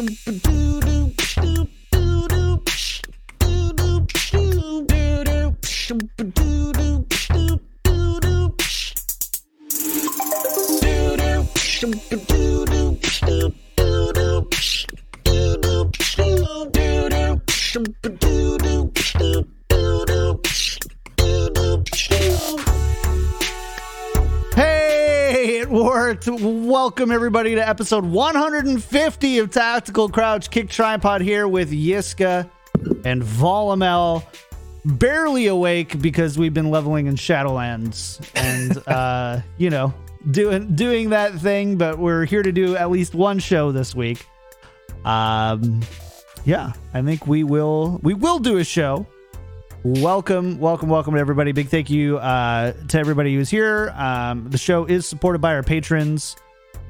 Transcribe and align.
Hey, 0.00 1.66
Welcome 26.90 27.12
everybody 27.12 27.54
to 27.54 27.66
episode 27.66 28.04
150 28.04 29.38
of 29.38 29.50
Tactical 29.52 30.08
Crouch 30.08 30.50
Kick 30.50 30.68
Tripod 30.68 31.20
here 31.20 31.46
with 31.46 31.70
Yiska 31.70 32.50
and 33.04 33.22
Volamel. 33.22 34.24
Barely 34.84 35.46
awake 35.46 36.02
because 36.02 36.36
we've 36.36 36.52
been 36.52 36.68
leveling 36.68 37.06
in 37.06 37.14
Shadowlands 37.14 38.20
and 38.34 38.76
uh, 38.88 39.40
you 39.56 39.70
know, 39.70 39.94
doing 40.32 40.74
doing 40.74 41.10
that 41.10 41.32
thing, 41.34 41.76
but 41.76 41.96
we're 41.96 42.24
here 42.24 42.42
to 42.42 42.50
do 42.50 42.74
at 42.74 42.90
least 42.90 43.14
one 43.14 43.38
show 43.38 43.70
this 43.70 43.94
week. 43.94 44.26
Um 45.04 45.82
yeah, 46.44 46.72
I 46.92 47.02
think 47.02 47.24
we 47.24 47.44
will 47.44 48.00
we 48.02 48.14
will 48.14 48.40
do 48.40 48.58
a 48.58 48.64
show 48.64 49.06
welcome 49.82 50.58
welcome 50.58 50.90
welcome 50.90 51.14
to 51.14 51.20
everybody 51.20 51.52
big 51.52 51.68
thank 51.68 51.88
you 51.88 52.18
uh, 52.18 52.70
to 52.86 52.98
everybody 52.98 53.34
who's 53.34 53.48
here 53.48 53.94
um, 53.96 54.46
the 54.50 54.58
show 54.58 54.84
is 54.84 55.06
supported 55.06 55.38
by 55.38 55.54
our 55.54 55.62
patrons 55.62 56.36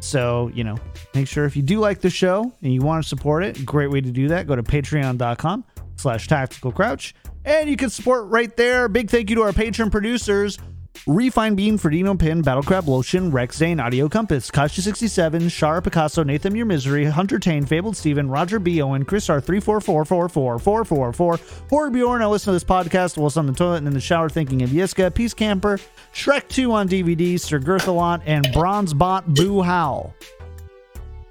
so 0.01 0.51
you 0.55 0.65
know 0.65 0.77
make 1.15 1.29
sure 1.29 1.45
if 1.45 1.57
you 1.57 1.63
do 1.63 1.79
like 1.79 2.01
the 2.01 2.11
show 2.11 2.53
and 2.63 2.73
you 2.73 2.81
want 2.81 3.03
to 3.03 3.09
support 3.09 3.45
it 3.45 3.65
great 3.65 3.91
way 3.91 4.01
to 4.01 4.11
do 4.11 4.29
that. 4.29 4.47
Go 4.47 4.57
to 4.57 4.63
patreon.com 4.63 5.65
slash 5.97 6.27
tactical 6.27 6.73
crouch 6.73 7.15
and 7.45 7.71
you 7.71 7.77
can 7.77 7.91
support 7.91 8.27
right 8.29 8.55
there. 8.57 8.89
Big 8.89 9.11
thank 9.11 9.31
you 9.31 9.37
to 9.37 9.43
our 9.43 9.53
patron 9.53 9.91
producers 9.91 10.59
Refine 11.07 11.55
Bean, 11.55 11.79
Ferdinand 11.79 12.19
Pin, 12.19 12.43
Battle 12.43 12.63
Crab 12.63 12.87
Lotion, 12.87 13.31
Rex 13.31 13.57
Zane, 13.57 13.81
Audio 13.81 14.09
Compass, 14.09 14.51
Kasha67, 14.51 15.45
Shara 15.45 15.83
Picasso, 15.83 16.23
Nathan 16.23 16.55
Your 16.55 16.67
Misery, 16.67 17.07
Hunter 17.07 17.39
Tane, 17.39 17.65
Fabled 17.65 17.97
Steven, 17.97 18.29
Roger 18.29 18.59
B. 18.59 18.83
Owen, 18.83 19.05
Chris 19.05 19.31
R. 19.31 19.41
344444444, 19.41 21.69
Horror 21.71 21.91
Bjorn. 21.91 22.23
I 22.23 22.27
listen 22.27 22.47
to 22.47 22.53
this 22.53 22.65
podcast 22.65 23.17
whilst 23.17 23.39
on 23.39 23.47
the 23.47 23.53
toilet 23.53 23.79
and 23.79 23.87
in 23.87 23.95
the 23.95 24.01
shower 24.01 24.29
thinking 24.29 24.63
of 24.63 24.71
Yiska, 24.71 25.15
Peace 25.15 25.33
Camper, 25.33 25.79
Shrek 26.13 26.49
2 26.49 26.73
on 26.73 26.89
DVD, 26.89 27.41
Sir 27.41 27.61
Girthalot, 27.61 28.21
and 28.27 28.51
Bronze 28.53 28.93
Bot 28.93 29.33
Boo 29.35 29.63
Howl. 29.63 30.15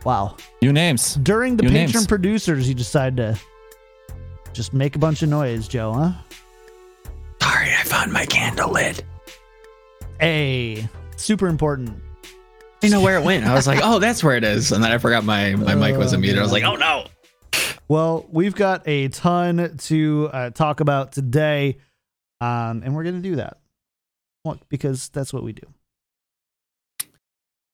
Wow. 0.03 0.35
New 0.61 0.73
names. 0.73 1.15
During 1.15 1.57
the 1.57 1.63
New 1.63 1.69
patron 1.69 1.93
names. 1.93 2.07
producers, 2.07 2.67
you 2.67 2.73
decide 2.73 3.17
to 3.17 3.37
just 4.53 4.73
make 4.73 4.95
a 4.95 4.99
bunch 4.99 5.21
of 5.21 5.29
noise, 5.29 5.67
Joe, 5.67 5.93
huh? 5.93 6.11
Sorry, 7.41 7.69
I 7.71 7.83
found 7.83 8.11
my 8.11 8.25
candle 8.25 8.71
lid. 8.71 9.03
Hey, 10.19 10.87
super 11.15 11.47
important. 11.47 12.01
I 12.23 12.27
didn't 12.81 12.93
know 12.93 13.01
where 13.01 13.17
it 13.17 13.23
went. 13.23 13.45
I 13.45 13.53
was 13.53 13.67
like, 13.67 13.79
oh, 13.81 13.99
that's 13.99 14.23
where 14.23 14.35
it 14.35 14.43
is. 14.43 14.71
And 14.71 14.83
then 14.83 14.91
I 14.91 14.97
forgot 14.97 15.23
my, 15.23 15.55
my 15.55 15.75
mic 15.75 15.97
wasn't 15.97 16.21
muted. 16.21 16.39
I 16.39 16.41
was 16.41 16.51
like, 16.51 16.63
oh 16.63 16.75
no. 16.75 17.05
Well, 17.87 18.25
we've 18.29 18.53
got 18.55 18.87
a 18.87 19.07
ton 19.07 19.77
to 19.77 20.29
uh, 20.31 20.49
talk 20.51 20.79
about 20.79 21.11
today, 21.11 21.77
um, 22.39 22.83
and 22.83 22.95
we're 22.95 23.03
going 23.03 23.15
to 23.15 23.27
do 23.27 23.37
that 23.37 23.57
Well, 24.45 24.59
because 24.69 25.09
that's 25.09 25.33
what 25.33 25.43
we 25.43 25.53
do. 25.53 25.65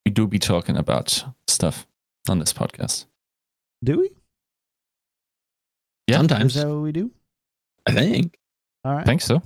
We 0.05 0.11
do 0.11 0.25
be 0.27 0.39
talking 0.39 0.77
about 0.77 1.25
stuff 1.47 1.85
on 2.29 2.39
this 2.39 2.53
podcast. 2.53 3.05
Do 3.83 3.99
we? 3.99 4.11
Yeah, 6.07 6.17
sometimes. 6.17 6.55
Is 6.55 6.61
Sometimes. 6.61 6.71
that 6.71 6.75
what 6.75 6.83
we 6.83 6.91
do? 6.91 7.11
I 7.87 7.91
think. 7.91 8.37
All 8.85 8.93
right. 8.93 9.01
I 9.01 9.03
think 9.03 9.21
so. 9.21 9.41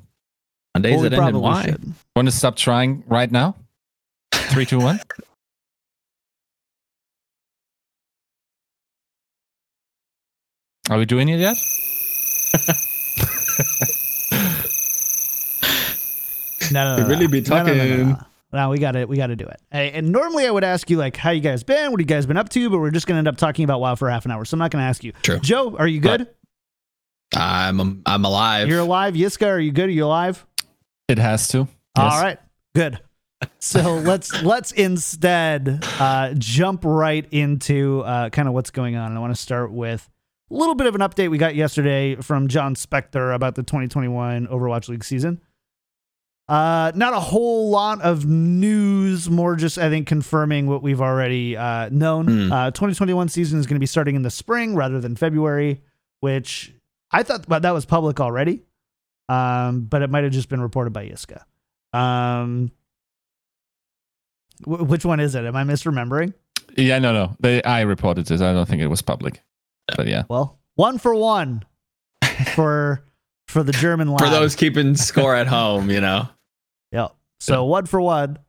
On 0.79 0.83
days 0.83 0.93
Well, 0.93 1.03
we 1.03 1.09
that 1.09 1.15
end 1.19 1.27
in 1.27 1.31
probably 1.33 1.41
Y. 1.41 1.63
should. 1.63 1.93
Want 2.15 2.27
to 2.27 2.31
stop 2.31 2.55
trying 2.55 3.03
right 3.07 3.29
now? 3.29 3.55
Three, 4.33 4.65
two, 4.65 4.79
one. 4.79 4.99
Are 10.89 10.97
we 10.97 11.05
doing 11.05 11.29
it 11.29 11.39
yet? 11.39 11.57
No, 16.71 16.83
no, 16.83 16.97
no, 16.97 16.97
We 16.97 17.01
no. 17.03 17.09
really 17.09 17.27
be 17.27 17.41
No, 17.49 17.63
no, 17.63 17.63
no, 17.63 17.73
no, 17.73 17.87
talking. 17.97 18.09
no. 18.09 18.17
No, 18.51 18.69
we 18.69 18.77
got 18.79 18.91
to 18.91 19.05
we 19.05 19.17
got 19.17 19.27
to 19.27 19.35
do 19.35 19.45
it. 19.45 19.59
Hey, 19.71 19.91
and 19.91 20.11
normally 20.11 20.45
I 20.45 20.51
would 20.51 20.63
ask 20.63 20.87
you 20.89 20.97
like 20.97 21.15
how 21.17 21.31
you 21.31 21.41
guys 21.41 21.63
been, 21.63 21.91
what 21.91 21.99
you 21.99 22.05
guys 22.05 22.25
been 22.27 22.37
up 22.37 22.49
to, 22.49 22.69
but 22.69 22.77
we're 22.79 22.91
just 22.91 23.07
going 23.07 23.15
to 23.15 23.19
end 23.19 23.27
up 23.27 23.37
talking 23.37 23.63
about 23.63 23.79
WoW 23.79 23.95
for 23.95 24.07
half 24.09 24.25
an 24.25 24.31
hour, 24.31 24.45
so 24.45 24.53
I'm 24.55 24.59
not 24.59 24.69
going 24.71 24.81
to 24.83 24.87
ask 24.87 25.03
you. 25.03 25.11
True. 25.23 25.39
Joe, 25.39 25.75
are 25.77 25.87
you 25.87 25.99
good? 25.99 26.27
I'm 27.35 28.01
I'm 28.05 28.25
alive. 28.25 28.67
You're 28.67 28.79
alive. 28.79 29.13
Yiska, 29.15 29.47
are 29.47 29.59
you 29.59 29.71
good? 29.71 29.89
Are 29.89 29.91
you 29.91 30.05
alive? 30.05 30.45
It 31.09 31.17
has 31.17 31.47
to. 31.49 31.59
All 31.59 31.67
Yes. 32.05 32.21
right, 32.21 32.39
good. 32.75 32.99
So 33.59 33.95
let's 34.05 34.41
let's 34.43 34.71
instead 34.71 35.83
uh, 35.99 36.33
jump 36.37 36.85
right 36.85 37.25
into 37.31 38.01
uh, 38.01 38.29
kind 38.29 38.47
of 38.47 38.53
what's 38.53 38.69
going 38.71 38.95
on. 38.95 39.09
And 39.09 39.17
I 39.17 39.21
want 39.21 39.35
to 39.35 39.41
start 39.41 39.71
with 39.71 40.07
a 40.51 40.53
little 40.53 40.75
bit 40.75 40.87
of 40.87 40.95
an 40.95 41.01
update 41.01 41.29
we 41.31 41.37
got 41.37 41.55
yesterday 41.55 42.15
from 42.15 42.47
Jon 42.47 42.75
Spector 42.75 43.33
about 43.33 43.55
the 43.55 43.63
2021 43.63 44.47
Overwatch 44.47 44.87
League 44.89 45.03
season. 45.03 45.41
Uh, 46.47 46.91
not 46.95 47.13
a 47.13 47.19
whole 47.19 47.69
lot 47.69 48.01
of 48.01 48.25
news, 48.25 49.29
more 49.29 49.55
just 49.55 49.77
I 49.77 49.89
think 49.89 50.07
confirming 50.07 50.65
what 50.65 50.81
we've 50.81 51.01
already 51.01 51.55
uh, 51.55 51.89
known. 51.89 52.25
Hmm. 52.47 52.51
Uh, 52.51 52.71
2021 52.71 53.29
season 53.29 53.59
is 53.59 53.67
going 53.67 53.75
to 53.75 53.79
be 53.79 53.85
starting 53.85 54.15
in 54.15 54.23
the 54.23 54.31
spring 54.31 54.75
rather 54.75 54.99
than 54.99 55.15
February, 55.15 55.81
which 56.21 56.73
I 57.11 57.21
thought 57.23 57.47
well, 57.47 57.59
that 57.59 57.71
was 57.73 57.85
public 57.85 58.19
already, 58.19 58.63
um, 59.29 59.81
but 59.81 60.01
it 60.01 60.09
might 60.09 60.23
have 60.25 60.33
just 60.33 60.49
been 60.49 60.59
reported 60.61 60.91
by 60.91 61.07
Yiska. 61.07 61.43
Um, 61.97 62.71
wh- 64.65 64.87
which 64.89 65.05
one 65.05 65.19
is 65.19 65.35
it? 65.35 65.45
Am 65.45 65.55
I 65.55 65.63
misremembering? 65.63 66.33
Yeah, 66.75 66.99
no, 66.99 67.13
no. 67.13 67.35
They, 67.39 67.63
I 67.63 67.81
reported 67.81 68.25
this. 68.25 68.41
I 68.41 68.51
don't 68.53 68.67
think 68.67 68.81
it 68.81 68.87
was 68.87 69.01
public. 69.01 69.41
But 69.95 70.07
yeah. 70.07 70.23
Well, 70.29 70.59
one 70.75 70.97
for 70.97 71.15
one 71.15 71.63
for 72.53 73.03
for 73.47 73.63
the 73.63 73.71
German 73.71 74.07
line. 74.09 74.19
For 74.19 74.29
those 74.29 74.55
keeping 74.55 74.95
score 74.95 75.35
at 75.35 75.47
home, 75.47 75.89
you 75.89 76.01
know. 76.01 76.27
Yep. 76.91 77.15
So 77.39 77.65
one 77.65 77.85
for 77.85 78.01
one. 78.01 78.39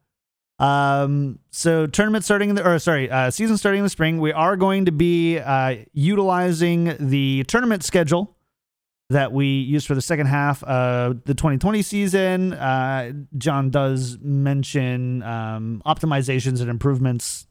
Um. 0.58 1.38
So 1.50 1.86
tournament 1.86 2.24
starting 2.24 2.48
in 2.48 2.54
the 2.56 2.66
or 2.66 2.78
sorry, 2.78 3.10
uh, 3.10 3.30
season 3.30 3.58
starting 3.58 3.80
in 3.80 3.84
the 3.84 3.90
spring. 3.90 4.18
We 4.18 4.32
are 4.32 4.56
going 4.56 4.86
to 4.86 4.92
be 4.92 5.38
uh 5.38 5.76
utilizing 5.92 6.96
the 6.98 7.44
tournament 7.48 7.84
schedule 7.84 8.34
that 9.10 9.32
we 9.32 9.46
used 9.46 9.88
for 9.88 9.96
the 9.96 10.02
second 10.02 10.26
half 10.26 10.62
of 10.62 11.24
the 11.24 11.34
2020 11.34 11.82
season. 11.82 12.52
Uh, 12.52 13.12
Jon 13.36 13.70
does 13.70 14.18
mention 14.22 15.22
um, 15.24 15.82
optimizations 15.84 16.60
and 16.60 16.70
improvements, 16.70 17.48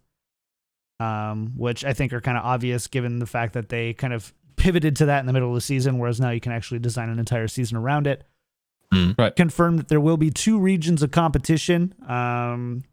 um, 1.02 1.52
which 1.58 1.84
I 1.84 1.94
think 1.94 2.14
are 2.14 2.22
kind 2.22 2.38
of 2.38 2.46
obvious 2.46 2.88
given 2.88 3.20
the 3.20 3.26
fact 3.26 3.54
that 3.54 3.68
they 3.68 3.94
kind 3.94 4.14
of 4.14 4.34
pivoted 4.56 4.96
to 4.98 5.06
that 5.08 5.20
in 5.20 5.26
the 5.26 5.34
middle 5.34 5.50
of 5.50 5.56
the 5.56 5.62
season, 5.62 6.00
whereas 6.00 6.20
now 6.20 6.30
you 6.30 6.40
can 6.40 6.54
actually 6.54 6.80
design 6.80 7.10
an 7.10 7.20
entire 7.20 7.50
season 7.50 7.78
around 7.78 8.08
it. 8.08 8.24
Confirmed 9.36 9.80
that 9.80 9.90
there 9.90 10.02
will 10.02 10.18
be 10.18 10.32
two 10.32 10.58
regions 10.60 11.04
of 11.04 11.12
competition 11.12 11.94
um 12.08 12.84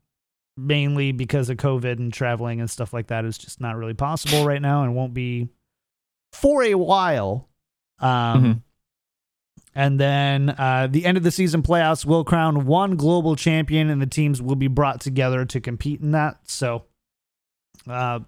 mainly 0.59 1.13
because 1.13 1.51
of 1.51 1.57
covid 1.57 1.99
and 1.99 2.13
traveling 2.13 2.61
and 2.61 2.71
stuff 2.71 2.93
like 2.93 3.09
that 3.09 3.25
is 3.25 3.37
just 3.37 3.61
not 3.61 3.77
really 3.77 3.95
possible 3.95 4.45
right 4.47 4.63
now 4.63 4.83
and 4.83 4.95
won't 4.95 5.13
be 5.15 5.49
for 6.33 6.63
a 6.63 6.75
while 6.75 7.49
um 8.01 8.45
Mhm. 8.45 8.63
and 9.75 10.01
then 10.01 10.51
uh 10.51 10.89
the 10.91 11.05
end 11.05 11.17
of 11.17 11.23
the 11.23 11.31
season 11.31 11.63
playoffs 11.63 12.05
will 12.05 12.25
crown 12.25 12.67
one 12.67 12.97
global 12.97 13.37
champion 13.37 13.91
and 13.91 14.01
the 14.03 14.07
teams 14.07 14.41
will 14.43 14.57
be 14.57 14.69
brought 14.69 15.01
together 15.01 15.45
to 15.45 15.61
compete 15.61 16.01
in 16.01 16.13
that 16.13 16.39
so 16.45 16.85
uh 17.89 18.21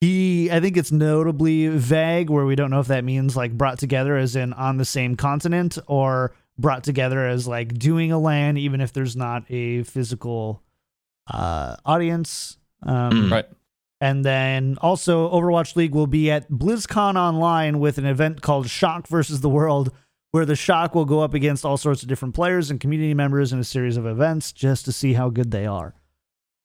he 0.00 0.50
i 0.50 0.60
think 0.60 0.76
it's 0.76 0.92
notably 0.92 1.68
vague 1.68 2.28
where 2.30 2.44
we 2.44 2.54
don't 2.56 2.70
know 2.70 2.80
if 2.80 2.88
that 2.88 3.04
means 3.04 3.36
like 3.36 3.52
brought 3.56 3.78
together 3.78 4.16
as 4.16 4.34
in 4.36 4.52
on 4.54 4.76
the 4.76 4.84
same 4.84 5.16
continent 5.16 5.78
or 5.86 6.32
brought 6.58 6.84
together 6.84 7.26
as 7.26 7.48
like 7.48 7.72
doing 7.78 8.12
a 8.12 8.18
LAN, 8.18 8.58
even 8.58 8.82
if 8.82 8.92
there's 8.92 9.16
not 9.16 9.42
a 9.50 9.82
physical 9.84 10.62
uh, 11.32 11.74
audience. 11.86 12.58
Um, 12.82 13.10
Mm. 13.10 13.32
Right. 13.32 13.46
And 14.02 14.24
then 14.24 14.78
also, 14.82 15.30
Overwatch 15.30 15.76
League 15.76 15.94
will 15.94 16.08
be 16.08 16.28
at 16.28 16.50
BlizzCon 16.50 17.14
Online 17.14 17.78
with 17.78 17.98
an 17.98 18.04
event 18.04 18.42
called 18.42 18.68
Shock 18.68 19.06
versus 19.06 19.42
the 19.42 19.48
World, 19.48 19.92
where 20.32 20.44
the 20.44 20.56
Shock 20.56 20.96
will 20.96 21.04
go 21.04 21.20
up 21.20 21.34
against 21.34 21.64
all 21.64 21.76
sorts 21.76 22.02
of 22.02 22.08
different 22.08 22.34
players 22.34 22.68
and 22.68 22.80
community 22.80 23.14
members 23.14 23.52
in 23.52 23.60
a 23.60 23.64
series 23.64 23.96
of 23.96 24.04
events 24.04 24.50
just 24.50 24.84
to 24.86 24.92
see 24.92 25.12
how 25.12 25.30
good 25.30 25.52
they 25.52 25.66
are. 25.66 25.94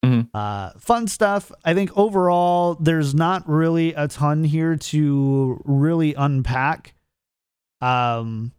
Mhm. 0.03 0.29
Uh, 0.33 0.71
fun 0.79 1.07
stuff. 1.07 1.51
I 1.63 1.75
think 1.75 1.95
overall, 1.95 2.73
there's 2.73 3.13
not 3.13 3.47
really 3.47 3.93
a 3.93 4.07
ton 4.07 4.43
here 4.43 4.75
to 4.75 5.61
really 5.63 6.15
unpack. 6.15 6.95
Um, 7.81 8.51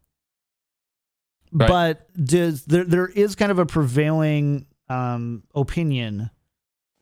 Right. 1.51 1.67
but 1.69 2.25
does 2.25 2.65
there 2.67 2.85
there 2.85 3.09
is 3.09 3.35
kind 3.35 3.51
of 3.51 3.59
a 3.59 3.67
prevailing 3.67 4.67
um 4.89 5.43
opinion 5.55 6.31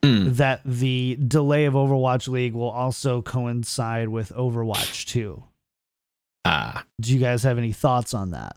Hmm. 0.06 0.32
that 0.34 0.60
the 0.64 1.16
delay 1.26 1.64
of 1.64 1.74
Overwatch 1.74 2.28
League 2.28 2.54
will 2.54 2.70
also 2.70 3.22
coincide 3.22 4.08
with 4.08 4.30
Overwatch 4.34 5.06
2. 5.06 5.42
Ah, 6.44 6.84
Do 7.00 7.12
you 7.12 7.18
guys 7.18 7.42
have 7.42 7.58
any 7.58 7.72
thoughts 7.72 8.14
on 8.14 8.30
that? 8.30 8.56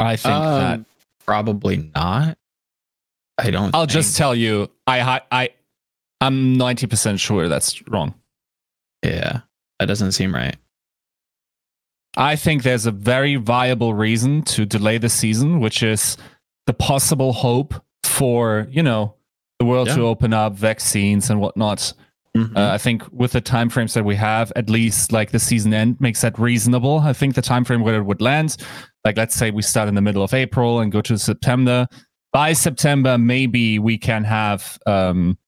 I 0.00 0.16
think 0.16 0.34
that 0.34 0.74
um, 0.74 0.86
probably 1.24 1.90
not. 1.94 2.36
I 3.38 3.50
don't. 3.50 3.74
I'll 3.74 3.86
just 3.86 4.16
tell 4.16 4.34
you, 4.34 4.70
I 4.86 5.00
I 5.00 5.20
I 5.30 5.48
I'm 6.20 6.54
ninety 6.54 6.86
percent 6.86 7.20
sure 7.20 7.48
that's 7.48 7.86
wrong. 7.88 8.14
Yeah, 9.02 9.40
that 9.78 9.86
doesn't 9.86 10.12
seem 10.12 10.34
right. 10.34 10.56
I 12.16 12.34
think 12.36 12.62
there's 12.62 12.86
a 12.86 12.90
very 12.90 13.36
viable 13.36 13.92
reason 13.94 14.42
to 14.42 14.64
delay 14.64 14.98
the 14.98 15.10
season, 15.10 15.60
which 15.60 15.82
is 15.82 16.16
the 16.66 16.72
possible 16.74 17.32
hope 17.32 17.74
for 18.02 18.66
you 18.70 18.82
know 18.82 19.14
the 19.58 19.64
world 19.64 19.88
to 19.88 20.02
open 20.02 20.32
up, 20.32 20.54
vaccines 20.54 21.30
and 21.30 21.40
whatnot. 21.40 21.92
Mhm. 22.36 22.54
Uh, 22.54 22.72
I 22.72 22.78
think 22.78 23.02
with 23.10 23.32
the 23.32 23.40
time 23.40 23.70
frames 23.70 23.94
that 23.94 24.04
we 24.04 24.14
have, 24.16 24.52
at 24.56 24.68
least 24.68 25.10
like 25.10 25.30
the 25.30 25.38
season 25.38 25.72
end 25.72 25.98
makes 26.00 26.20
that 26.20 26.38
reasonable. 26.38 26.98
I 26.98 27.14
think 27.14 27.34
the 27.34 27.42
time 27.42 27.64
frame 27.64 27.80
where 27.80 27.96
it 27.96 28.04
would 28.04 28.20
land, 28.20 28.58
like 29.04 29.16
let's 29.16 29.34
say 29.34 29.50
we 29.50 29.62
start 29.62 29.88
in 29.88 29.94
the 29.94 30.02
middle 30.02 30.22
of 30.22 30.34
April 30.34 30.80
and 30.80 30.92
go 30.92 31.00
to 31.00 31.16
September. 31.16 31.86
By 32.32 32.52
September, 32.52 33.16
maybe 33.16 33.78
we 33.78 33.96
can 33.96 34.22
have 34.24 34.78
um, 34.86 35.38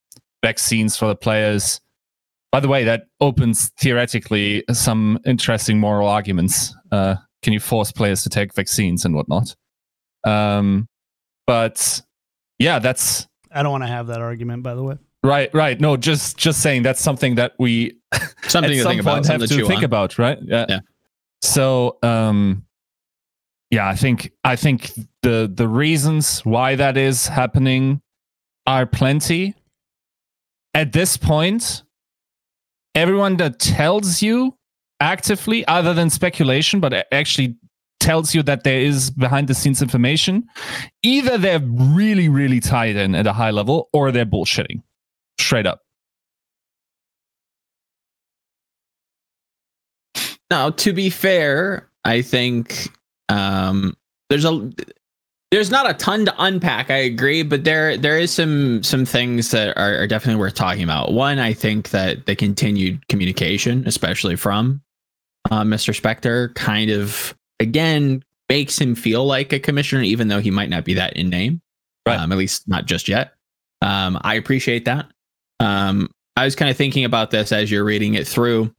vaccines 0.42 0.96
for 0.96 1.08
the 1.08 1.16
players. 1.16 1.80
By 2.50 2.60
the 2.60 2.68
way, 2.68 2.84
that 2.84 3.02
opens 3.20 3.70
theoretically 3.78 4.64
some 4.72 5.18
interesting 5.26 5.78
moral 5.78 6.08
arguments. 6.08 6.74
Uh, 6.90 7.16
can 7.42 7.52
you 7.52 7.60
force 7.60 7.92
players 7.92 8.22
to 8.22 8.30
take 8.30 8.54
vaccines 8.54 9.04
and 9.04 9.14
whatnot? 9.14 9.54
Um, 10.24 10.88
but 11.46 12.00
yeah, 12.58 12.78
that's 12.78 13.27
I 13.52 13.62
don't 13.62 13.72
want 13.72 13.84
to 13.84 13.88
have 13.88 14.06
that 14.08 14.20
argument, 14.20 14.62
by 14.62 14.74
the 14.74 14.82
way. 14.82 14.96
right. 15.22 15.52
Right. 15.54 15.80
No, 15.80 15.96
just 15.96 16.36
just 16.36 16.60
saying 16.60 16.82
that's 16.82 17.00
something 17.00 17.34
that 17.36 17.52
we 17.58 17.96
something 18.48 18.70
at 18.70 18.74
to 18.74 18.82
some 18.82 18.90
think 18.90 19.00
about. 19.00 19.12
point 19.14 19.26
Something 19.26 19.40
have 19.42 19.48
to 19.50 19.56
to 19.62 19.66
think 19.66 19.78
on. 19.78 19.84
about, 19.84 20.18
right? 20.18 20.38
Yeah. 20.42 20.66
Yeah. 20.68 20.80
So, 21.42 21.98
um, 22.02 22.64
yeah, 23.70 23.88
I 23.88 23.94
think 23.94 24.32
I 24.44 24.56
think 24.56 24.92
the 25.22 25.50
the 25.52 25.68
reasons 25.68 26.40
why 26.44 26.74
that 26.76 26.96
is 26.96 27.26
happening 27.26 28.00
are 28.66 28.86
plenty. 28.86 29.54
At 30.74 30.92
this 30.92 31.16
point, 31.16 31.82
everyone 32.94 33.36
that 33.38 33.58
tells 33.58 34.22
you 34.22 34.54
actively, 35.00 35.66
other 35.66 35.94
than 35.94 36.10
speculation, 36.10 36.80
but 36.80 37.06
actually 37.12 37.56
tells 38.00 38.34
you 38.34 38.42
that 38.44 38.64
there 38.64 38.80
is 38.80 39.10
behind 39.10 39.48
the 39.48 39.54
scenes 39.54 39.82
information, 39.82 40.46
either 41.02 41.38
they're 41.38 41.60
really, 41.60 42.28
really 42.28 42.60
tied 42.60 42.96
in 42.96 43.14
at 43.14 43.26
a 43.26 43.32
high 43.32 43.50
level 43.50 43.88
or 43.92 44.12
they're 44.12 44.26
bullshitting 44.26 44.82
straight 45.38 45.66
up. 45.66 45.82
Now, 50.50 50.70
to 50.70 50.92
be 50.92 51.10
fair, 51.10 51.88
I 52.04 52.22
think 52.22 52.88
um, 53.28 53.94
there's 54.30 54.44
a 54.44 54.72
there's 55.50 55.70
not 55.70 55.88
a 55.88 55.94
ton 55.94 56.26
to 56.26 56.34
unpack. 56.38 56.90
I 56.90 56.96
agree, 56.96 57.42
but 57.42 57.64
there 57.64 57.96
there 57.96 58.18
is 58.18 58.30
some 58.30 58.82
some 58.82 59.04
things 59.04 59.50
that 59.50 59.76
are, 59.76 60.02
are 60.02 60.06
definitely 60.06 60.40
worth 60.40 60.54
talking 60.54 60.82
about. 60.82 61.12
One, 61.12 61.38
I 61.38 61.52
think 61.52 61.90
that 61.90 62.26
the 62.26 62.34
continued 62.34 63.06
communication, 63.08 63.86
especially 63.86 64.36
from 64.36 64.82
uh, 65.50 65.62
Mr. 65.62 65.98
Spector, 65.98 66.54
kind 66.54 66.90
of 66.90 67.34
again 67.60 68.22
makes 68.48 68.78
him 68.78 68.94
feel 68.94 69.24
like 69.26 69.52
a 69.52 69.58
commissioner, 69.58 70.02
even 70.02 70.28
though 70.28 70.40
he 70.40 70.50
might 70.50 70.70
not 70.70 70.84
be 70.84 70.94
that 70.94 71.16
in 71.16 71.28
name. 71.28 71.60
Right. 72.06 72.18
Um, 72.18 72.32
at 72.32 72.38
least 72.38 72.66
not 72.68 72.86
just 72.86 73.08
yet. 73.08 73.32
Um, 73.82 74.18
I 74.22 74.34
appreciate 74.34 74.84
that. 74.86 75.06
Um, 75.60 76.10
I 76.36 76.44
was 76.44 76.56
kind 76.56 76.70
of 76.70 76.76
thinking 76.76 77.04
about 77.04 77.30
this 77.30 77.52
as 77.52 77.70
you're 77.70 77.84
reading 77.84 78.14
it 78.14 78.26
through. 78.26 78.72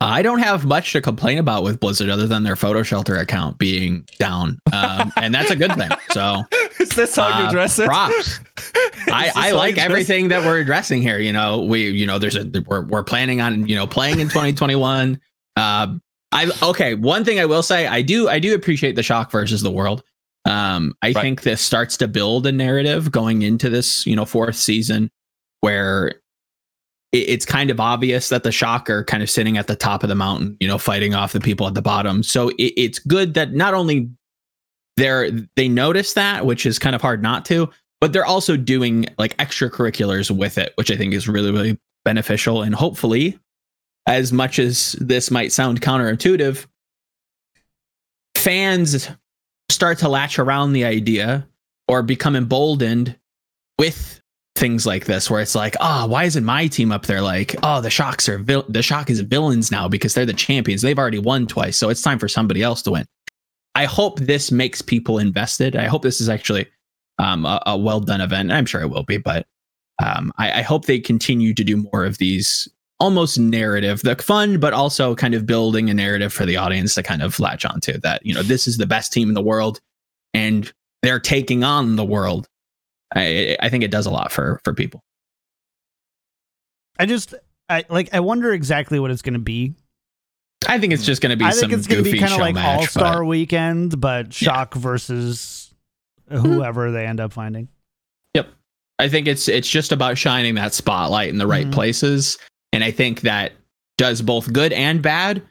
I 0.00 0.20
don't 0.20 0.40
have 0.40 0.66
much 0.66 0.92
to 0.92 1.00
complain 1.00 1.38
about 1.38 1.62
with 1.62 1.80
Blizzard 1.80 2.10
other 2.10 2.26
than 2.26 2.42
their 2.42 2.56
photo 2.56 2.82
shelter 2.82 3.16
account 3.16 3.56
being 3.58 4.04
down, 4.18 4.58
um, 4.72 5.12
and 5.16 5.34
that's 5.34 5.50
a 5.50 5.56
good 5.56 5.72
thing. 5.76 5.88
So 6.10 6.42
Is 6.80 6.90
this 6.90 7.16
how 7.16 7.28
you 7.28 7.46
uh, 7.46 7.48
address 7.48 7.78
it? 7.78 7.86
props. 7.86 8.40
I, 9.06 9.30
I 9.34 9.50
like 9.52 9.78
everything 9.78 10.28
that 10.28 10.44
we're 10.44 10.58
addressing 10.58 11.00
here. 11.00 11.18
You 11.18 11.32
know, 11.32 11.62
we 11.62 11.88
you 11.88 12.06
know 12.06 12.18
there's 12.18 12.36
a 12.36 12.44
we're 12.66 12.82
we're 12.82 13.04
planning 13.04 13.40
on 13.40 13.66
you 13.66 13.76
know 13.76 13.86
playing 13.86 14.18
in 14.18 14.28
2021. 14.28 15.20
Um, 15.56 16.02
I 16.34 16.50
okay. 16.62 16.94
One 16.94 17.24
thing 17.24 17.38
I 17.40 17.46
will 17.46 17.62
say, 17.62 17.86
I 17.86 18.02
do 18.02 18.28
I 18.28 18.38
do 18.40 18.54
appreciate 18.54 18.96
the 18.96 19.02
shock 19.02 19.30
versus 19.30 19.62
the 19.62 19.70
world. 19.70 20.02
Um, 20.44 20.94
I 21.02 21.06
Right. 21.08 21.16
think 21.16 21.42
this 21.42 21.62
starts 21.62 21.96
to 21.98 22.08
build 22.08 22.46
a 22.46 22.52
narrative 22.52 23.10
going 23.10 23.42
into 23.42 23.70
this 23.70 24.04
you 24.06 24.14
know 24.16 24.24
fourth 24.26 24.56
season 24.56 25.10
where 25.60 26.08
it- 27.12 27.28
it's 27.28 27.46
kind 27.46 27.70
of 27.70 27.80
obvious 27.80 28.28
that 28.28 28.42
the 28.42 28.52
shock 28.52 28.90
are 28.90 29.04
kind 29.04 29.22
of 29.22 29.30
sitting 29.30 29.56
at 29.56 29.68
the 29.68 29.76
top 29.76 30.02
of 30.02 30.08
the 30.08 30.14
mountain, 30.16 30.56
you 30.60 30.66
know, 30.68 30.76
fighting 30.78 31.14
off 31.14 31.32
the 31.32 31.40
people 31.40 31.66
at 31.68 31.74
the 31.74 31.80
bottom. 31.82 32.22
So 32.22 32.48
it, 32.50 32.72
it's 32.76 32.98
good 32.98 33.34
that 33.34 33.54
not 33.54 33.72
only 33.72 34.10
they're 34.96 35.30
they 35.56 35.68
notice 35.68 36.12
that, 36.14 36.44
which 36.44 36.66
is 36.66 36.78
kind 36.78 36.94
of 36.94 37.00
hard 37.00 37.22
not 37.22 37.44
to, 37.46 37.70
but 38.00 38.12
they're 38.12 38.26
also 38.26 38.56
doing 38.56 39.06
like 39.18 39.36
extracurriculars 39.38 40.30
with 40.30 40.58
it, 40.58 40.72
which 40.74 40.90
I 40.90 40.96
think 40.96 41.14
is 41.14 41.28
really 41.28 41.52
really 41.52 41.78
beneficial. 42.04 42.62
And 42.62 42.74
hopefully, 42.74 43.38
as 44.06 44.32
much 44.32 44.58
as 44.58 44.92
this 45.00 45.30
might 45.30 45.52
sound 45.52 45.80
counterintuitive, 45.80 46.66
fans 48.36 49.08
start 49.70 49.98
to 49.98 50.08
latch 50.08 50.38
around 50.38 50.72
the 50.72 50.84
idea 50.84 51.46
or 51.88 52.02
become 52.02 52.36
emboldened 52.36 53.16
with 53.78 54.20
things 54.56 54.86
like 54.86 55.06
this 55.06 55.28
where 55.28 55.40
it's 55.40 55.56
like 55.56 55.74
oh 55.80 56.06
why 56.06 56.24
isn't 56.24 56.44
my 56.44 56.66
team 56.66 56.92
up 56.92 57.06
there? 57.06 57.20
Like 57.20 57.56
oh 57.62 57.80
the 57.80 57.90
shocks 57.90 58.28
are 58.28 58.38
vil- 58.38 58.66
the 58.68 58.82
shock 58.82 59.10
is 59.10 59.20
villains 59.20 59.70
now 59.70 59.88
because 59.88 60.14
they're 60.14 60.26
the 60.26 60.32
champions. 60.32 60.82
They've 60.82 60.98
already 60.98 61.18
won 61.18 61.46
twice 61.46 61.76
so 61.76 61.88
it's 61.88 62.02
time 62.02 62.18
for 62.18 62.28
somebody 62.28 62.62
else 62.62 62.82
to 62.82 62.92
win. 62.92 63.06
I 63.74 63.86
hope 63.86 64.20
this 64.20 64.52
makes 64.52 64.80
people 64.80 65.18
invested. 65.18 65.74
I 65.74 65.86
hope 65.86 66.02
this 66.02 66.20
is 66.20 66.28
actually 66.28 66.68
um, 67.18 67.44
a, 67.44 67.60
a 67.66 67.76
well 67.76 68.00
done 68.00 68.20
event. 68.20 68.52
I'm 68.52 68.66
sure 68.66 68.82
it 68.82 68.90
will 68.90 69.02
be 69.04 69.16
but 69.16 69.46
um, 70.02 70.32
I, 70.38 70.60
I 70.60 70.62
hope 70.62 70.86
they 70.86 70.98
continue 70.98 71.54
to 71.54 71.64
do 71.64 71.76
more 71.76 72.04
of 72.04 72.18
these 72.18 72.68
almost 73.04 73.38
narrative 73.38 74.00
the 74.02 74.16
fun 74.16 74.58
but 74.58 74.72
also 74.72 75.14
kind 75.14 75.34
of 75.34 75.44
building 75.46 75.90
a 75.90 75.94
narrative 75.94 76.32
for 76.32 76.46
the 76.46 76.56
audience 76.56 76.94
to 76.94 77.02
kind 77.02 77.22
of 77.22 77.38
latch 77.38 77.64
onto 77.66 77.98
that 77.98 78.24
you 78.24 78.32
know 78.34 78.42
this 78.42 78.66
is 78.66 78.78
the 78.78 78.86
best 78.86 79.12
team 79.12 79.28
in 79.28 79.34
the 79.34 79.42
world 79.42 79.78
and 80.32 80.72
they're 81.02 81.20
taking 81.20 81.62
on 81.64 81.96
the 81.96 82.04
world 82.04 82.48
I, 83.14 83.56
I 83.60 83.68
think 83.68 83.84
it 83.84 83.90
does 83.90 84.06
a 84.06 84.10
lot 84.10 84.32
for 84.32 84.58
for 84.64 84.74
people. 84.74 85.04
I 86.98 87.06
just 87.06 87.34
I 87.68 87.84
like 87.88 88.12
I 88.12 88.20
wonder 88.20 88.52
exactly 88.52 88.98
what 88.98 89.10
it's 89.10 89.22
going 89.22 89.34
to 89.34 89.38
be. 89.38 89.74
I 90.66 90.78
think 90.78 90.92
it's 90.92 91.04
just 91.04 91.20
going 91.22 91.30
to 91.30 91.36
be 91.36 91.44
I 91.44 91.50
some 91.50 91.68
think 91.70 91.78
it's 91.78 91.86
going 91.86 91.98
to 91.98 92.04
be 92.04 92.12
goofy 92.18 92.20
kind 92.20 92.32
of 92.32 92.40
like 92.40 92.56
All 92.56 92.86
Star 92.86 93.18
but- 93.20 93.26
Weekend, 93.26 94.00
but 94.00 94.26
Yeah. 94.40 94.46
Shock 94.52 94.74
versus 94.74 95.72
whoever 96.30 96.90
they 96.90 97.06
end 97.06 97.20
up 97.20 97.32
finding. 97.32 97.68
Yep, 98.34 98.48
I 98.98 99.08
think 99.08 99.26
it's 99.28 99.46
it's 99.48 99.68
just 99.68 99.92
about 99.92 100.16
shining 100.18 100.54
that 100.56 100.72
spotlight 100.74 101.28
in 101.28 101.38
the 101.38 101.46
right 101.46 101.66
Mhm. 101.66 101.72
places, 101.72 102.38
and 102.74 102.82
I 102.82 102.90
think 102.90 103.20
that 103.20 103.52
does 103.96 104.20
both 104.20 104.52
good 104.52 104.72
and 104.72 105.00
bad. 105.00 105.42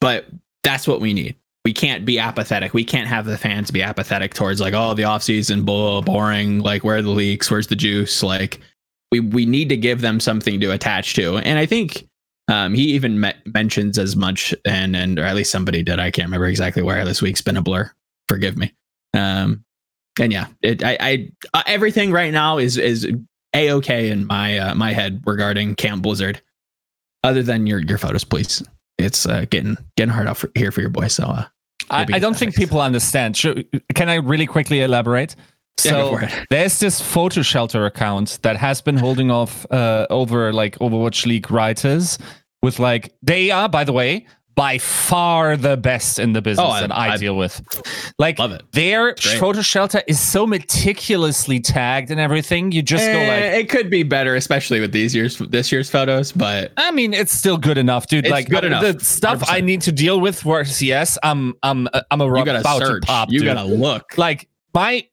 But 0.00 0.26
that's 0.62 0.88
what 0.88 1.00
we 1.00 1.12
need. 1.12 1.36
We 1.64 1.72
can't 1.72 2.04
be 2.04 2.18
apathetic. 2.18 2.74
We 2.74 2.84
can't 2.84 3.06
have 3.06 3.26
the 3.26 3.38
fans 3.38 3.70
be 3.70 3.82
apathetic 3.82 4.34
towards 4.34 4.60
like, 4.60 4.74
oh, 4.74 4.94
the 4.94 5.04
off 5.04 5.22
season, 5.22 5.64
bull, 5.64 6.02
boring. 6.02 6.60
Like, 6.60 6.82
where 6.82 6.96
are 6.96 7.02
the 7.02 7.10
leaks? 7.10 7.50
Where's 7.50 7.66
the 7.66 7.76
juice? 7.76 8.22
Like, 8.22 8.60
we 9.12 9.20
we 9.20 9.46
need 9.46 9.68
to 9.68 9.76
give 9.76 10.00
them 10.00 10.20
something 10.20 10.58
to 10.60 10.72
attach 10.72 11.14
to. 11.14 11.36
And 11.38 11.58
I 11.58 11.66
think 11.66 12.08
um, 12.48 12.74
he 12.74 12.84
even 12.92 13.20
me- 13.20 13.32
mentions 13.46 13.98
as 13.98 14.16
much, 14.16 14.54
and 14.64 14.96
and 14.96 15.18
or 15.18 15.24
at 15.24 15.36
least 15.36 15.50
somebody 15.50 15.82
did. 15.82 15.98
I 15.98 16.10
can't 16.10 16.26
remember 16.26 16.46
exactly 16.46 16.82
where 16.82 17.04
this 17.04 17.22
week's 17.22 17.42
been 17.42 17.56
a 17.56 17.62
blur. 17.62 17.90
Forgive 18.28 18.56
me. 18.56 18.74
Um, 19.14 19.64
and 20.18 20.32
yeah, 20.32 20.46
it, 20.62 20.82
I, 20.82 20.96
I 21.00 21.30
uh, 21.52 21.62
everything 21.66 22.10
right 22.10 22.32
now 22.32 22.58
is 22.58 22.76
is 22.78 23.06
a 23.54 23.70
okay 23.70 24.10
in 24.10 24.26
my 24.26 24.58
uh, 24.58 24.74
my 24.74 24.92
head 24.92 25.22
regarding 25.24 25.76
Camp 25.76 26.02
Blizzard. 26.02 26.42
Other 27.24 27.42
than 27.42 27.66
your 27.66 27.80
your 27.80 27.98
photos, 27.98 28.22
please. 28.22 28.62
It's 28.98 29.26
uh, 29.26 29.46
getting 29.50 29.76
getting 29.96 30.12
hard 30.12 30.28
out 30.28 30.36
for, 30.36 30.50
here 30.54 30.70
for 30.70 30.80
your 30.80 30.90
boy. 30.90 31.08
So 31.08 31.24
uh, 31.24 31.44
I, 31.90 32.06
I 32.12 32.18
don't 32.18 32.36
think 32.36 32.54
people 32.54 32.80
understand. 32.80 33.36
Should, 33.36 33.66
can 33.94 34.08
I 34.08 34.16
really 34.16 34.46
quickly 34.46 34.82
elaborate? 34.82 35.34
So 35.76 36.18
it. 36.18 36.30
there's 36.50 36.78
this 36.78 37.00
photo 37.00 37.42
shelter 37.42 37.86
account 37.86 38.38
that 38.42 38.56
has 38.56 38.80
been 38.80 38.96
holding 38.96 39.30
off 39.30 39.66
uh, 39.72 40.06
over 40.08 40.52
like 40.52 40.78
Overwatch 40.78 41.26
League 41.26 41.50
writers 41.50 42.18
with 42.62 42.78
like 42.78 43.14
they 43.22 43.50
are, 43.50 43.68
by 43.68 43.84
the 43.84 43.92
way, 43.92 44.26
by 44.54 44.78
far 44.78 45.56
the 45.56 45.76
best 45.76 46.18
in 46.18 46.32
the 46.32 46.40
business 46.42 46.64
Oh, 46.66 46.70
I- 46.70 46.80
that 46.82 46.92
I, 46.96 47.14
I 47.14 47.16
deal 47.16 47.36
with. 47.36 47.60
Like 48.18 48.38
love 48.38 48.52
it. 48.52 48.62
their 48.72 49.14
photo 49.16 49.62
shelter 49.62 50.02
is 50.06 50.20
so 50.20 50.46
meticulously 50.46 51.60
tagged 51.60 52.10
and 52.10 52.20
everything. 52.20 52.70
You 52.72 52.82
just 52.82 53.04
go 53.04 53.10
Eh, 53.18 53.28
like, 53.52 53.64
it 53.64 53.68
could 53.68 53.90
be 53.90 54.02
better, 54.02 54.36
especially 54.36 54.80
with 54.80 54.92
these 54.92 55.14
years 55.14 55.38
this 55.38 55.72
year's 55.72 55.90
photos. 55.90 56.30
But 56.32 56.72
I 56.76 56.90
mean, 56.90 57.14
it's 57.14 57.32
still 57.32 57.56
good 57.56 57.78
enough, 57.78 58.06
dude. 58.06 58.24
It's 58.26 58.30
like 58.32 58.48
good 58.48 58.64
enough, 58.64 58.82
the 58.82 59.04
stuff 59.04 59.42
I 59.48 59.60
100%. 59.60 59.64
need 59.64 59.82
to 59.82 59.92
deal 59.92 60.20
with 60.20 60.40
for 60.40 60.64
CS, 60.64 61.18
I'm 61.22 61.54
I'm 61.62 61.88
I'm 62.10 62.20
a 62.20 62.26
you 62.38 62.44
gotta 62.44 62.60
about 62.60 62.78
to 62.80 63.00
pop. 63.02 63.30
you 63.30 63.40
dude. 63.40 63.46
gotta 63.46 63.64
look. 63.64 64.16
like 64.18 64.48
my 64.74 65.06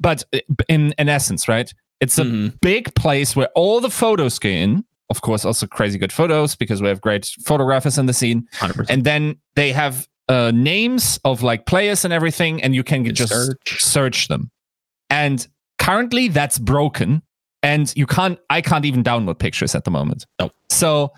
but 0.00 0.24
in 0.68 0.94
in 0.98 1.08
essence 1.08 1.48
right 1.48 1.70
It's 2.00 2.16
a 2.18 2.24
Mhm. 2.24 2.60
big 2.62 2.94
place 2.94 3.34
where 3.36 3.48
all 3.56 3.80
the 3.80 3.90
photos 3.90 4.38
go 4.38 4.48
in. 4.48 4.84
Of 5.10 5.22
course, 5.22 5.44
also 5.44 5.66
crazy 5.66 5.98
good 5.98 6.12
photos 6.12 6.54
because 6.54 6.82
we 6.82 6.88
have 6.88 7.00
great 7.00 7.26
photographers 7.44 7.96
in 7.98 8.06
the 8.06 8.12
scene. 8.12 8.46
100%. 8.54 8.86
And 8.90 9.04
then 9.04 9.36
they 9.56 9.72
have 9.72 10.06
uh, 10.28 10.52
names 10.54 11.18
of 11.24 11.42
like 11.42 11.64
players 11.66 12.04
and 12.04 12.12
everything, 12.12 12.62
and 12.62 12.74
you 12.74 12.84
can 12.84 13.04
You 13.04 13.12
just 13.12 13.32
search. 13.32 13.82
search 13.82 14.28
them. 14.28 14.50
And 15.08 15.46
currently, 15.78 16.28
that's 16.28 16.58
broken, 16.58 17.22
and 17.62 17.90
you 17.96 18.06
can't. 18.06 18.38
I 18.50 18.60
can't 18.60 18.84
even 18.84 19.02
download 19.02 19.38
pictures 19.38 19.74
at 19.74 19.84
the 19.84 19.90
moment. 19.90 20.26
Nope. 20.38 20.52
So 20.68 21.12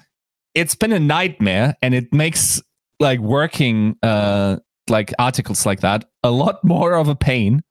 it's 0.55 0.77
been 0.77 0.93
a 0.93 1.01
nightmare, 1.01 1.75
and 1.83 1.93
it 1.93 2.13
makes 2.15 2.63
like 3.01 3.19
working 3.19 3.97
uh 4.05 4.59
like 4.89 5.13
articles 5.19 5.65
like 5.67 5.81
that 5.81 6.05
a 6.23 6.31
lot 6.31 6.63
more 6.63 6.95
of 6.95 7.09
a 7.09 7.17
pain. 7.17 7.63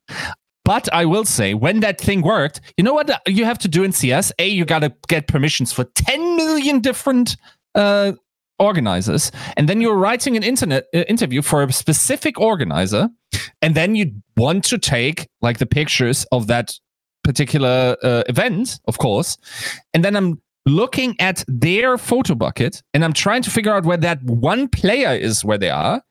But 0.70 0.88
I 0.94 1.04
will 1.06 1.26
say, 1.26 1.56
when 1.56 1.80
that 1.80 2.00
thing 2.00 2.22
worked, 2.22 2.62
you 2.78 2.84
know 2.84 2.94
what 2.94 3.10
you 3.28 3.44
have 3.44 3.58
to 3.58 3.68
do 3.68 3.84
in 3.84 3.92
CS? 3.92 4.32
A, 4.38 4.48
you 4.48 4.66
got 4.66 4.84
to 4.84 4.94
get 5.08 5.28
permissions 5.28 5.74
for 5.74 5.84
10 5.84 6.36
million 6.36 6.80
different 6.80 7.38
uh, 7.74 8.12
organizers. 8.60 9.32
And 9.58 9.68
then 9.68 9.82
you're 9.82 9.98
writing 9.98 10.38
an 10.38 10.44
internet 10.44 10.86
uh, 10.94 11.00
interview 11.08 11.42
for 11.42 11.64
a 11.64 11.74
specific 11.74 12.40
organizer. 12.40 13.10
And 13.64 13.74
then 13.74 13.96
you 13.96 14.12
want 14.38 14.64
to 14.66 14.78
take 14.78 15.28
like 15.42 15.58
the 15.58 15.66
pictures 15.66 16.28
of 16.32 16.46
that 16.46 16.76
particular 17.24 17.98
uh, 18.04 18.22
event, 18.30 18.80
of 18.88 19.00
course. 19.00 19.40
And 19.96 20.06
then 20.06 20.16
I'm 20.16 20.40
looking 20.68 21.16
at 21.20 21.44
their 21.48 21.98
photo 21.98 22.36
bucket 22.36 22.84
and 22.94 23.04
I'm 23.04 23.14
trying 23.14 23.42
to 23.42 23.50
figure 23.50 23.74
out 23.74 23.86
where 23.86 23.98
that 23.98 24.22
one 24.22 24.68
player 24.68 25.16
is 25.16 25.44
where 25.44 25.58
they 25.58 25.72
are. 25.72 26.04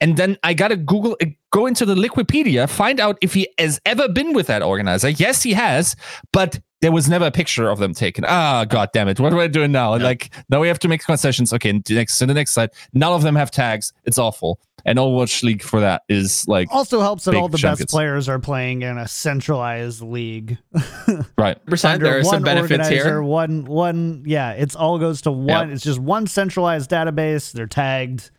And 0.00 0.16
then 0.16 0.38
I 0.42 0.54
gotta 0.54 0.76
Google, 0.76 1.16
uh, 1.22 1.26
go 1.52 1.66
into 1.66 1.84
the 1.84 1.94
Liquipedia, 1.94 2.68
find 2.68 3.00
out 3.00 3.18
if 3.20 3.34
he 3.34 3.48
has 3.58 3.80
ever 3.86 4.08
been 4.08 4.32
with 4.32 4.46
that 4.48 4.62
organizer. 4.62 5.10
Yes, 5.10 5.42
he 5.42 5.52
has, 5.52 5.96
but 6.32 6.60
there 6.80 6.92
was 6.92 7.08
never 7.08 7.26
a 7.26 7.30
picture 7.30 7.70
of 7.70 7.78
them 7.78 7.94
taken. 7.94 8.24
Ah, 8.28 8.66
god 8.66 8.90
damn 8.92 9.08
it! 9.08 9.18
What 9.18 9.32
am 9.32 9.38
I 9.38 9.46
doing 9.46 9.72
now? 9.72 9.94
Yeah. 9.94 10.04
Like 10.04 10.34
now 10.50 10.60
we 10.60 10.68
have 10.68 10.78
to 10.80 10.88
make 10.88 11.02
concessions. 11.02 11.52
Okay, 11.52 11.80
next 11.88 12.18
to 12.18 12.26
the 12.26 12.34
next 12.34 12.52
slide. 12.52 12.70
None 12.92 13.12
of 13.12 13.22
them 13.22 13.36
have 13.36 13.50
tags. 13.50 13.92
It's 14.04 14.18
awful. 14.18 14.60
And 14.86 14.98
Overwatch 14.98 15.42
League 15.42 15.62
for 15.62 15.80
that 15.80 16.02
is 16.10 16.46
like 16.46 16.68
Also 16.70 17.00
helps 17.00 17.24
that 17.24 17.34
all 17.34 17.48
the 17.48 17.56
junkets. 17.56 17.84
best 17.84 17.90
players 17.90 18.28
are 18.28 18.38
playing 18.38 18.82
in 18.82 18.98
a 18.98 19.08
centralized 19.08 20.02
league. 20.02 20.58
right. 21.38 21.64
percent 21.64 21.94
Under 21.94 22.04
there 22.04 22.18
are 22.18 22.24
some 22.24 22.42
benefits 22.42 22.88
here. 22.88 23.22
One, 23.22 23.64
one, 23.64 24.24
yeah, 24.26 24.50
it's 24.50 24.76
all 24.76 24.98
goes 24.98 25.22
to 25.22 25.32
one. 25.32 25.70
It's 25.70 25.82
just 25.82 25.98
one 25.98 26.26
centralized 26.26 26.90
database. 26.90 27.52
They're 27.52 27.66
tagged 27.66 28.30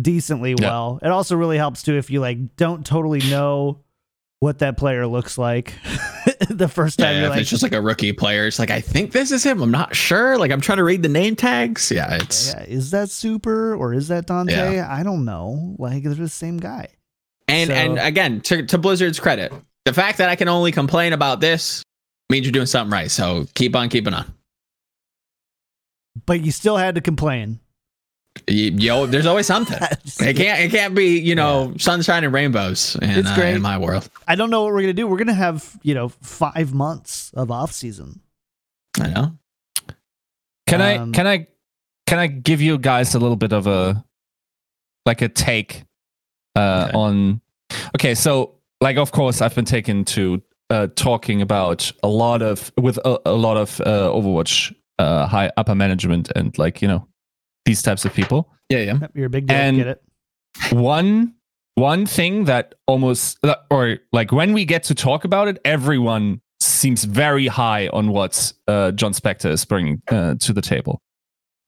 decently 0.00 0.54
well. 0.54 0.98
It 1.02 1.08
also 1.08 1.36
really 1.36 1.56
helps 1.56 1.82
too 1.82 1.96
if 1.96 2.10
you 2.10 2.20
like 2.20 2.56
don't 2.56 2.84
totally 2.84 3.20
know 3.30 3.80
what 4.40 4.58
that 4.58 4.76
player 4.76 5.06
looks 5.06 5.38
like 5.38 5.72
the 6.50 6.68
first 6.68 6.98
time 6.98 7.14
Yeah, 7.14 7.20
you're 7.20 7.28
like, 7.30 7.40
it's 7.40 7.48
just 7.48 7.62
like 7.62 7.72
a 7.72 7.80
rookie 7.80 8.12
player, 8.12 8.46
it's 8.46 8.58
like 8.58 8.70
I 8.70 8.80
think 8.80 9.12
this 9.12 9.30
is 9.32 9.42
him. 9.44 9.62
I'm 9.62 9.70
not 9.70 9.96
sure. 9.96 10.36
Like 10.36 10.50
I'm 10.50 10.60
trying 10.60 10.78
to 10.78 10.84
read 10.84 11.02
the 11.02 11.08
name 11.08 11.34
tags. 11.36 11.90
Yeah, 11.90 12.16
it's 12.16 12.52
yeah, 12.52 12.64
is 12.64 12.90
that 12.90 13.08
Super 13.10 13.74
or 13.74 13.94
is 13.94 14.08
that 14.08 14.26
Dante? 14.26 14.74
Yeah. 14.74 14.88
I 14.92 15.02
don't 15.02 15.24
know. 15.24 15.76
Like 15.78 16.02
they're 16.02 16.14
the 16.14 16.28
same 16.28 16.58
guy. 16.58 16.88
and 17.48 17.68
So- 17.68 17.74
and 17.74 17.98
again 17.98 18.40
to, 18.42 18.66
to 18.66 18.76
Blizzard's 18.78 19.18
credit, 19.20 19.52
the 19.86 19.92
fact 19.94 20.18
that 20.18 20.28
I 20.28 20.36
can 20.36 20.48
only 20.48 20.72
complain 20.72 21.12
about 21.14 21.40
this 21.40 21.82
means 22.30 22.44
you're 22.44 22.52
doing 22.52 22.66
something 22.66 22.92
right. 22.92 23.10
So 23.10 23.46
keep 23.54 23.74
on 23.76 23.88
keeping 23.88 24.12
on. 24.12 24.34
But 26.26 26.42
you 26.42 26.52
still 26.52 26.76
had 26.76 26.94
to 26.96 27.00
complain. 27.00 27.60
You, 28.48 28.72
yo, 28.72 29.06
there's 29.06 29.26
always 29.26 29.46
something. 29.46 29.78
It 30.20 30.36
can't 30.36 30.60
it 30.60 30.70
can't 30.70 30.94
be 30.94 31.18
you 31.20 31.34
know 31.34 31.72
sunshine 31.78 32.24
and 32.24 32.32
rainbows 32.32 32.96
in, 33.00 33.10
It's 33.10 33.28
uh, 33.28 33.34
great. 33.34 33.54
in 33.54 33.62
my 33.62 33.78
world. 33.78 34.08
I 34.28 34.34
don't 34.34 34.50
know 34.50 34.64
what 34.64 34.72
we're 34.74 34.80
gonna 34.82 34.92
do. 34.92 35.06
We're 35.06 35.18
gonna 35.18 35.32
have 35.34 35.76
you 35.82 35.94
know 35.94 36.08
five 36.08 36.74
months 36.74 37.30
of 37.34 37.50
off 37.50 37.72
season. 37.72 38.20
I 39.00 39.08
know. 39.08 39.38
Can 40.66 40.80
Um, 40.80 41.10
I 41.10 41.12
can 41.16 41.26
I 41.26 41.46
can 42.06 42.18
I 42.18 42.26
give 42.26 42.60
you 42.60 42.76
guys 42.78 43.14
a 43.14 43.18
little 43.18 43.36
bit 43.36 43.52
of 43.52 43.66
a 43.66 44.04
like 45.06 45.22
a 45.22 45.28
take 45.28 45.84
uh 46.56 46.86
Okay. 46.88 46.96
on 46.98 47.40
okay 47.96 48.14
so 48.14 48.54
like 48.80 48.96
of 48.96 49.10
course 49.12 49.40
I've 49.42 49.54
been 49.54 49.64
taken 49.64 50.04
to 50.06 50.42
uh 50.70 50.88
talking 50.96 51.40
about 51.42 51.90
a 52.02 52.08
lot 52.08 52.42
of 52.42 52.72
with 52.76 52.98
a, 53.04 53.18
a 53.26 53.32
lot 53.32 53.56
of 53.56 53.80
uh 53.80 54.08
Overwatch 54.10 54.74
uh 54.98 55.26
high 55.26 55.50
upper 55.56 55.74
management 55.74 56.30
and 56.36 56.56
like 56.58 56.80
you 56.82 56.88
know 56.88 57.06
these 57.64 57.82
types 57.82 58.04
of 58.04 58.12
people 58.14 58.50
Yeah, 58.70 58.78
yeah. 58.78 58.98
Yep, 59.00 59.10
You're 59.14 59.26
a 59.26 59.30
big 59.30 59.46
deal. 59.46 59.56
And- 59.56 59.76
Get 59.76 59.86
it? 59.86 60.02
one 60.72 61.34
one 61.76 62.06
thing 62.06 62.44
that 62.44 62.74
almost 62.86 63.38
or 63.70 63.98
like 64.12 64.30
when 64.30 64.52
we 64.52 64.64
get 64.64 64.84
to 64.84 64.94
talk 64.94 65.24
about 65.24 65.48
it 65.48 65.58
everyone 65.64 66.40
seems 66.60 67.02
very 67.04 67.48
high 67.48 67.88
on 67.88 68.10
what 68.10 68.52
uh, 68.68 68.92
jon 68.92 69.12
spector 69.12 69.50
is 69.50 69.64
bringing 69.64 70.00
uh, 70.12 70.36
to 70.36 70.52
the 70.52 70.62
table 70.62 71.02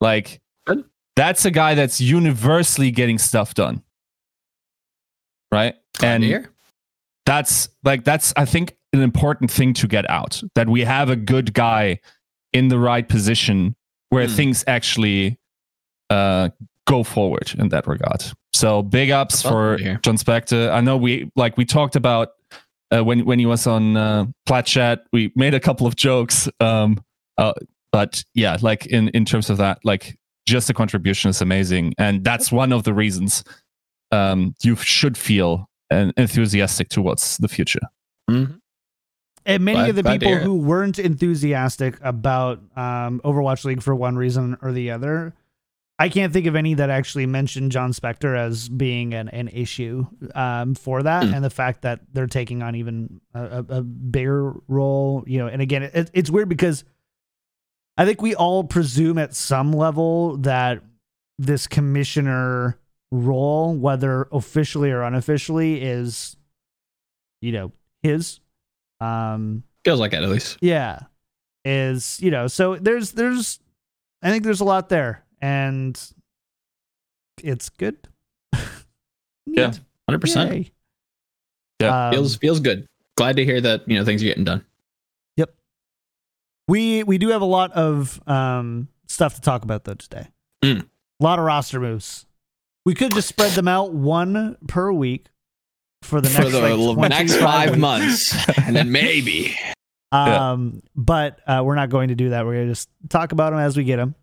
like 0.00 0.40
Good. 0.66 0.84
that's 1.16 1.44
a 1.44 1.50
guy 1.50 1.74
that's 1.74 2.00
universally 2.00 2.92
getting 2.92 3.18
stuff 3.18 3.54
done 3.54 3.82
right 5.50 5.74
Glad 5.98 6.14
and 6.14 6.24
hear. 6.24 6.50
that's 7.24 7.68
like 7.84 8.04
that's 8.04 8.32
i 8.36 8.44
think 8.44 8.76
an 8.92 9.00
important 9.02 9.50
thing 9.50 9.74
to 9.74 9.88
get 9.88 10.08
out 10.08 10.40
that 10.54 10.68
we 10.68 10.82
have 10.84 11.10
a 11.10 11.16
good 11.16 11.52
guy 11.52 11.98
in 12.52 12.68
the 12.68 12.78
right 12.78 13.08
position 13.08 13.74
where 14.10 14.26
Hmm. 14.28 14.34
things 14.34 14.64
actually 14.68 15.38
uh 16.10 16.48
go 16.86 17.02
forward 17.02 17.52
in 17.58 17.68
that 17.70 17.86
regard. 17.86 18.22
So 18.52 18.82
big 18.82 19.10
ups 19.10 19.42
for 19.42 19.76
to 19.76 19.98
jon 20.02 20.16
spector 20.16 20.70
i 20.72 20.80
know 20.80 20.96
we 20.96 21.30
like 21.36 21.56
we 21.58 21.64
talked 21.64 21.96
about 21.96 22.28
uh, 22.90 23.02
when 23.04 23.24
when 23.26 23.38
he 23.38 23.46
was 23.46 23.66
on 23.66 23.96
uh 23.96 24.24
plat 24.46 24.64
chat 24.66 25.04
we 25.12 25.32
made 25.34 25.52
a 25.54 25.60
couple 25.60 25.86
of 25.86 25.96
jokes 25.96 26.48
um 26.60 27.02
uh, 27.38 27.52
but 27.92 28.24
yeah 28.34 28.56
like 28.62 28.86
in 28.86 29.08
in 29.08 29.24
terms 29.24 29.50
of 29.50 29.58
that 29.58 29.78
like 29.84 30.16
just 30.46 30.68
the 30.68 30.74
contribution 30.74 31.28
is 31.28 31.42
amazing. 31.42 31.92
And 31.98 32.22
that's 32.22 32.52
one 32.52 32.72
of 32.72 32.84
the 32.84 32.94
reasons 32.94 33.42
um 34.12 34.54
you 34.62 34.76
should 34.76 35.18
feel 35.18 35.68
uh, 35.90 36.12
enthusiastic 36.16 36.88
towards 36.88 37.36
the 37.38 37.48
future. 37.48 37.80
Mhm. 38.30 38.60
And 39.44 39.64
many 39.64 39.76
Glad- 39.78 39.90
of 39.90 39.96
the 39.96 40.02
people 40.04 40.36
who 40.36 40.54
weren't 40.54 40.98
enthusiastic 40.98 41.98
about 42.00 42.58
um, 42.76 43.20
Overwatch 43.24 43.64
League 43.64 43.82
for 43.82 43.94
one 43.94 44.16
reason 44.16 44.56
or 44.62 44.72
the 44.72 44.90
other, 44.90 45.34
I 45.98 46.10
can't 46.10 46.30
think 46.32 46.46
of 46.46 46.54
any 46.56 46.74
that 46.74 46.90
actually 46.90 47.24
mentioned 47.26 47.72
Jon 47.72 47.92
Spector 47.92 48.36
as 48.36 48.68
being 48.68 49.14
an, 49.14 49.28
an 49.30 49.48
issue 49.48 50.06
um, 50.34 50.74
for 50.74 51.02
that, 51.02 51.24
Hmm. 51.24 51.32
and 51.34 51.42
the 51.44 51.48
fact 51.50 51.82
that 51.82 52.00
they're 52.12 52.26
taking 52.26 52.62
on 52.62 52.74
even 52.74 53.20
a, 53.34 53.42
a, 53.42 53.64
a 53.78 53.82
bigger 53.82 54.52
role. 54.68 55.24
You 55.26 55.38
know, 55.38 55.46
and 55.46 55.62
again, 55.62 55.84
it, 55.84 56.10
it's 56.12 56.30
weird 56.30 56.48
because 56.50 56.84
I 57.96 58.04
think 58.04 58.20
we 58.20 58.34
all 58.34 58.62
presume 58.64 59.16
at 59.16 59.34
some 59.34 59.72
level 59.72 60.36
that 60.38 60.82
this 61.38 61.66
commissioner 61.66 62.78
role, 63.10 63.74
whether 63.74 64.28
officially 64.32 64.90
or 64.90 65.02
unofficially, 65.02 65.80
is 65.82 66.36
you 67.40 67.52
know 67.52 67.72
his. 68.02 68.40
Um, 69.00 69.62
Feels 69.84 70.00
like 70.00 70.12
it 70.12 70.22
at 70.22 70.28
least. 70.28 70.58
yeah 70.60 71.00
is 71.64 72.18
you 72.22 72.30
know 72.30 72.46
so 72.46 72.76
there's 72.76 73.12
there's 73.12 73.58
i 74.22 74.30
think 74.30 74.44
there's 74.44 74.60
a 74.60 74.64
lot 74.64 74.88
there 74.88 75.24
and 75.46 76.00
it's 77.42 77.68
good 77.68 77.96
Yeah. 79.46 79.72
Hundred 80.08 80.20
percent. 80.20 80.70
Yeah. 81.80 82.06
Um, 82.08 82.12
Feels 82.12 82.36
feels 82.36 82.60
good. 82.60 82.86
Glad 83.16 83.36
to 83.36 83.44
hear 83.44 83.60
that 83.60 83.88
you 83.88 83.96
know 83.98 84.04
things 84.04 84.22
are 84.22 84.26
getting 84.26 84.44
done. 84.44 84.64
Yep. 85.36 85.54
We 86.68 87.02
we 87.04 87.18
do 87.18 87.28
have 87.28 87.42
a 87.42 87.46
lot 87.46 87.72
of 87.72 88.20
um 88.28 88.88
stuff 89.06 89.34
to 89.36 89.40
talk 89.40 89.62
about 89.62 89.84
though 89.84 89.94
today 89.94 90.28
Mm. 90.64 90.80
a 91.20 91.24
lot 91.24 91.38
of 91.38 91.44
roster 91.44 91.78
moves 91.78 92.24
we 92.86 92.94
could 92.94 93.12
just 93.12 93.28
spread 93.28 93.52
them 93.52 93.68
out 93.68 93.92
one 93.92 94.56
per 94.66 94.90
week 94.90 95.26
for 96.02 96.20
the 96.20 96.28
For 96.30 96.42
next 96.42 96.52
the 96.52 96.76
like, 96.76 97.10
next 97.10 97.36
five 97.36 97.78
months, 97.78 98.34
and 98.58 98.74
then 98.74 98.90
maybe. 98.90 99.56
Um, 100.12 100.82
but 100.94 101.40
uh, 101.46 101.62
we're 101.64 101.74
not 101.74 101.90
going 101.90 102.08
to 102.08 102.14
do 102.14 102.30
that. 102.30 102.46
We're 102.46 102.54
going 102.54 102.66
to 102.68 102.70
just 102.72 102.88
talk 103.10 103.32
about 103.32 103.50
them 103.50 103.58
as 103.58 103.76
we 103.76 103.84
get 103.84 103.96
them. 103.96 104.14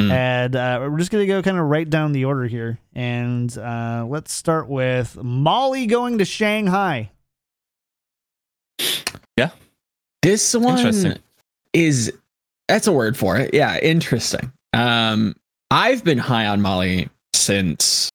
Mm. 0.00 0.10
And 0.10 0.56
uh, 0.56 0.88
we're 0.90 0.98
just 0.98 1.10
going 1.10 1.22
to 1.22 1.26
go 1.26 1.42
kind 1.42 1.58
of 1.58 1.64
right 1.64 1.88
down 1.88 2.12
the 2.12 2.24
order 2.24 2.46
here. 2.46 2.78
And 2.94 3.56
uh, 3.56 4.06
let's 4.08 4.32
start 4.32 4.68
with 4.68 5.16
Molly 5.22 5.86
going 5.86 6.18
to 6.18 6.24
Shanghai. 6.24 7.10
Yeah. 9.36 9.50
This 10.22 10.54
one 10.54 11.18
is 11.72 12.12
that's 12.68 12.86
a 12.86 12.92
word 12.92 13.16
for 13.16 13.36
it. 13.36 13.52
Yeah, 13.54 13.78
interesting. 13.78 14.52
Um, 14.72 15.34
I've 15.70 16.04
been 16.04 16.18
high 16.18 16.46
on 16.46 16.60
Molly 16.60 17.08
since 17.34 18.10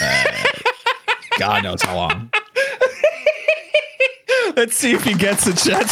uh, 0.00 0.24
God 1.38 1.64
knows 1.64 1.82
how 1.82 1.96
long. 1.96 2.30
let's 4.56 4.76
see 4.76 4.92
if 4.92 5.04
he 5.04 5.14
gets 5.14 5.46
a 5.46 5.54
chat 5.54 5.86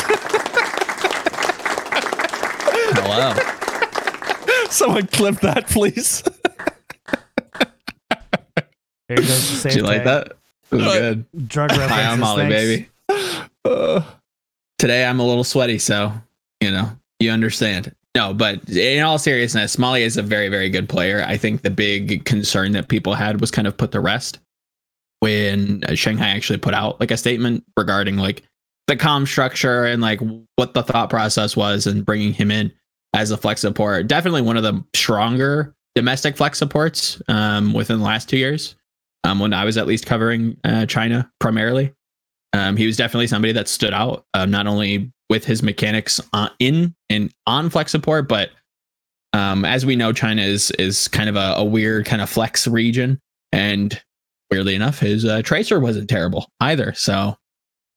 Hello. 2.90 3.54
someone 4.72 5.06
clip 5.08 5.36
that 5.40 5.66
please 5.68 6.22
There 9.08 9.16
goes 9.16 9.26
the 9.26 9.32
safe 9.56 9.72
Did 9.72 9.78
you 9.78 9.82
like 9.84 10.04
tag. 10.04 10.06
that? 10.06 10.26
It 10.70 10.74
was 10.76 10.84
Uh, 10.86 10.98
good. 10.98 11.48
Drug 11.48 11.70
references. 11.70 11.90
High 11.96 12.06
on 12.06 12.20
Molly, 12.20 12.48
thanks. 12.50 12.54
baby. 13.08 13.48
Uh, 13.64 14.02
today 14.78 15.04
I'm 15.06 15.18
a 15.20 15.26
little 15.26 15.44
sweaty, 15.44 15.78
so 15.78 16.12
you 16.60 16.70
know 16.70 16.90
you 17.20 17.30
understand. 17.30 17.94
No, 18.14 18.34
but 18.34 18.68
in 18.68 19.02
all 19.02 19.18
seriousness, 19.18 19.78
Molly 19.78 20.02
is 20.02 20.16
a 20.16 20.22
very, 20.22 20.48
very 20.48 20.68
good 20.70 20.88
player. 20.88 21.24
I 21.26 21.36
think 21.36 21.62
the 21.62 21.70
big 21.70 22.24
concern 22.24 22.72
that 22.72 22.88
people 22.88 23.14
had 23.14 23.40
was 23.40 23.50
kind 23.50 23.66
of 23.68 23.76
put 23.76 23.92
to 23.92 24.00
rest 24.00 24.40
when 25.20 25.82
uh, 25.84 25.94
Shanghai 25.94 26.28
actually 26.28 26.58
put 26.58 26.74
out 26.74 27.00
like 27.00 27.10
a 27.10 27.16
statement 27.16 27.64
regarding 27.76 28.16
like 28.16 28.42
the 28.88 28.96
com 28.96 29.24
structure 29.26 29.84
and 29.84 30.02
like 30.02 30.20
what 30.56 30.74
the 30.74 30.82
thought 30.82 31.08
process 31.10 31.56
was 31.56 31.86
and 31.86 32.04
bringing 32.04 32.32
him 32.32 32.50
in 32.50 32.72
as 33.18 33.32
a 33.32 33.36
flex 33.36 33.60
support. 33.60 34.06
Definitely 34.06 34.42
one 34.42 34.56
of 34.56 34.62
the 34.62 34.82
stronger 34.94 35.74
domestic 35.96 36.36
flex 36.36 36.56
supports 36.56 37.20
um, 37.26 37.72
within 37.72 37.98
the 37.98 38.04
last 38.04 38.28
two 38.28 38.38
years. 38.38 38.76
Um, 39.24 39.40
when 39.40 39.52
I 39.52 39.64
was 39.64 39.76
at 39.76 39.88
least 39.88 40.06
covering 40.06 40.56
uh, 40.62 40.86
China 40.86 41.28
primarily, 41.40 41.92
um, 42.52 42.76
he 42.76 42.86
was 42.86 42.96
definitely 42.96 43.26
somebody 43.26 43.52
that 43.52 43.66
stood 43.66 43.92
out, 43.92 44.24
uh, 44.34 44.46
not 44.46 44.68
only 44.68 45.12
with 45.28 45.44
his 45.44 45.64
mechanics 45.64 46.20
on, 46.32 46.50
in 46.60 46.94
and 47.10 47.34
on 47.46 47.68
flex 47.68 47.90
support, 47.90 48.28
but 48.28 48.50
um, 49.32 49.64
as 49.64 49.84
we 49.84 49.96
know, 49.96 50.12
China 50.12 50.40
is 50.40 50.70
is 50.72 51.08
kind 51.08 51.28
of 51.28 51.36
a, 51.36 51.54
a, 51.56 51.64
weird 51.64 52.06
kind 52.06 52.22
of 52.22 52.30
flex 52.30 52.66
region, 52.66 53.20
and 53.52 54.00
weirdly 54.50 54.74
enough, 54.74 55.00
his 55.00 55.24
uh, 55.26 55.42
tracer 55.42 55.80
wasn't 55.80 56.08
terrible 56.08 56.48
either. 56.60 56.94
So, 56.94 57.36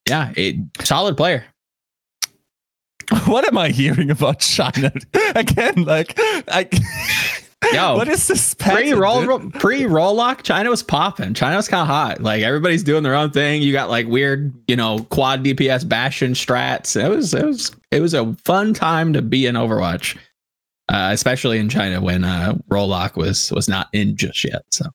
yeah, 0.06 0.32
it 0.36 0.56
solid 0.84 1.16
player. 1.16 1.44
What 3.26 3.46
am 3.46 3.58
I 3.58 3.68
hearing 3.68 4.10
about 4.10 4.40
China 4.40 4.92
again? 5.34 5.84
Like, 5.84 6.14
I. 6.18 6.68
Yo, 7.72 7.94
what 7.94 8.08
is 8.08 8.26
this 8.26 8.54
pre 8.54 8.92
roll 8.92 9.38
pre 9.50 9.86
roll 9.86 10.14
lock? 10.14 10.42
China 10.42 10.68
was 10.68 10.82
popping. 10.82 11.32
China 11.32 11.56
was 11.56 11.68
kind 11.68 11.82
of 11.82 11.86
hot. 11.86 12.20
Like 12.20 12.42
everybody's 12.42 12.82
doing 12.82 13.04
their 13.04 13.14
own 13.14 13.30
thing. 13.30 13.62
You 13.62 13.72
got 13.72 13.88
like 13.88 14.08
weird, 14.08 14.52
you 14.66 14.74
know, 14.74 15.06
quad 15.10 15.44
DPS 15.44 15.88
Bastion 15.88 16.32
strats. 16.32 17.02
It 17.02 17.08
was 17.08 17.32
it 17.32 17.44
was 17.44 17.70
it 17.92 18.00
was 18.00 18.14
a 18.14 18.34
fun 18.44 18.74
time 18.74 19.12
to 19.12 19.22
be 19.22 19.46
in 19.46 19.54
Overwatch, 19.54 20.16
uh, 20.88 21.10
especially 21.12 21.58
in 21.58 21.68
China 21.68 22.00
when 22.00 22.24
uh, 22.24 22.58
roll 22.68 22.88
lock 22.88 23.16
was 23.16 23.52
was 23.52 23.68
not 23.68 23.88
in 23.92 24.16
just 24.16 24.42
yet. 24.42 24.62
So 24.72 24.86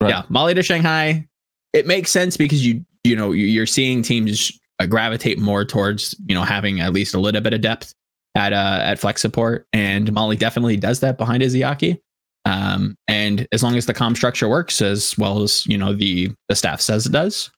right. 0.00 0.10
yeah, 0.10 0.22
Molly 0.28 0.54
to 0.54 0.62
Shanghai. 0.62 1.26
It 1.72 1.86
makes 1.86 2.12
sense 2.12 2.36
because 2.36 2.64
you 2.64 2.84
you 3.02 3.16
know 3.16 3.32
you're 3.32 3.66
seeing 3.66 4.02
teams 4.02 4.52
uh, 4.78 4.86
gravitate 4.86 5.38
more 5.38 5.64
towards 5.64 6.14
you 6.26 6.34
know 6.34 6.42
having 6.42 6.80
at 6.80 6.92
least 6.92 7.14
a 7.14 7.20
little 7.20 7.40
bit 7.40 7.54
of 7.54 7.60
depth 7.60 7.94
at 8.34 8.52
uh 8.52 8.80
at 8.82 8.98
flex 8.98 9.20
support 9.22 9.66
and 9.72 10.12
Molly 10.12 10.36
definitely 10.36 10.76
does 10.76 11.00
that 11.00 11.18
behind 11.18 11.42
Izayaki. 11.42 11.98
Um, 12.46 12.96
and 13.08 13.48
as 13.52 13.62
long 13.62 13.76
as 13.76 13.86
the 13.86 13.94
com 13.94 14.14
structure 14.14 14.48
works 14.48 14.82
as 14.82 15.16
well 15.16 15.42
as 15.42 15.66
you 15.66 15.78
know 15.78 15.94
the 15.94 16.30
the 16.48 16.54
staff 16.54 16.80
says 16.80 17.06
it 17.06 17.12
does, 17.12 17.50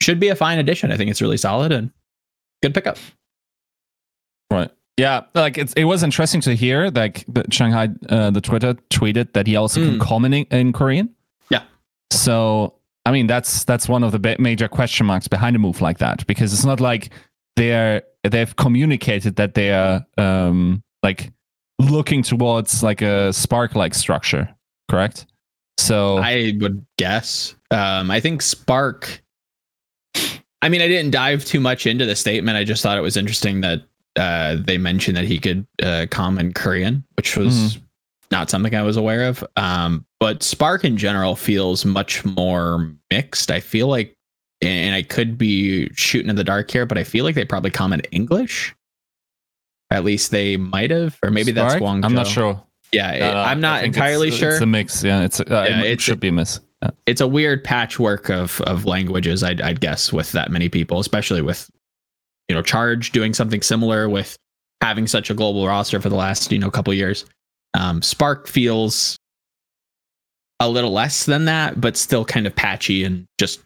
should 0.00 0.20
be 0.20 0.28
a 0.28 0.36
fine 0.36 0.58
addition. 0.58 0.92
I 0.92 0.96
think 0.96 1.10
it's 1.10 1.22
really 1.22 1.36
solid 1.36 1.72
and 1.72 1.90
good 2.62 2.74
pickup. 2.74 2.98
Right. 4.50 4.70
Yeah, 4.96 5.22
like 5.34 5.58
it's, 5.58 5.72
it 5.74 5.84
was 5.84 6.02
interesting 6.02 6.40
to 6.42 6.54
hear 6.54 6.90
like 6.90 7.24
the 7.28 7.44
Shanghai 7.50 7.88
uh, 8.08 8.30
the 8.30 8.40
Twitter 8.40 8.74
tweeted 8.90 9.32
that 9.32 9.46
he 9.46 9.54
also 9.54 9.80
mm. 9.80 9.90
can 9.90 9.98
comment 10.00 10.48
in 10.52 10.72
Korean. 10.72 11.14
Yeah. 11.50 11.62
So 12.12 12.74
I 13.08 13.10
mean 13.10 13.26
that's 13.26 13.64
that's 13.64 13.88
one 13.88 14.04
of 14.04 14.12
the 14.12 14.36
major 14.38 14.68
question 14.68 15.06
marks 15.06 15.28
behind 15.28 15.56
a 15.56 15.58
move 15.58 15.80
like 15.80 15.96
that 15.96 16.26
because 16.26 16.52
it's 16.52 16.66
not 16.66 16.78
like 16.78 17.08
they're 17.56 18.02
they've 18.22 18.54
communicated 18.56 19.36
that 19.36 19.54
they 19.54 19.72
are 19.72 20.04
um 20.18 20.82
like 21.02 21.32
looking 21.78 22.22
towards 22.22 22.82
like 22.82 23.00
a 23.00 23.32
spark 23.32 23.74
like 23.74 23.94
structure 23.94 24.54
correct? 24.90 25.24
So 25.78 26.18
i 26.18 26.52
would 26.60 26.84
guess 26.98 27.54
um 27.70 28.10
i 28.10 28.20
think 28.20 28.42
spark 28.42 29.22
i 30.60 30.68
mean 30.68 30.82
i 30.82 30.88
didn't 30.88 31.12
dive 31.12 31.46
too 31.46 31.60
much 31.60 31.86
into 31.86 32.04
the 32.04 32.14
statement. 32.14 32.58
I 32.58 32.64
just 32.64 32.82
thought 32.82 32.98
it 32.98 33.02
was 33.02 33.16
interesting 33.16 33.62
that 33.62 33.84
uh 34.16 34.56
they 34.66 34.76
mentioned 34.76 35.16
that 35.16 35.24
he 35.24 35.38
could 35.38 35.66
uh 35.82 36.04
comment 36.10 36.54
korean 36.56 37.04
which 37.16 37.38
was 37.38 37.54
mm-hmm. 37.54 37.84
not 38.30 38.50
something 38.50 38.74
i 38.74 38.82
was 38.82 38.98
aware 38.98 39.24
of. 39.24 39.42
Um 39.56 40.04
but 40.20 40.42
spark 40.42 40.84
in 40.84 40.96
general 40.96 41.36
feels 41.36 41.84
much 41.84 42.24
more 42.24 42.92
mixed 43.10 43.50
i 43.50 43.60
feel 43.60 43.88
like 43.88 44.14
and 44.60 44.94
i 44.94 45.02
could 45.02 45.38
be 45.38 45.88
shooting 45.94 46.30
in 46.30 46.36
the 46.36 46.44
dark 46.44 46.70
here 46.70 46.86
but 46.86 46.98
i 46.98 47.04
feel 47.04 47.24
like 47.24 47.34
they 47.34 47.44
probably 47.44 47.70
comment 47.70 48.06
english 48.10 48.74
at 49.90 50.04
least 50.04 50.30
they 50.30 50.56
might 50.56 50.90
have, 50.90 51.18
or 51.22 51.30
maybe 51.30 51.52
Spark? 51.52 51.72
that's 51.72 51.82
Guangzhou. 51.82 52.04
I'm 52.04 52.14
not 52.14 52.26
sure. 52.26 52.62
Yeah, 52.92 53.12
it, 53.12 53.22
uh, 53.22 53.42
I'm 53.42 53.60
not 53.60 53.84
entirely 53.84 54.28
it's, 54.28 54.36
sure. 54.36 54.50
It's 54.50 54.60
a 54.60 54.66
mix. 54.66 55.02
Yeah, 55.02 55.22
it's 55.22 55.40
uh, 55.40 55.44
yeah, 55.48 55.80
it, 55.80 55.86
it 55.92 56.00
should 56.00 56.20
be 56.20 56.28
a 56.28 56.32
miss. 56.32 56.60
Yeah. 56.82 56.90
It's 57.06 57.20
a 57.20 57.26
weird 57.26 57.64
patchwork 57.64 58.30
of 58.30 58.60
of 58.62 58.84
languages. 58.84 59.42
I'd, 59.42 59.60
I'd 59.60 59.80
guess 59.80 60.12
with 60.12 60.32
that 60.32 60.50
many 60.50 60.68
people, 60.68 60.98
especially 61.00 61.42
with 61.42 61.70
you 62.48 62.54
know 62.54 62.62
Charge 62.62 63.12
doing 63.12 63.34
something 63.34 63.62
similar 63.62 64.08
with 64.08 64.36
having 64.80 65.06
such 65.06 65.28
a 65.30 65.34
global 65.34 65.66
roster 65.66 66.00
for 66.00 66.08
the 66.08 66.16
last 66.16 66.50
you 66.52 66.58
know 66.58 66.70
couple 66.70 66.92
years. 66.94 67.24
Um, 67.74 68.00
Spark 68.00 68.46
feels 68.46 69.18
a 70.60 70.68
little 70.68 70.92
less 70.92 71.24
than 71.24 71.44
that, 71.44 71.80
but 71.80 71.96
still 71.96 72.24
kind 72.24 72.46
of 72.46 72.54
patchy 72.54 73.04
and 73.04 73.26
just 73.38 73.60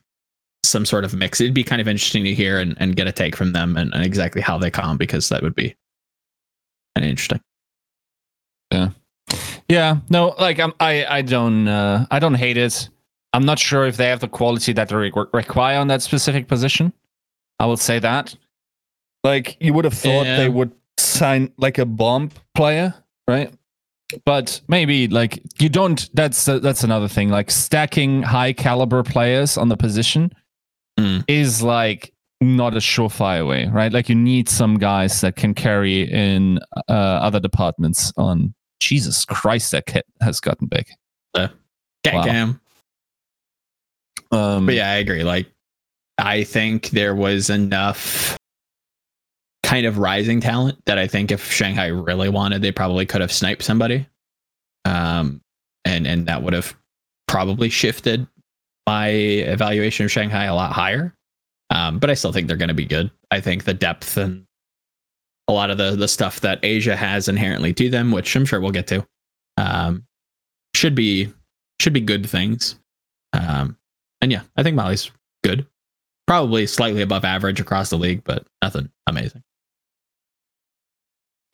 some 0.64 0.84
sort 0.84 1.04
of 1.04 1.14
mix. 1.14 1.40
It'd 1.40 1.54
be 1.54 1.64
kind 1.64 1.80
of 1.80 1.88
interesting 1.88 2.24
to 2.24 2.34
hear 2.34 2.58
and, 2.58 2.76
and 2.78 2.96
get 2.96 3.06
a 3.06 3.12
take 3.12 3.34
from 3.34 3.52
them 3.52 3.76
and, 3.76 3.92
and 3.94 4.04
exactly 4.04 4.42
how 4.42 4.58
they 4.58 4.70
come 4.70 4.96
because 4.96 5.28
that 5.30 5.42
would 5.42 5.54
be 5.54 5.74
kind 6.94 7.04
of 7.04 7.10
interesting. 7.10 7.40
Yeah, 8.70 8.90
yeah. 9.68 9.96
No, 10.08 10.34
like 10.38 10.58
I'm, 10.60 10.72
I, 10.80 11.04
I 11.06 11.22
don't, 11.22 11.68
uh, 11.68 12.06
I 12.10 12.18
don't 12.18 12.34
hate 12.34 12.56
it. 12.56 12.88
I'm 13.32 13.44
not 13.44 13.58
sure 13.58 13.86
if 13.86 13.96
they 13.96 14.08
have 14.08 14.20
the 14.20 14.28
quality 14.28 14.72
that 14.74 14.88
they 14.88 14.96
require 14.96 15.78
on 15.78 15.88
that 15.88 16.02
specific 16.02 16.48
position. 16.48 16.92
I 17.58 17.66
will 17.66 17.76
say 17.78 17.98
that. 17.98 18.34
Like 19.24 19.56
you 19.60 19.72
would 19.72 19.84
have 19.84 19.94
thought 19.94 20.26
yeah. 20.26 20.36
they 20.36 20.48
would 20.48 20.72
sign 20.98 21.52
like 21.56 21.78
a 21.78 21.86
bomb 21.86 22.30
player, 22.54 22.94
right? 23.28 23.52
But 24.24 24.60
maybe 24.68 25.08
like 25.08 25.42
you 25.58 25.68
don't. 25.68 26.08
That's 26.14 26.48
uh, 26.48 26.58
that's 26.58 26.84
another 26.84 27.08
thing. 27.08 27.28
Like 27.28 27.50
stacking 27.50 28.22
high 28.22 28.52
caliber 28.52 29.02
players 29.02 29.56
on 29.56 29.68
the 29.68 29.76
position 29.76 30.32
mm. 30.98 31.24
is 31.28 31.62
like 31.62 32.12
not 32.40 32.74
a 32.74 32.78
surefire 32.78 33.46
way, 33.46 33.66
right? 33.66 33.92
Like 33.92 34.08
you 34.08 34.14
need 34.14 34.48
some 34.48 34.78
guys 34.78 35.20
that 35.20 35.36
can 35.36 35.54
carry 35.54 36.02
in 36.02 36.58
uh, 36.88 36.92
other 36.92 37.40
departments. 37.40 38.12
On 38.16 38.54
Jesus 38.80 39.24
Christ, 39.24 39.70
that 39.72 39.86
kit 39.86 40.04
has 40.20 40.40
gotten 40.40 40.66
big. 40.66 40.86
Uh, 41.34 41.48
wow. 42.12 42.54
Um, 44.32 44.66
but 44.66 44.74
yeah, 44.74 44.90
I 44.90 44.94
agree. 44.96 45.22
Like, 45.22 45.46
I 46.18 46.44
think 46.44 46.90
there 46.90 47.14
was 47.14 47.50
enough 47.50 48.36
kind 49.72 49.86
of 49.86 49.96
rising 49.96 50.38
talent 50.38 50.78
that 50.84 50.98
I 50.98 51.06
think 51.06 51.30
if 51.30 51.50
Shanghai 51.50 51.86
really 51.86 52.28
wanted, 52.28 52.60
they 52.60 52.72
probably 52.72 53.06
could 53.06 53.22
have 53.22 53.32
sniped 53.32 53.62
somebody. 53.62 54.06
Um, 54.84 55.40
and 55.86 56.06
and 56.06 56.26
that 56.26 56.42
would 56.42 56.52
have 56.52 56.76
probably 57.26 57.70
shifted 57.70 58.26
my 58.86 59.08
evaluation 59.08 60.04
of 60.04 60.12
Shanghai 60.12 60.44
a 60.44 60.54
lot 60.54 60.72
higher. 60.72 61.14
Um, 61.70 61.98
but 61.98 62.10
I 62.10 62.14
still 62.14 62.32
think 62.32 62.48
they're 62.48 62.58
going 62.58 62.68
to 62.68 62.74
be 62.74 62.84
good. 62.84 63.10
I 63.30 63.40
think 63.40 63.64
the 63.64 63.72
depth 63.72 64.18
and 64.18 64.44
a 65.48 65.54
lot 65.54 65.70
of 65.70 65.78
the 65.78 65.96
the 65.96 66.08
stuff 66.08 66.40
that 66.40 66.60
Asia 66.62 66.94
has 66.94 67.26
inherently 67.26 67.72
to 67.72 67.88
them, 67.88 68.12
which 68.12 68.36
I'm 68.36 68.44
sure 68.44 68.60
we'll 68.60 68.72
get 68.72 68.88
to, 68.88 69.06
um, 69.56 70.04
should 70.76 70.94
be 70.94 71.32
should 71.80 71.94
be 71.94 72.02
good 72.02 72.28
things. 72.28 72.78
Um, 73.32 73.78
and 74.20 74.30
yeah, 74.30 74.42
I 74.54 74.62
think 74.62 74.76
Molly's 74.76 75.10
good. 75.42 75.66
Probably 76.26 76.66
slightly 76.66 77.00
above 77.00 77.24
average 77.24 77.58
across 77.58 77.88
the 77.88 77.96
league, 77.96 78.22
but 78.22 78.46
nothing 78.60 78.90
amazing. 79.06 79.42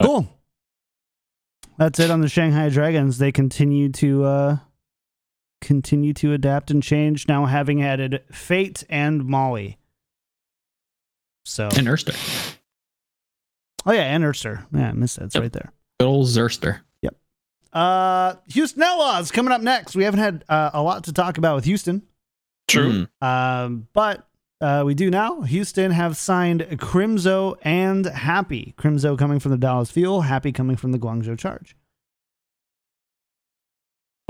Cool. 0.01 0.27
That's 1.77 1.99
it 1.99 2.11
on 2.11 2.21
the 2.21 2.29
Shanghai 2.29 2.69
Dragons. 2.69 3.17
They 3.17 3.31
continue 3.31 3.89
to 3.93 4.25
uh, 4.25 4.57
continue 5.61 6.13
to 6.15 6.33
adapt 6.33 6.71
and 6.71 6.83
change. 6.83 7.27
Now 7.27 7.45
having 7.45 7.81
added 7.81 8.23
Fate 8.31 8.83
and 8.89 9.25
Molly. 9.25 9.77
So 11.45 11.65
and 11.65 11.87
Erster. 11.87 12.15
Oh 13.85 13.91
yeah, 13.91 14.03
and 14.03 14.23
Erster. 14.23 14.65
Yeah, 14.73 14.89
I 14.89 14.91
missed 14.91 15.17
that. 15.17 15.25
It's 15.25 15.35
yep. 15.35 15.41
right 15.41 15.51
there. 15.53 15.71
Good 15.99 16.05
old 16.05 16.27
Zerster. 16.27 16.81
Yep. 17.01 17.15
Uh, 17.73 18.35
Houston 18.49 18.83
Outlaws 18.83 19.31
coming 19.31 19.51
up 19.51 19.61
next. 19.61 19.95
We 19.95 20.03
haven't 20.03 20.19
had 20.19 20.45
uh, 20.47 20.71
a 20.73 20.81
lot 20.81 21.05
to 21.05 21.13
talk 21.13 21.37
about 21.37 21.55
with 21.55 21.65
Houston. 21.65 22.03
True. 22.67 23.07
Mm. 23.21 23.25
Um, 23.25 23.87
but 23.93 24.27
uh, 24.61 24.83
we 24.85 24.93
do 24.93 25.09
now. 25.09 25.41
Houston 25.41 25.91
have 25.91 26.17
signed 26.17 26.61
Crimzo 26.71 27.57
and 27.61 28.05
Happy. 28.05 28.73
Crimzo 28.77 29.17
coming 29.17 29.39
from 29.39 29.51
the 29.51 29.57
Dallas 29.57 29.91
Fuel, 29.91 30.21
Happy 30.21 30.51
coming 30.51 30.75
from 30.75 30.91
the 30.91 30.99
Guangzhou 30.99 31.37
Charge. 31.37 31.75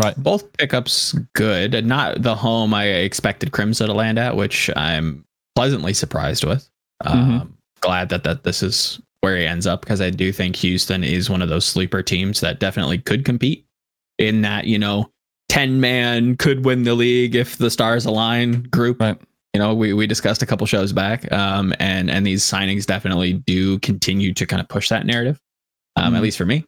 Right. 0.02 0.16
Both 0.16 0.54
pickups 0.54 1.14
good. 1.34 1.86
Not 1.86 2.22
the 2.22 2.36
home 2.36 2.74
I 2.74 2.86
expected 2.86 3.52
Crimzo 3.52 3.86
to 3.86 3.94
land 3.94 4.18
at, 4.18 4.36
which 4.36 4.70
I'm 4.76 5.26
pleasantly 5.56 5.94
surprised 5.94 6.46
with. 6.46 6.70
Mm-hmm. 7.04 7.32
Um, 7.42 7.58
glad 7.82 8.10
that 8.10 8.24
that 8.24 8.44
this 8.44 8.64
is 8.64 9.02
where 9.22 9.38
he 9.38 9.46
ends 9.46 9.68
up 9.68 9.82
because 9.82 10.00
I 10.00 10.10
do 10.10 10.32
think 10.32 10.56
Houston 10.58 11.04
is 11.04 11.30
one 11.30 11.42
of 11.42 11.50
those 11.50 11.66
sleeper 11.66 12.02
teams 12.02 12.40
that 12.40 12.60
definitely 12.60 13.00
could 13.00 13.26
compete 13.26 13.66
in 14.18 14.42
that 14.42 14.66
you 14.66 14.80
know 14.80 15.12
ten 15.50 15.82
man 15.82 16.38
could 16.38 16.64
win 16.64 16.84
the 16.84 16.96
league 16.96 17.36
if 17.36 17.58
the 17.58 17.70
stars 17.70 18.06
align 18.06 18.64
group. 18.64 19.02
Right. 19.02 19.20
You 19.54 19.60
know, 19.60 19.74
we 19.74 19.94
we 19.94 20.06
discussed 20.06 20.42
a 20.44 20.46
couple 20.46 20.68
shows 20.68 20.94
back, 20.94 21.32
um, 21.32 21.74
and 21.80 22.10
and 22.10 22.26
these 22.26 22.44
signings 22.44 22.86
definitely 22.86 23.34
do 23.34 23.80
continue 23.80 24.34
to 24.34 24.46
kind 24.46 24.62
of 24.62 24.68
push 24.68 24.90
that 24.90 25.06
narrative. 25.06 25.40
Um, 25.96 26.16
at 26.16 26.20
Mhm. 26.20 26.24
least 26.24 26.38
for 26.38 26.46
me. 26.46 26.66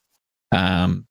Um, 0.51 1.05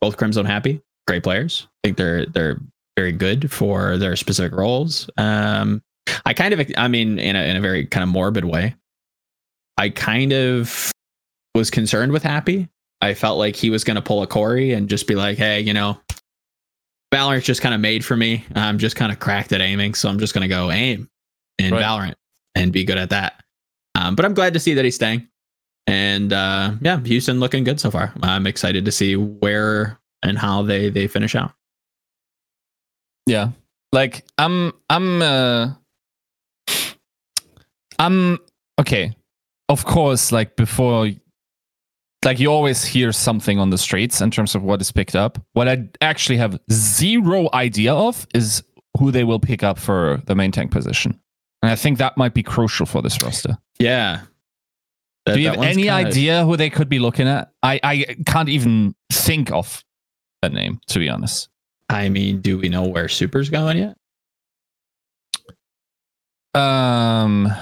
both 0.00 0.16
Crimson 0.16 0.46
happy, 0.46 0.80
great 1.06 1.22
players. 1.22 1.66
I 1.68 1.88
think 1.88 1.98
they're 1.98 2.26
they're 2.26 2.58
very 2.96 3.12
good 3.12 3.50
for 3.50 3.98
their 3.98 4.16
specific 4.16 4.52
roles. 4.52 5.08
Um, 5.16 5.82
I 6.24 6.32
kind 6.32 6.54
of, 6.54 6.66
I 6.76 6.88
mean, 6.88 7.18
in 7.18 7.36
a 7.36 7.42
in 7.50 7.56
a 7.56 7.60
very 7.60 7.86
kind 7.86 8.02
of 8.02 8.08
morbid 8.08 8.44
way, 8.44 8.74
I 9.76 9.90
kind 9.90 10.32
of 10.32 10.90
was 11.54 11.70
concerned 11.70 12.12
with 12.12 12.22
Happy. 12.22 12.68
I 13.02 13.12
felt 13.14 13.38
like 13.38 13.56
he 13.56 13.68
was 13.70 13.84
going 13.84 13.96
to 13.96 14.02
pull 14.02 14.22
a 14.22 14.26
Corey 14.26 14.72
and 14.72 14.88
just 14.88 15.06
be 15.06 15.14
like, 15.14 15.36
"Hey, 15.36 15.60
you 15.60 15.74
know, 15.74 16.00
Valorant's 17.14 17.46
just 17.46 17.62
kind 17.62 17.74
of 17.74 17.80
made 17.80 18.04
for 18.04 18.16
me. 18.16 18.44
I'm 18.54 18.78
just 18.78 18.96
kind 18.96 19.12
of 19.12 19.20
cracked 19.20 19.52
at 19.52 19.60
aiming, 19.60 19.94
so 19.94 20.08
I'm 20.08 20.18
just 20.18 20.34
going 20.34 20.42
to 20.42 20.48
go 20.48 20.70
aim 20.70 21.08
in 21.58 21.72
Right. 21.72 21.82
Valorant 21.82 22.14
and 22.54 22.72
be 22.72 22.84
good 22.84 22.98
at 22.98 23.10
that." 23.10 23.42
Um, 23.94 24.16
but 24.16 24.24
I'm 24.24 24.34
glad 24.34 24.54
to 24.54 24.60
see 24.60 24.74
that 24.74 24.84
he's 24.84 24.96
staying. 24.96 25.28
And 25.86 26.32
uh, 26.32 26.72
yeah, 26.80 26.98
Houston 27.00 27.40
looking 27.40 27.62
good 27.62 27.78
so 27.78 27.90
far. 27.90 28.12
I'm 28.22 28.46
excited 28.46 28.84
to 28.86 28.92
see 28.92 29.16
where 29.16 29.98
and 30.22 30.38
how 30.38 30.62
they 30.62 30.88
they 30.88 31.06
finish 31.06 31.34
out. 31.34 31.52
Yeah. 33.26 33.50
Like 33.92 34.24
I'm 34.38 34.72
I'm 34.90 35.22
uh 35.22 35.70
I'm 37.98 38.38
okay. 38.80 39.14
Of 39.68 39.84
course, 39.84 40.32
like 40.32 40.56
before 40.56 41.10
like 42.24 42.38
you 42.40 42.50
always 42.52 42.84
hear 42.84 43.12
something 43.12 43.58
on 43.58 43.70
the 43.70 43.78
streets 43.78 44.20
in 44.20 44.30
terms 44.30 44.54
of 44.54 44.62
what 44.62 44.80
is 44.80 44.90
picked 44.92 45.14
up. 45.16 45.38
What 45.52 45.68
I 45.68 45.88
actually 46.00 46.36
have 46.38 46.58
zero 46.72 47.48
idea 47.52 47.94
of 47.94 48.26
is 48.34 48.62
who 48.98 49.10
they 49.10 49.24
will 49.24 49.40
pick 49.40 49.62
up 49.62 49.78
for 49.78 50.22
the 50.26 50.34
main 50.34 50.52
tank 50.52 50.70
position. 50.70 51.18
And 51.62 51.70
I 51.72 51.76
think 51.76 51.98
that 51.98 52.16
might 52.16 52.34
be 52.34 52.42
crucial 52.42 52.86
for 52.86 53.02
this 53.02 53.20
roster. 53.22 53.56
Yeah. 53.78 54.20
That- 55.26 55.34
Do 55.34 55.40
you 55.40 55.48
have 55.48 55.58
any 55.62 55.88
idea 55.90 56.44
who 56.44 56.56
they 56.56 56.70
could 56.70 56.88
be 56.88 56.98
looking 56.98 57.26
at? 57.26 57.50
I, 57.62 57.80
I 57.82 58.16
can't 58.26 58.48
even 58.50 58.94
think 59.10 59.50
of 59.50 59.82
that 60.42 60.52
name, 60.52 60.80
to 60.88 60.98
be 60.98 61.08
honest. 61.08 61.48
I 61.88 62.08
mean, 62.10 62.40
do 62.40 62.58
we 62.58 62.68
know 62.68 62.82
where 62.86 63.08
Super's 63.08 63.48
going 63.50 63.78
yet? 63.78 63.96
Um, 66.54 67.52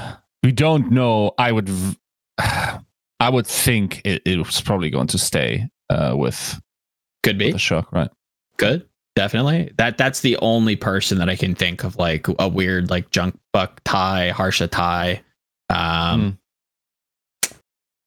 we 0.42 0.52
don't 0.52 0.90
know. 0.90 1.32
I 1.38 1.52
would, 1.52 1.68
v- 1.68 1.96
I 3.22 3.30
would 3.30 3.46
think 3.46 4.02
it, 4.04 4.20
it 4.24 4.38
was 4.38 4.60
probably 4.60 4.90
going 4.90 5.06
to 5.06 5.18
stay 5.18 5.68
uh, 5.88 6.14
with 6.16 6.60
Could 7.22 7.38
be 7.38 7.52
the 7.52 7.58
shock, 7.58 7.92
right? 7.92 8.10
good. 8.56 8.88
Definitely. 9.14 9.70
That 9.76 9.98
that's 9.98 10.20
the 10.20 10.38
only 10.38 10.74
person 10.74 11.18
that 11.18 11.28
I 11.28 11.36
can 11.36 11.54
think 11.54 11.84
of 11.84 11.96
like 11.96 12.26
a 12.38 12.48
weird 12.48 12.88
like 12.88 13.10
junk 13.10 13.38
buck 13.52 13.80
tie, 13.84 14.30
harsha 14.30 14.66
tie. 14.66 15.22
Um 15.68 16.38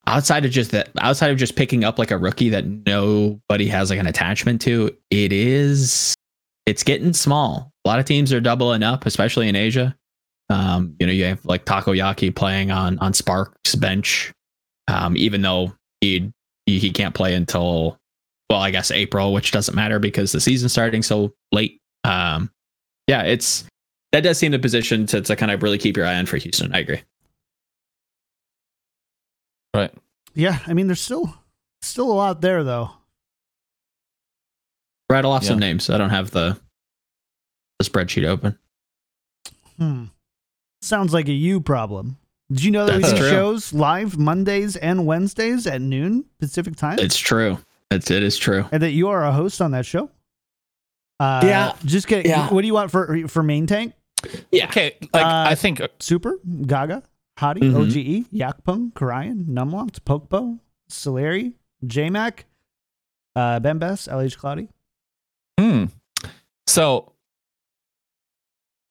outside 0.07 0.45
of 0.45 0.51
just 0.51 0.71
that 0.71 0.89
outside 0.99 1.31
of 1.31 1.37
just 1.37 1.55
picking 1.55 1.83
up 1.83 1.99
like 1.99 2.11
a 2.11 2.17
rookie 2.17 2.49
that 2.49 2.65
nobody 2.65 3.67
has 3.67 3.89
like 3.91 3.99
an 3.99 4.07
attachment 4.07 4.61
to, 4.61 4.95
it 5.11 5.31
is 5.31 6.15
it's 6.65 6.83
getting 6.83 7.13
small. 7.13 7.71
A 7.85 7.87
lot 7.87 7.99
of 7.99 8.05
teams 8.05 8.33
are 8.33 8.41
doubling 8.41 8.81
up, 8.81 9.05
especially 9.05 9.47
in 9.47 9.55
Asia. 9.55 9.95
Um, 10.49 10.95
you 10.99 11.05
know, 11.05 11.13
you 11.13 11.25
have 11.25 11.45
like 11.45 11.65
Takoyaki 11.65 12.35
playing 12.35 12.71
on 12.71 12.97
on 12.99 13.13
Sparks 13.13 13.75
bench. 13.75 14.31
Um, 14.87 15.17
even 15.17 15.41
though 15.41 15.73
he 16.01 16.31
he, 16.65 16.79
he 16.79 16.91
can't 16.91 17.15
play 17.15 17.33
until 17.33 17.97
well, 18.49 18.59
I 18.59 18.71
guess 18.71 18.91
April, 18.91 19.33
which 19.33 19.51
doesn't 19.51 19.75
matter 19.75 19.99
because 19.99 20.31
the 20.31 20.39
season's 20.39 20.71
starting 20.71 21.01
so 21.01 21.33
late. 21.51 21.81
Um, 22.03 22.51
yeah, 23.07 23.23
it's 23.23 23.65
that 24.11 24.21
does 24.21 24.37
seem 24.37 24.51
the 24.51 24.59
position 24.59 25.05
to, 25.07 25.21
to 25.21 25.35
kind 25.35 25.51
of 25.51 25.63
really 25.63 25.77
keep 25.77 25.97
your 25.97 26.05
eye 26.05 26.15
on 26.15 26.25
for 26.25 26.37
Houston. 26.37 26.73
I 26.73 26.79
agree. 26.79 27.01
Right. 29.73 29.91
Yeah, 30.33 30.59
I 30.67 30.73
mean, 30.73 30.87
there's 30.87 31.01
still 31.01 31.33
still 31.81 32.11
a 32.11 32.13
lot 32.13 32.41
there 32.41 32.63
though. 32.63 32.91
Rattle 35.09 35.31
off 35.31 35.43
some 35.43 35.59
names. 35.59 35.89
I 35.89 35.97
don't 35.97 36.09
have 36.09 36.31
the 36.31 36.59
the 37.79 37.85
spreadsheet 37.85 38.25
open. 38.25 38.57
Hmm. 39.77 40.05
Sounds 40.81 41.13
like 41.13 41.27
a 41.27 41.33
you 41.33 41.61
problem. 41.61 42.17
Did 42.51 42.63
you 42.63 42.71
know 42.71 42.85
that 42.85 42.95
we 42.97 43.01
That's 43.01 43.13
do 43.13 43.19
true. 43.19 43.29
shows 43.29 43.73
live 43.73 44.17
Mondays 44.17 44.75
and 44.75 45.05
Wednesdays 45.05 45.65
at 45.65 45.81
noon 45.81 46.25
Pacific 46.39 46.75
time? 46.75 46.99
It's 46.99 47.17
true. 47.17 47.57
It's 47.91 48.11
it 48.11 48.21
is 48.23 48.37
true. 48.37 48.65
and 48.71 48.81
that 48.83 48.91
you 48.91 49.07
are 49.09 49.23
a 49.25 49.31
host 49.31 49.61
on 49.61 49.71
that 49.71 49.85
show? 49.85 50.09
Uh, 51.19 51.41
Yeah. 51.43 51.73
Just 51.85 52.07
get. 52.07 52.25
Yeah. 52.25 52.49
What 52.53 52.61
do 52.61 52.67
you 52.67 52.73
want 52.73 52.91
for 52.91 53.27
for 53.27 53.41
main 53.41 53.65
tank? 53.67 53.93
Yeah. 54.51 54.65
Okay. 54.65 54.95
Like 55.13 55.25
Uh, 55.25 55.45
I 55.49 55.55
think 55.55 55.81
Super, 55.99 56.37
Gaga, 56.65 57.03
Hottie, 57.39 57.61
Mhm. 57.61 57.75
OGE, 57.75 58.25
Yakpung, 58.33 58.91
Krayan, 58.93 59.45
Numlocked, 59.47 60.01
Pokpo, 60.01 60.59
Soleri, 60.89 61.53
JMac, 61.85 62.43
uh, 63.35 63.59
Bembes, 63.59 64.07
LH 64.07 64.37
Cloudy. 64.37 64.69
Hmm. 65.59 65.85
So 66.67 67.13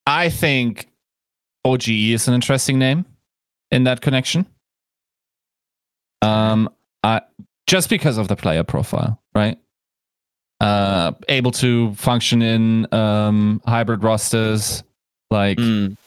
I 0.07 0.29
think 0.29 0.89
OGE 1.63 2.13
is 2.13 2.27
an 2.27 2.33
interesting 2.33 2.79
name 2.79 3.05
in 3.75 3.83
that 3.83 4.01
connection. 4.01 4.45
Um, 6.21 6.69
I 7.03 7.21
just 7.67 7.89
because 7.89 8.17
of 8.17 8.27
the 8.27 8.35
player 8.35 8.63
profile, 8.63 9.21
right? 9.35 9.57
Uh, 10.61 11.11
able 11.29 11.51
to 11.51 11.93
function 11.95 12.41
in 12.41 12.91
um 12.93 13.61
hybrid 13.67 14.03
rosters, 14.03 14.83
like 15.29 15.57
Mm, 15.57 15.97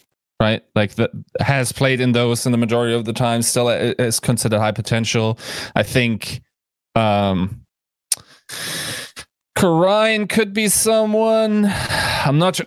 right? 0.40 0.64
Like 0.74 0.94
that 0.94 1.10
has 1.40 1.70
played 1.72 2.00
in 2.00 2.12
those 2.12 2.46
in 2.46 2.52
the 2.52 2.58
majority 2.58 2.94
of 2.94 3.04
the 3.04 3.12
time. 3.12 3.42
Still 3.42 3.68
is 3.68 4.18
considered 4.18 4.58
high 4.58 4.72
potential. 4.72 5.38
I 5.76 5.82
think 5.82 6.40
um 6.94 7.60
Karine 9.56 10.28
could 10.28 10.52
be 10.54 10.68
someone. 10.68 11.66
I'm 12.24 12.38
not. 12.38 12.60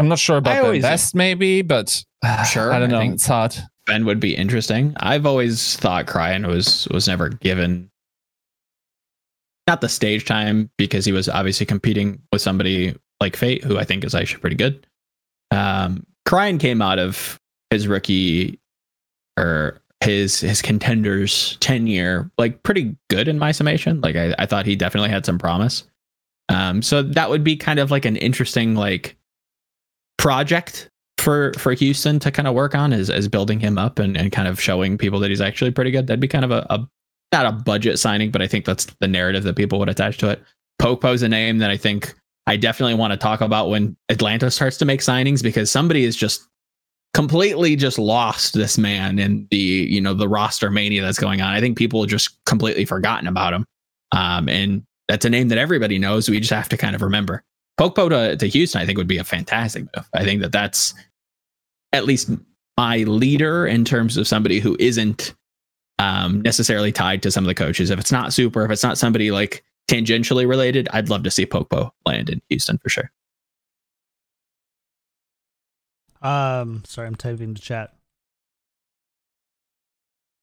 I'm 0.00 0.08
not 0.08 0.18
sure 0.18 0.36
about 0.38 0.72
the 0.72 0.80
best, 0.80 1.14
maybe, 1.14 1.62
but 1.62 2.04
Sure, 2.50 2.72
I 2.72 2.78
don't 2.78 2.88
I 2.90 2.92
know. 2.92 2.98
think- 3.00 3.14
it's 3.14 3.26
hard. 3.26 3.56
Ben 3.88 4.04
would 4.04 4.20
be 4.20 4.36
interesting. 4.36 4.94
I've 5.00 5.26
always 5.26 5.76
thought 5.76 6.06
Krayan 6.06 6.46
was 6.46 6.86
was 6.90 7.08
never 7.08 7.30
given 7.30 7.90
not 9.66 9.80
the 9.80 9.88
stage 9.88 10.24
time 10.24 10.70
because 10.76 11.04
he 11.04 11.12
was 11.12 11.28
obviously 11.28 11.66
competing 11.66 12.22
with 12.32 12.40
somebody 12.40 12.94
like 13.20 13.34
Fate, 13.34 13.64
who 13.64 13.78
I 13.78 13.84
think 13.84 14.04
is 14.04 14.14
actually 14.14 14.40
pretty 14.40 14.56
good. 14.56 14.86
Um, 15.50 16.06
Krayan 16.26 16.60
came 16.60 16.80
out 16.80 16.98
of 16.98 17.40
his 17.70 17.88
rookie 17.88 18.60
or 19.38 19.80
his 20.00 20.40
his 20.40 20.62
contenders 20.62 21.56
tenure 21.60 22.30
like 22.38 22.62
pretty 22.62 22.96
good 23.10 23.26
in 23.26 23.38
my 23.38 23.52
summation. 23.52 24.00
Like 24.00 24.16
I, 24.16 24.34
I 24.38 24.46
thought 24.46 24.66
he 24.66 24.76
definitely 24.76 25.10
had 25.10 25.26
some 25.26 25.38
promise. 25.38 25.84
Um, 26.50 26.82
so 26.82 27.02
that 27.02 27.30
would 27.30 27.42
be 27.42 27.56
kind 27.56 27.78
of 27.78 27.90
like 27.90 28.04
an 28.04 28.16
interesting 28.16 28.74
like 28.74 29.16
project 30.18 30.90
for 31.18 31.52
for 31.54 31.72
Houston 31.72 32.18
to 32.20 32.30
kind 32.30 32.48
of 32.48 32.54
work 32.54 32.74
on 32.74 32.92
is, 32.92 33.10
is 33.10 33.28
building 33.28 33.60
him 33.60 33.78
up 33.78 33.98
and, 33.98 34.16
and 34.16 34.32
kind 34.32 34.48
of 34.48 34.60
showing 34.60 34.96
people 34.96 35.20
that 35.20 35.30
he's 35.30 35.40
actually 35.40 35.70
pretty 35.70 35.90
good. 35.90 36.06
That'd 36.06 36.20
be 36.20 36.28
kind 36.28 36.44
of 36.44 36.50
a, 36.50 36.66
a 36.70 36.88
not 37.32 37.46
a 37.46 37.52
budget 37.52 37.98
signing, 37.98 38.30
but 38.30 38.40
I 38.40 38.46
think 38.46 38.64
that's 38.64 38.86
the 39.00 39.08
narrative 39.08 39.44
that 39.44 39.56
people 39.56 39.78
would 39.78 39.88
attach 39.88 40.18
to 40.18 40.30
it. 40.30 40.42
Pokpo's 40.80 41.22
a 41.22 41.28
name 41.28 41.58
that 41.58 41.70
I 41.70 41.76
think 41.76 42.14
I 42.46 42.56
definitely 42.56 42.94
want 42.94 43.12
to 43.12 43.16
talk 43.16 43.40
about 43.40 43.68
when 43.68 43.96
Atlanta 44.08 44.50
starts 44.50 44.78
to 44.78 44.84
make 44.84 45.00
signings 45.00 45.42
because 45.42 45.70
somebody 45.70 46.04
is 46.04 46.16
just 46.16 46.46
completely 47.14 47.74
just 47.74 47.98
lost 47.98 48.54
this 48.54 48.78
man 48.78 49.18
in 49.18 49.46
the 49.50 49.56
you 49.56 50.00
know 50.00 50.14
the 50.14 50.28
roster 50.28 50.70
mania 50.70 51.02
that's 51.02 51.18
going 51.18 51.40
on. 51.40 51.52
I 51.52 51.60
think 51.60 51.76
people 51.76 52.06
just 52.06 52.42
completely 52.44 52.84
forgotten 52.84 53.26
about 53.26 53.52
him. 53.52 53.64
Um, 54.12 54.48
and 54.48 54.84
that's 55.08 55.24
a 55.24 55.30
name 55.30 55.48
that 55.48 55.58
everybody 55.58 55.98
knows. 55.98 56.28
We 56.28 56.38
just 56.38 56.52
have 56.52 56.68
to 56.68 56.76
kind 56.76 56.94
of 56.94 57.02
remember. 57.02 57.42
Pokpo 57.78 58.08
to, 58.08 58.36
to 58.36 58.48
Houston, 58.48 58.80
I 58.80 58.86
think 58.86 58.98
would 58.98 59.06
be 59.06 59.18
a 59.18 59.24
fantastic 59.24 59.84
move. 59.94 60.08
I 60.12 60.24
think 60.24 60.40
that 60.40 60.52
that's 60.52 60.94
at 61.92 62.04
least 62.04 62.30
my 62.76 62.98
leader 62.98 63.66
in 63.66 63.84
terms 63.84 64.16
of 64.16 64.28
somebody 64.28 64.60
who 64.60 64.76
isn't 64.78 65.34
um, 65.98 66.42
necessarily 66.42 66.92
tied 66.92 67.22
to 67.22 67.30
some 67.30 67.44
of 67.44 67.48
the 67.48 67.54
coaches. 67.54 67.90
If 67.90 67.98
it's 67.98 68.12
not 68.12 68.32
super, 68.32 68.64
if 68.64 68.70
it's 68.70 68.82
not 68.82 68.98
somebody 68.98 69.30
like 69.30 69.64
tangentially 69.88 70.48
related, 70.48 70.88
I'd 70.92 71.08
love 71.08 71.24
to 71.24 71.30
see 71.30 71.46
Pokpo 71.46 71.90
land 72.06 72.30
in 72.30 72.40
Houston 72.48 72.78
for 72.78 72.88
sure. 72.88 73.10
Um, 76.20 76.82
sorry, 76.86 77.06
I'm 77.06 77.14
typing 77.14 77.54
the 77.54 77.60
chat. 77.60 77.94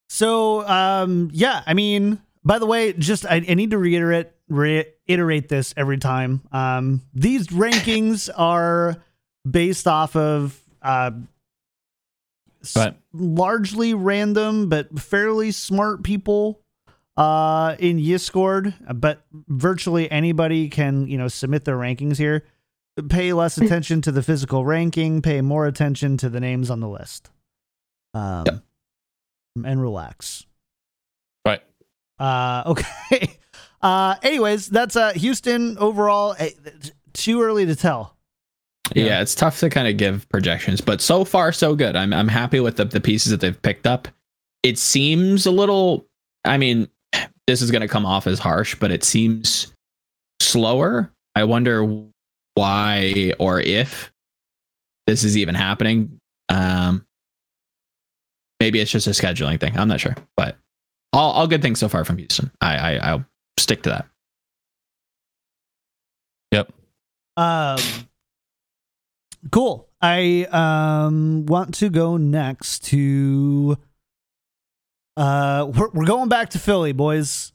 So, 0.10 0.66
um, 0.68 1.30
yeah, 1.34 1.64
I 1.66 1.74
mean, 1.74 2.22
by 2.44 2.60
the 2.60 2.66
way, 2.66 2.94
just 2.94 3.26
I, 3.26 3.36
I 3.36 3.54
need 3.54 3.72
to 3.72 3.78
reiterate 3.78 4.32
reiterate 4.48 5.50
this 5.50 5.74
every 5.76 5.98
time. 5.98 6.42
Um, 6.52 7.02
these 7.14 7.48
rankings 7.48 8.30
are 8.36 8.98
based 9.50 9.88
off 9.88 10.16
of 10.16 10.60
uh, 10.82 11.12
s- 12.66 12.94
largely 13.14 13.94
random 13.94 14.70
but 14.70 14.98
fairly 15.00 15.52
smart 15.52 16.04
people 16.04 16.62
uh 17.18 17.76
in 17.80 17.98
Discord, 17.98 18.74
but 18.94 19.26
virtually 19.48 20.10
anybody 20.12 20.68
can, 20.70 21.08
you 21.08 21.18
know, 21.18 21.28
submit 21.28 21.64
their 21.66 21.78
rankings 21.78 22.18
here. 22.18 22.44
pay 23.10 23.32
less 23.34 23.58
attention 23.58 24.02
to 24.02 24.12
the 24.12 24.24
physical 24.24 24.66
ranking, 24.66 25.22
pay 25.22 25.42
more 25.42 25.66
attention 25.66 26.18
to 26.18 26.30
the 26.30 26.40
names 26.40 26.70
on 26.70 26.80
the 26.80 26.88
list. 26.90 27.30
Um, 28.14 28.44
Yep. 28.46 28.64
and 29.66 29.82
relax. 29.82 30.46
Right. 31.46 31.62
Uh, 32.20 32.64
okay. 32.68 33.38
Uh, 33.82 34.16
anyways, 34.24 34.68
that's 34.68 34.96
uh 34.96 35.12
Houston 35.14 35.78
overall. 35.78 36.36
eh, 36.40 36.52
Too 37.14 37.42
early 37.42 37.66
to 37.66 37.76
tell. 37.76 38.15
Yeah. 38.94 39.22
it's 39.22 39.34
tough 39.34 39.60
to 39.62 39.70
kind 39.70 39.88
of 39.88 39.98
give 39.98 40.28
projections, 40.30 40.82
but 40.82 41.02
so 41.02 41.26
far 41.26 41.52
so 41.52 41.76
good. 41.76 41.96
I'm 41.96 42.14
I'm 42.14 42.28
happy 42.28 42.60
with 42.60 42.78
the 42.78 42.86
the 42.86 43.02
pieces 43.02 43.32
that 43.32 43.42
they've 43.42 43.60
picked 43.62 43.88
up. 43.88 44.08
It 44.64 44.78
seems 44.78 45.46
a 45.46 45.52
little. 45.52 46.06
I 46.44 46.58
mean, 46.58 46.88
this 47.48 47.62
is 47.62 47.72
going 47.72 47.82
to 47.82 47.88
come 47.88 48.06
off 48.06 48.28
as 48.28 48.40
harsh, 48.40 48.76
but 48.76 48.92
it 48.92 49.04
seems 49.04 49.74
slower. 50.40 51.12
I 51.36 51.44
wonder 51.44 52.04
why 52.54 53.34
or 53.40 53.60
if 53.60 54.12
this 55.08 55.24
is 55.24 55.38
even 55.38 55.56
happening. 55.56 56.20
Um, 56.50 57.06
maybe 58.60 58.80
it's 58.80 58.92
just 58.92 59.08
a 59.08 59.12
scheduling 59.12 59.60
thing. 59.60 59.78
I'm 59.78 59.88
not 59.88 60.00
sure, 60.00 60.16
but 60.38 60.58
all 61.14 61.32
all 61.32 61.48
good 61.48 61.62
things 61.62 61.80
so 61.80 61.90
far 61.90 62.06
from 62.06 62.18
Houston. 62.18 62.52
I, 62.62 62.78
I 62.78 62.96
I'll 62.98 63.26
stick 63.60 63.84
to 63.84 63.90
that. 63.90 64.06
Yep. 66.52 66.72
Um, 67.38 67.80
cool. 69.52 69.90
I 70.02 70.48
um 70.52 71.46
want 71.46 71.76
to 71.76 71.90
go 71.90 72.18
next 72.18 72.84
to. 72.86 73.78
Uh, 75.18 75.72
we're, 75.74 75.90
we're 75.94 76.06
going 76.06 76.28
back 76.30 76.50
to 76.52 76.60
Philly, 76.60 76.92
boys. 76.92 77.54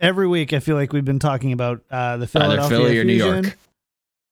Every 0.00 0.26
week, 0.28 0.52
I 0.52 0.60
feel 0.60 0.76
like 0.76 0.92
we've 0.92 1.04
been 1.04 1.18
talking 1.18 1.52
about 1.52 1.82
uh, 1.90 2.16
the 2.18 2.26
Philadelphia 2.26 2.64
Either 2.64 2.68
Philly 2.68 2.98
or 2.98 3.04
New 3.04 3.18
Fusion. 3.18 3.44
York. 3.44 3.58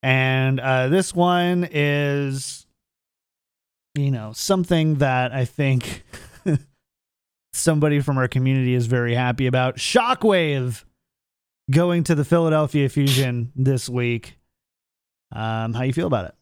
and 0.02 0.60
uh, 0.60 0.88
this 0.88 1.12
one 1.12 1.68
is, 1.70 2.66
you 3.96 4.10
know, 4.12 4.32
something 4.32 4.96
that 4.96 5.32
I 5.32 5.44
think 5.44 6.04
somebody 7.52 7.98
from 8.00 8.16
our 8.16 8.28
community 8.28 8.74
is 8.74 8.86
very 8.86 9.14
happy 9.14 9.48
about. 9.48 9.76
Shockwave 9.76 10.84
going 11.70 12.04
to 12.04 12.14
the 12.14 12.24
Philadelphia 12.24 12.88
Fusion 12.88 13.50
this 13.56 13.88
week. 13.88 14.38
Um, 15.32 15.74
how 15.74 15.82
you 15.82 15.92
feel 15.92 16.06
about 16.06 16.26
it? 16.26 16.34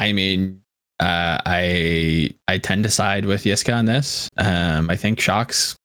I 0.00 0.12
mean, 0.14 0.62
uh, 0.98 1.38
I 1.44 2.30
I 2.48 2.56
tend 2.58 2.84
to 2.84 2.90
side 2.90 3.26
with 3.26 3.44
Yiska 3.44 3.74
on 3.76 3.84
this. 3.84 4.28
Um, 4.38 4.88
I 4.88 4.96
think 4.96 5.20
Shock's 5.20 5.76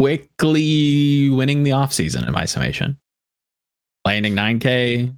quickly 0.00 1.30
winning 1.30 1.62
the 1.62 1.70
offseason 1.70 2.26
in 2.26 2.32
my 2.32 2.44
summation. 2.46 2.98
Landing 4.04 4.34
9K, 4.34 5.14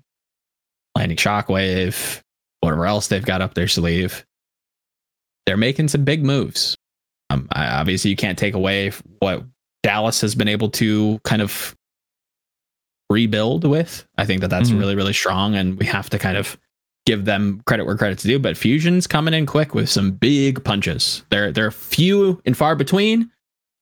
landing 0.96 1.16
Shockwave, 1.16 2.20
whatever 2.60 2.86
else 2.86 3.06
they've 3.08 3.24
got 3.24 3.40
up 3.40 3.54
their 3.54 3.68
sleeve. 3.68 4.24
They're 5.46 5.56
making 5.56 5.88
some 5.88 6.04
big 6.04 6.24
moves. 6.24 6.76
Um, 7.30 7.48
I, 7.52 7.66
obviously, 7.68 8.10
you 8.10 8.16
can't 8.16 8.38
take 8.38 8.54
away 8.54 8.90
what 9.20 9.44
Dallas 9.82 10.20
has 10.20 10.34
been 10.34 10.48
able 10.48 10.68
to 10.70 11.18
kind 11.24 11.40
of 11.42 11.74
rebuild 13.08 13.64
with. 13.64 14.06
I 14.18 14.26
think 14.26 14.40
that 14.42 14.50
that's 14.50 14.70
Mhm. 14.70 14.78
really, 14.80 14.94
really 14.94 15.12
strong, 15.12 15.54
and 15.54 15.78
we 15.78 15.86
have 15.86 16.10
to 16.10 16.18
kind 16.18 16.36
of 16.36 16.58
give 17.06 17.24
them 17.24 17.62
credit 17.66 17.84
where 17.84 17.96
credit's 17.96 18.22
due. 18.22 18.38
But 18.38 18.56
Fusion's 18.56 19.06
coming 19.06 19.34
in 19.34 19.46
quick 19.46 19.74
with 19.74 19.88
some 19.88 20.12
big 20.12 20.64
punches. 20.64 21.24
They're 21.30 21.52
they're 21.52 21.70
few 21.70 22.40
and 22.44 22.56
far 22.56 22.76
between, 22.76 23.30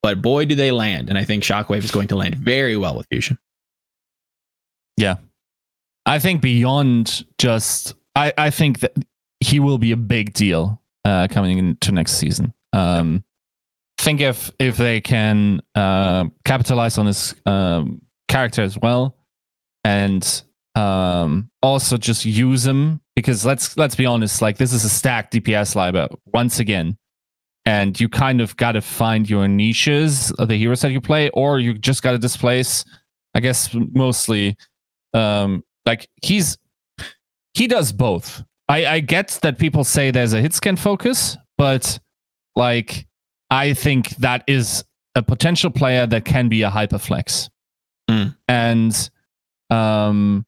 but 0.02 0.22
boy, 0.22 0.44
do 0.46 0.54
they 0.54 0.70
land! 0.70 1.08
And 1.08 1.18
I 1.18 1.24
think 1.24 1.42
Shockwave 1.42 1.84
is 1.84 1.90
going 1.90 2.08
to 2.08 2.16
land 2.16 2.34
very 2.34 2.76
well 2.76 2.96
with 2.96 3.06
Fusion. 3.10 3.38
Yeah. 4.96 5.16
I 6.06 6.18
think 6.18 6.40
beyond 6.40 7.24
just, 7.38 7.94
I, 8.14 8.32
I 8.36 8.50
think 8.50 8.80
that 8.80 8.92
he 9.40 9.60
will 9.60 9.78
be 9.78 9.92
a 9.92 9.96
big 9.96 10.32
deal 10.32 10.80
uh, 11.04 11.28
coming 11.30 11.58
into 11.58 11.92
next 11.92 12.12
season. 12.12 12.52
Um, 12.72 13.24
think 13.98 14.20
if 14.20 14.50
if 14.58 14.76
they 14.76 15.00
can 15.00 15.60
uh, 15.74 16.26
capitalize 16.44 16.98
on 16.98 17.06
his 17.06 17.34
um, 17.46 18.02
character 18.28 18.62
as 18.62 18.78
well, 18.78 19.16
and 19.84 20.42
um, 20.74 21.50
also 21.62 21.96
just 21.96 22.24
use 22.24 22.66
him 22.66 23.00
because 23.20 23.44
let's 23.46 23.76
let's 23.76 23.94
be 23.94 24.06
honest, 24.06 24.42
like 24.42 24.56
this 24.58 24.72
is 24.72 24.84
a 24.84 24.88
stacked 24.88 25.32
DPS 25.32 25.74
library 25.74 26.08
once 26.26 26.58
again, 26.60 26.96
and 27.64 27.98
you 28.00 28.08
kind 28.08 28.40
of 28.40 28.56
got 28.56 28.72
to 28.72 28.80
find 28.80 29.28
your 29.28 29.46
niches 29.48 30.30
of 30.32 30.48
the 30.48 30.56
heroes 30.56 30.80
that 30.80 30.92
you 30.92 31.00
play, 31.00 31.30
or 31.30 31.58
you 31.60 31.74
just 31.74 32.02
got 32.02 32.12
to 32.12 32.18
displace. 32.18 32.84
I 33.34 33.40
guess 33.40 33.70
mostly 33.74 34.56
um 35.14 35.64
like 35.86 36.08
he's 36.22 36.56
he 37.54 37.66
does 37.66 37.90
both 37.92 38.44
i 38.68 38.86
i 38.86 39.00
get 39.00 39.38
that 39.42 39.58
people 39.58 39.82
say 39.82 40.12
there's 40.12 40.32
a 40.32 40.40
hit 40.40 40.52
scan 40.52 40.76
focus 40.76 41.36
but 41.58 41.98
like 42.54 43.06
i 43.50 43.74
think 43.74 44.10
that 44.18 44.44
is 44.46 44.84
a 45.16 45.22
potential 45.22 45.68
player 45.70 46.06
that 46.06 46.24
can 46.24 46.48
be 46.48 46.62
a 46.62 46.70
hyperflex 46.70 47.48
Mm. 48.08 48.36
and 48.48 49.10
um 49.70 50.44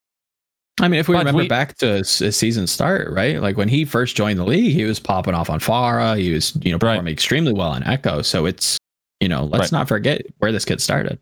I 0.83 0.89
mean, 0.89 0.99
if 1.01 1.09
we 1.09 1.15
But 1.15 1.21
remember 1.21 1.43
we- 1.43 1.49
back 1.49 1.79
to 1.79 1.99
his 1.99 2.09
season 2.37 2.67
start, 2.67 3.11
right? 3.13 3.41
Like 3.41 3.57
when 3.57 3.69
he 3.69 3.85
first 3.85 4.17
joined 4.17 4.39
the 4.39 4.45
league, 4.45 4.73
he 4.75 4.85
was 4.85 4.99
popping 4.99 5.33
off 5.33 5.49
on 5.49 5.61
Pharah. 5.61 6.19
He 6.19 6.33
was, 6.33 6.55
you 6.63 6.73
know, 6.73 6.77
Right. 6.77 6.95
performing 6.97 7.13
extremely 7.13 7.53
well 7.53 7.71
on 7.71 7.85
Echo. 7.85 8.21
So 8.23 8.47
it's, 8.47 8.79
you 9.21 9.29
know, 9.29 9.45
let's 9.45 9.73
Right. 9.73 9.79
not 9.79 9.89
forget 9.89 10.23
where 10.39 10.51
this 10.53 10.65
kid 10.65 10.81
started. 10.83 11.19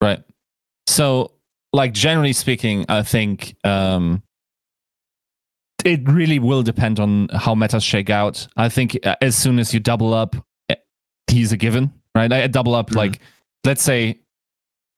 Right. 0.00 0.20
So, 0.88 1.32
like 1.74 1.92
generally 1.92 2.32
speaking, 2.32 2.86
I 2.88 3.02
think 3.02 3.54
um, 3.64 4.22
it 5.84 6.08
really 6.08 6.38
will 6.38 6.62
depend 6.62 6.98
on 7.00 7.28
how 7.34 7.54
metas 7.54 7.84
shake 7.84 8.08
out. 8.10 8.46
I 8.56 8.68
think 8.68 8.98
uh, 9.04 9.16
as 9.20 9.36
soon 9.36 9.58
as 9.58 9.74
you 9.74 9.80
double 9.80 10.14
up, 10.14 10.36
eh, 10.70 10.76
he's 11.30 11.52
a 11.52 11.56
given, 11.56 11.92
right? 12.14 12.32
I 12.32 12.46
double 12.46 12.74
up, 12.74 12.90
Mhm. 12.90 12.96
like 12.96 13.20
let's 13.64 13.82
say, 13.82 14.18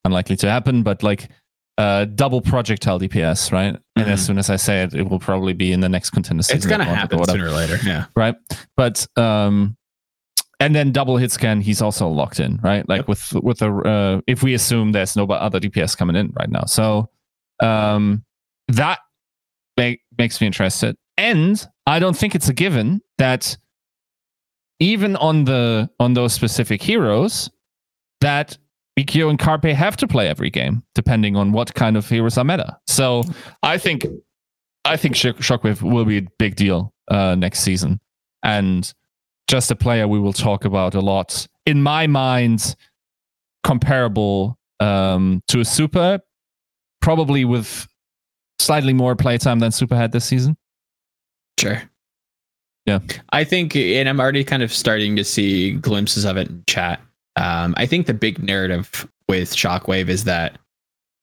unlikely 0.05 0.37
to 0.37 0.51
happen, 0.51 0.83
but 0.83 1.03
like 1.03 1.29
uh, 1.79 2.05
double 2.05 2.41
projectile 2.41 2.99
DPS, 3.01 3.51
right? 3.53 3.77
And 3.97 4.09
as 4.11 4.21
Mhm. 4.23 4.27
soon 4.27 4.39
as 4.39 4.49
I 4.51 4.57
say 4.57 4.83
it, 4.85 4.95
it 4.95 5.09
will 5.11 5.19
probably 5.19 5.53
be 5.55 5.73
in 5.73 5.81
the 5.81 5.89
next 5.89 6.11
contender. 6.11 6.41
It's 6.41 6.49
season 6.49 6.69
going 6.69 6.79
to 6.81 6.85
happen 6.85 7.19
whatever 7.19 7.39
sooner 7.39 7.51
or 7.51 7.55
later. 7.57 7.79
Yeah. 7.85 8.07
right? 8.15 8.35
But 8.77 9.07
um, 9.17 9.77
and 10.61 10.75
then 10.75 10.93
double 10.93 11.17
hit 11.17 11.33
scan, 11.33 11.61
he's 11.61 11.83
also 11.83 12.09
locked 12.09 12.39
in, 12.39 12.61
right? 12.63 12.89
Like 12.89 13.01
Yep. 13.01 13.09
with 13.09 13.33
with 13.35 13.59
the 13.59 13.71
uh, 13.73 14.21
if 14.29 14.43
we 14.45 14.55
assume 14.55 14.93
there's 14.93 15.17
no 15.17 15.25
other 15.27 15.59
DPS 15.59 15.97
coming 15.97 16.15
in 16.17 16.33
right 16.39 16.49
now, 16.51 16.65
so 16.67 17.11
um, 17.61 18.25
that 18.69 19.01
make, 19.77 20.01
makes 20.17 20.41
me 20.41 20.47
interested. 20.47 20.97
And 21.19 21.65
I 21.87 21.99
don't 21.99 22.17
think 22.17 22.35
it's 22.37 22.49
a 22.49 22.53
given 22.55 23.01
that 23.19 23.57
even 24.81 25.17
on 25.17 25.45
the 25.45 25.91
on 26.01 26.15
those 26.15 26.33
specific 26.33 26.83
heroes 26.83 27.51
that 28.21 28.59
BQ 28.99 29.31
and 29.31 29.39
Carpe 29.39 29.65
have 29.65 29.97
to 29.99 30.07
play 30.07 30.29
every 30.29 30.51
game, 30.51 30.83
depending 30.95 31.37
on 31.37 31.53
what 31.53 31.75
kind 31.75 31.97
of 31.97 32.09
heroes 32.09 32.39
are 32.39 32.45
meta. 32.45 32.79
So 32.87 33.25
I 33.63 33.79
think 33.79 34.07
I 34.85 34.97
think 34.97 35.17
Shock- 35.17 35.39
Shockwave 35.39 35.83
will 35.83 36.05
be 36.05 36.19
a 36.19 36.27
big 36.39 36.57
deal 36.57 36.93
uh, 37.09 37.35
next 37.35 37.61
season, 37.61 38.01
and 38.43 38.93
just 39.49 39.71
a 39.71 39.77
player 39.77 40.07
we 40.07 40.19
will 40.19 40.33
talk 40.33 40.65
about 40.65 40.95
a 40.95 41.01
lot. 41.01 41.47
In 41.67 41.83
my 41.83 42.07
mind, 42.07 42.77
comparable 43.65 44.59
um, 44.81 45.43
to 45.49 45.61
a 45.61 45.65
Super, 45.65 46.21
probably 47.01 47.45
with 47.45 47.89
slightly 48.59 48.93
more 48.93 49.17
playtime 49.17 49.59
than 49.59 49.73
Super 49.73 49.97
had 49.97 50.13
this 50.13 50.25
season. 50.25 50.57
Sure. 51.59 51.83
Yeah. 52.87 52.99
I 53.33 53.45
think, 53.45 53.75
and 53.77 54.09
I'm 54.09 54.21
already 54.21 54.45
kind 54.45 54.63
of 54.63 54.73
starting 54.73 55.17
to 55.17 55.25
see 55.25 55.73
glimpses 55.73 56.25
of 56.25 56.37
it 56.37 56.49
in 56.49 56.65
chat. 56.67 57.01
Um, 57.37 57.75
I 57.77 57.87
think 57.87 58.07
the 58.07 58.15
big 58.15 58.43
narrative 58.43 59.09
with 59.29 59.55
Shockwave 59.55 60.09
is 60.09 60.25
that, 60.25 60.59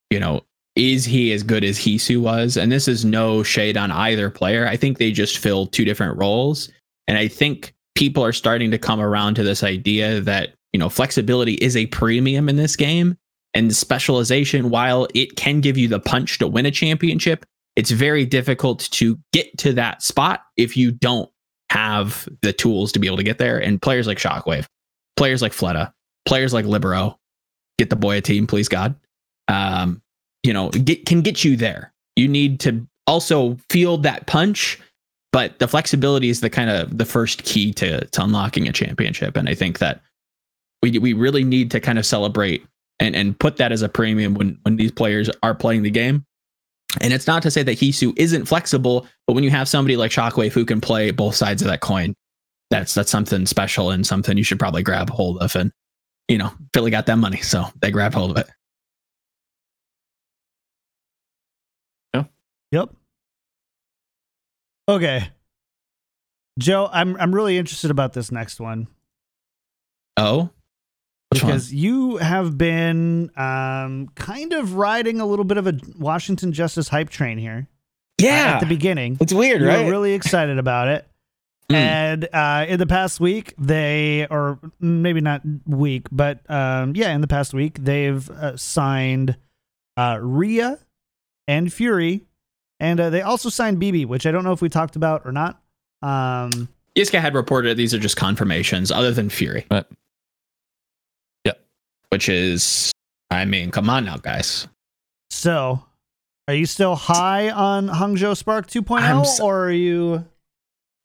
you 0.10 0.20
know, 0.20 0.42
is 0.76 1.06
he 1.06 1.32
as 1.34 1.44
good 1.44 1.64
as 1.64 1.78
Heesu 1.78 2.22
was? 2.22 2.58
And 2.58 2.72
this 2.72 2.88
is 2.88 3.04
no 3.04 3.44
shade 3.44 3.78
on 3.78 3.92
either 3.92 4.30
player. 4.30 4.68
I 4.68 4.78
think 4.78 4.98
they 4.98 5.12
just 5.12 5.38
fill 5.38 5.68
two 5.68 5.86
different 5.86 6.18
roles. 6.18 6.70
And 7.08 7.18
I 7.18 7.28
think 7.28 7.74
people 7.96 8.24
are 8.24 8.34
starting 8.34 8.72
to 8.72 8.78
come 8.78 9.02
around 9.02 9.36
to 9.36 9.44
this 9.44 9.64
idea 9.64 10.22
that, 10.22 10.54
you 10.72 10.80
know, 10.80 10.90
flexibility 10.90 11.56
is 11.56 11.76
a 11.76 11.88
premium 11.88 12.48
in 12.48 12.56
this 12.56 12.76
game. 12.76 13.18
And 13.54 13.76
specialization, 13.76 14.70
while 14.70 15.08
it 15.14 15.36
can 15.36 15.60
give 15.60 15.78
you 15.78 15.90
the 15.90 16.00
punch 16.00 16.40
to 16.40 16.48
win 16.48 16.66
a 16.66 16.72
championship, 16.72 17.46
it's 17.76 17.92
very 17.92 18.26
difficult 18.26 18.88
to 18.92 19.20
get 19.34 19.58
to 19.58 19.74
that 19.74 20.02
spot 20.02 20.44
if 20.56 20.78
you 20.78 20.92
don't 20.92 21.30
have 21.70 22.28
the 22.42 22.54
tools 22.54 22.92
to 22.94 23.00
be 23.00 23.08
able 23.08 23.18
to 23.18 23.24
get 23.24 23.40
there. 23.40 23.58
And 23.58 23.82
players 23.82 24.08
like 24.08 24.18
Shockwave, 24.18 24.66
players 25.18 25.42
like 25.42 25.52
Fleta, 25.52 25.92
players 26.26 26.54
like 26.54 26.66
Libero, 26.66 27.20
get 27.78 27.90
the 27.90 27.96
boy 27.96 28.18
a 28.18 28.22
team, 28.22 28.48
please 28.48 28.70
God. 28.70 28.96
Um, 29.48 30.02
you 30.44 30.54
know, 30.54 30.70
get 30.70 31.06
can 31.06 31.22
get 31.22 31.44
you 31.44 31.58
there. 31.58 31.94
You 32.16 32.28
need 32.28 32.60
to 32.62 32.88
also 33.08 33.58
feel 33.70 33.98
that 34.00 34.28
punch, 34.28 34.80
but 35.32 35.60
the 35.60 35.68
flexibility 35.68 36.30
is 36.30 36.42
the 36.42 36.50
kind 36.50 36.70
of 36.70 36.98
the 36.98 37.06
first 37.06 37.44
key 37.44 37.74
to 37.74 38.06
to 38.06 38.24
unlocking 38.24 38.68
a 38.68 38.74
championship. 38.74 39.38
And 39.38 39.50
I 39.50 39.56
think 39.56 39.80
that 39.80 40.02
we 40.84 40.98
we 41.00 41.14
really 41.14 41.44
need 41.44 41.72
to 41.72 41.80
kind 41.80 42.00
of 42.00 42.06
celebrate 42.06 42.66
and 43.00 43.16
and 43.16 43.40
put 43.40 43.58
that 43.58 43.72
as 43.72 43.82
a 43.82 43.90
premium 43.90 44.34
when 44.36 44.58
when 44.64 44.78
these 44.78 44.92
players 44.92 45.30
are 45.44 45.56
playing 45.56 45.84
the 45.84 45.92
game 45.92 46.26
And 47.00 47.14
it's 47.14 47.28
not 47.28 47.42
to 47.44 47.52
say 47.52 47.64
that 47.64 47.78
Heesu 47.78 48.14
isn't 48.18 48.46
flexible, 48.46 49.08
but 49.28 49.34
when 49.34 49.44
you 49.44 49.50
have 49.52 49.70
somebody 49.70 49.96
like 49.96 50.12
Shockwave 50.12 50.52
who 50.52 50.66
can 50.66 50.82
play 50.82 51.12
both 51.12 51.36
sides 51.36 51.62
of 51.62 51.68
that 51.70 51.80
coin, 51.82 52.16
that's 52.70 52.94
that's 52.94 53.12
something 53.12 53.46
special 53.46 53.92
and 53.92 54.06
something 54.06 54.38
you 54.38 54.44
should 54.44 54.60
probably 54.60 54.84
grab 54.84 55.10
hold 55.10 55.40
of. 55.42 55.56
And 55.56 55.72
you 56.28 56.38
know, 56.38 56.52
Philly 56.74 56.92
got 56.92 57.06
that 57.08 57.18
money, 57.18 57.42
so 57.42 57.66
they 57.82 57.92
grabbed 57.92 58.16
hold 58.16 58.32
of 58.32 58.38
it. 58.38 58.50
Yeah. 62.14 62.24
Yep. 62.72 62.90
Okay. 64.90 65.30
Joe, 66.60 66.90
I'm 66.92 67.16
I'm 67.18 67.34
really 67.34 67.58
interested 67.58 67.92
about 67.92 68.14
this 68.14 68.32
next 68.32 68.60
one 68.60 68.88
Oh, 70.18 70.50
Which 71.30 71.42
one? 71.42 71.52
because 71.54 71.74
you 71.74 72.18
have 72.18 72.58
been 72.58 73.32
um 73.38 74.10
kind 74.16 74.52
of 74.54 74.76
riding 74.76 75.22
a 75.22 75.26
little 75.26 75.46
bit 75.46 75.58
of 75.58 75.68
a 75.68 75.80
Washington 75.98 76.52
Justice 76.52 76.90
hype 76.90 77.10
train 77.10 77.38
here. 77.38 77.68
uh, 77.70 78.24
yeah, 78.26 78.54
at 78.56 78.60
the 78.60 78.66
beginning. 78.66 79.18
it's 79.22 79.34
weird, 79.34 79.62
You 79.62 79.68
right? 79.68 79.86
were 79.86 79.92
really 79.92 80.14
excited 80.14 80.58
about 80.60 80.90
it. 80.90 81.08
Mm. 81.72 81.76
And 81.76 82.30
uh, 82.34 82.66
in 82.68 82.80
the 82.80 82.88
past 82.88 83.20
week, 83.20 83.54
they, 83.58 84.28
or 84.30 84.60
maybe 84.80 85.22
not 85.22 85.42
week, 85.66 86.08
but 86.12 86.40
um, 86.50 86.96
yeah, 86.96 87.14
in 87.14 87.22
the 87.22 87.28
past 87.28 87.54
week, 87.54 87.80
they've 87.84 88.30
uh, 88.30 88.58
signed 88.58 89.38
uh, 89.98 90.20
Rhea 90.22 90.80
and 91.48 91.72
Fury. 91.72 92.22
And 92.80 93.00
uh, 93.00 93.10
they 93.12 93.22
also 93.22 93.50
signed 93.50 93.80
BB, 93.80 94.08
which 94.08 94.26
I 94.26 94.32
don't 94.32 94.44
know 94.44 94.54
if 94.54 94.62
we 94.62 94.70
talked 94.70 94.96
about 94.96 95.22
or 95.26 95.32
not. 95.32 95.62
Um, 96.02 96.68
Yiska 96.96 97.22
had 97.22 97.36
reported 97.36 97.78
these 97.78 97.94
are 97.94 98.00
just 98.00 98.18
confirmations, 98.18 98.92
other 98.92 99.12
than 99.12 99.30
Fury. 99.30 99.66
Right. 99.70 99.86
Yep. 101.46 101.64
Which 102.10 102.28
is, 102.28 102.92
I 103.30 103.46
mean, 103.46 103.72
come 103.72 103.90
on 103.90 104.06
now, 104.06 104.18
guys. 104.18 104.68
so, 105.30 105.86
are 106.48 106.56
you 106.56 106.66
still 106.66 106.96
high 106.96 107.50
on 107.50 107.88
Hangzhou 107.88 108.36
Spark 108.36 108.68
2.0, 108.68 109.00
I'm 109.00 109.46
or 109.46 109.66
are 109.66 109.72
you? 109.72 110.26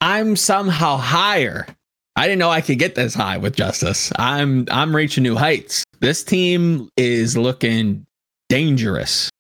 I'm 0.01 0.37
somehow 0.37 0.97
higher. 0.97 1.67
I 2.17 2.27
didn't 2.27 2.39
know 2.39 2.51
I 2.51 2.61
could 2.61 2.79
get 2.79 2.95
this 2.95 3.15
high 3.15 3.37
with 3.37 3.57
Justice. 3.57 4.13
I'm 4.17 4.67
I'm 4.71 4.95
reaching 4.97 5.23
new 5.23 5.37
heights. 5.37 5.85
This 6.01 6.25
team 6.25 6.89
is 6.97 7.37
looking 7.37 8.07
dangerous. 8.49 9.31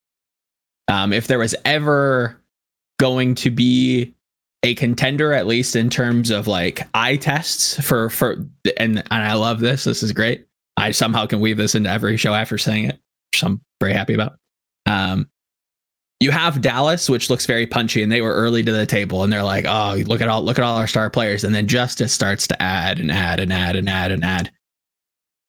Um, 0.88 1.12
if 1.12 1.26
there 1.26 1.38
was 1.38 1.54
ever 1.64 2.40
going 2.98 3.34
to 3.36 3.50
be 3.50 4.14
a 4.62 4.74
contender, 4.74 5.32
at 5.32 5.46
least 5.46 5.76
in 5.76 5.88
terms 5.88 6.30
of 6.30 6.46
like 6.46 6.86
eye 6.94 7.16
tests 7.16 7.80
for 7.80 8.10
for 8.10 8.32
and 8.76 8.98
and 8.98 9.04
I 9.10 9.34
love 9.34 9.60
this. 9.60 9.84
This 9.84 10.02
is 10.02 10.12
great. 10.12 10.46
I 10.76 10.90
somehow 10.90 11.26
can 11.26 11.40
weave 11.40 11.56
this 11.56 11.74
into 11.74 11.90
every 11.90 12.16
show 12.16 12.34
after 12.34 12.58
saying 12.58 12.86
it, 12.86 13.00
which 13.32 13.42
I'm 13.42 13.60
very 13.80 13.94
happy 13.94 14.14
about. 14.14 14.38
Um, 14.84 15.30
you 16.20 16.30
have 16.30 16.60
Dallas, 16.62 17.10
which 17.10 17.28
looks 17.28 17.44
very 17.46 17.66
punchy, 17.66 18.02
and 18.02 18.10
they 18.10 18.22
were 18.22 18.32
early 18.34 18.62
to 18.62 18.72
the 18.72 18.86
table, 18.86 19.22
and 19.22 19.32
they're 19.32 19.42
like, 19.42 19.66
"Oh, 19.66 19.96
look 20.06 20.20
at 20.20 20.28
all, 20.28 20.42
look 20.42 20.58
at 20.58 20.64
all 20.64 20.76
our 20.76 20.86
star 20.86 21.10
players," 21.10 21.44
and 21.44 21.54
then 21.54 21.66
Justice 21.68 22.12
starts 22.12 22.46
to 22.48 22.62
add 22.62 22.98
and 22.98 23.10
add 23.12 23.38
and 23.40 23.52
add 23.52 23.76
and 23.76 23.88
add 23.88 24.12
and 24.12 24.24
add. 24.24 24.50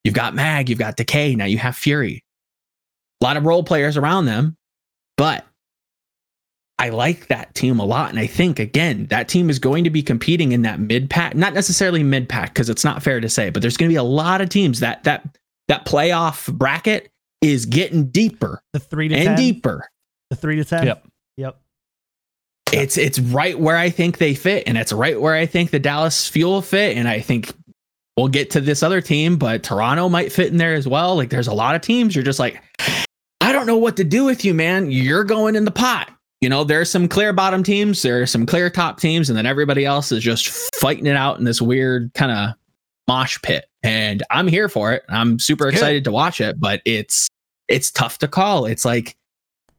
You've 0.03 0.13
got 0.13 0.35
Mag, 0.35 0.69
you've 0.69 0.79
got 0.79 0.95
Decay, 0.97 1.35
now 1.35 1.45
you 1.45 1.57
have 1.57 1.75
Fury. 1.75 2.23
A 3.21 3.25
lot 3.25 3.37
of 3.37 3.45
role 3.45 3.63
players 3.63 3.97
around 3.97 4.25
them, 4.25 4.55
but 5.17 5.45
I 6.79 6.89
like 6.89 7.27
that 7.27 7.55
team 7.55 7.79
a 7.79 7.85
lot, 7.85 8.09
and 8.11 8.19
I 8.19 8.27
think 8.27 8.59
again 8.59 9.07
that 9.07 9.27
team 9.29 9.49
is 9.49 9.59
going 9.59 9.83
to 9.85 9.89
be 9.89 10.03
competing 10.03 10.51
in 10.51 10.61
that 10.63 10.79
mid 10.79 11.09
pack, 11.09 11.33
not 11.35 11.53
necessarily 11.53 12.03
mid 12.03 12.29
pack 12.29 12.53
because 12.53 12.69
it's 12.69 12.83
not 12.83 13.01
fair 13.01 13.19
to 13.19 13.29
say, 13.29 13.49
but 13.49 13.61
there's 13.61 13.77
going 13.77 13.89
to 13.89 13.93
be 13.93 13.97
a 13.97 14.03
lot 14.03 14.41
of 14.41 14.49
teams 14.49 14.79
that 14.81 15.03
that 15.05 15.27
that 15.69 15.85
playoff 15.85 16.51
bracket 16.53 17.09
is 17.41 17.65
getting 17.65 18.07
deeper 18.09 18.61
The 18.73 18.79
three 18.79 19.07
to 19.09 19.15
and 19.15 19.25
10? 19.25 19.37
deeper. 19.37 19.89
The 20.29 20.35
three 20.35 20.55
to 20.57 20.65
10? 20.65 20.85
Yep. 20.85 21.07
Yep. 21.37 21.57
it's 22.73 22.97
it's 22.97 23.19
right 23.19 23.57
where 23.57 23.77
I 23.77 23.89
think 23.89 24.17
they 24.17 24.33
fit, 24.35 24.63
and 24.67 24.77
it's 24.77 24.91
right 24.91 25.19
where 25.19 25.35
I 25.35 25.45
think 25.45 25.71
the 25.71 25.79
Dallas 25.79 26.27
Fuel 26.29 26.61
fit, 26.61 26.97
and 26.97 27.07
I 27.07 27.19
think 27.21 27.53
we'll 28.17 28.27
get 28.27 28.49
to 28.51 28.61
this 28.61 28.83
other 28.83 28.99
team, 29.01 29.37
but 29.37 29.63
Toronto 29.63 30.09
might 30.09 30.31
fit 30.31 30.47
in 30.51 30.57
there 30.57 30.73
as 30.73 30.87
well. 30.87 31.15
Like 31.15 31.29
there's 31.29 31.47
a 31.47 31.53
lot 31.53 31.75
of 31.75 31.81
teams 31.81 32.15
you're 32.15 32.23
just 32.25 32.39
like, 32.39 32.61
I 33.41 33.51
don't 33.53 33.67
know 33.67 33.77
what 33.77 33.95
to 33.97 34.03
do 34.03 34.25
with 34.25 34.43
you, 34.43 34.53
man. 34.53 34.89
You're 34.91 35.23
going 35.23 35.55
in 35.55 35.63
the 35.65 35.71
pot. 35.71 36.11
You 36.41 36.49
know, 36.49 36.63
there's 36.63 36.89
some 36.89 37.07
clear 37.07 37.31
bottom 37.33 37.63
teams, 37.63 38.01
there 38.01 38.21
are 38.21 38.25
some 38.25 38.45
clear 38.45 38.69
top 38.69 38.99
teams, 38.99 39.29
and 39.29 39.37
then 39.37 39.45
everybody 39.45 39.85
else 39.85 40.11
is 40.11 40.23
just 40.23 40.49
fighting 40.75 41.05
it 41.07 41.15
out 41.15 41.39
in 41.39 41.45
this 41.45 41.61
weird 41.61 42.11
kind 42.15 42.31
of 42.31 42.55
mosh 43.07 43.39
pit. 43.43 43.65
And 43.83 44.21
I'm 44.29 44.47
here 44.47 44.67
for 44.69 44.91
it. 44.93 45.03
I'm 45.09 45.39
super 45.39 45.67
It's 45.67 45.75
good. 45.75 45.79
excited 45.79 46.03
to 46.03 46.11
watch 46.11 46.41
it, 46.41 46.59
but 46.59 46.81
it's 46.85 47.27
it's 47.67 47.91
tough 47.91 48.17
to 48.19 48.27
call. 48.27 48.65
It's 48.65 48.83
like 48.85 49.15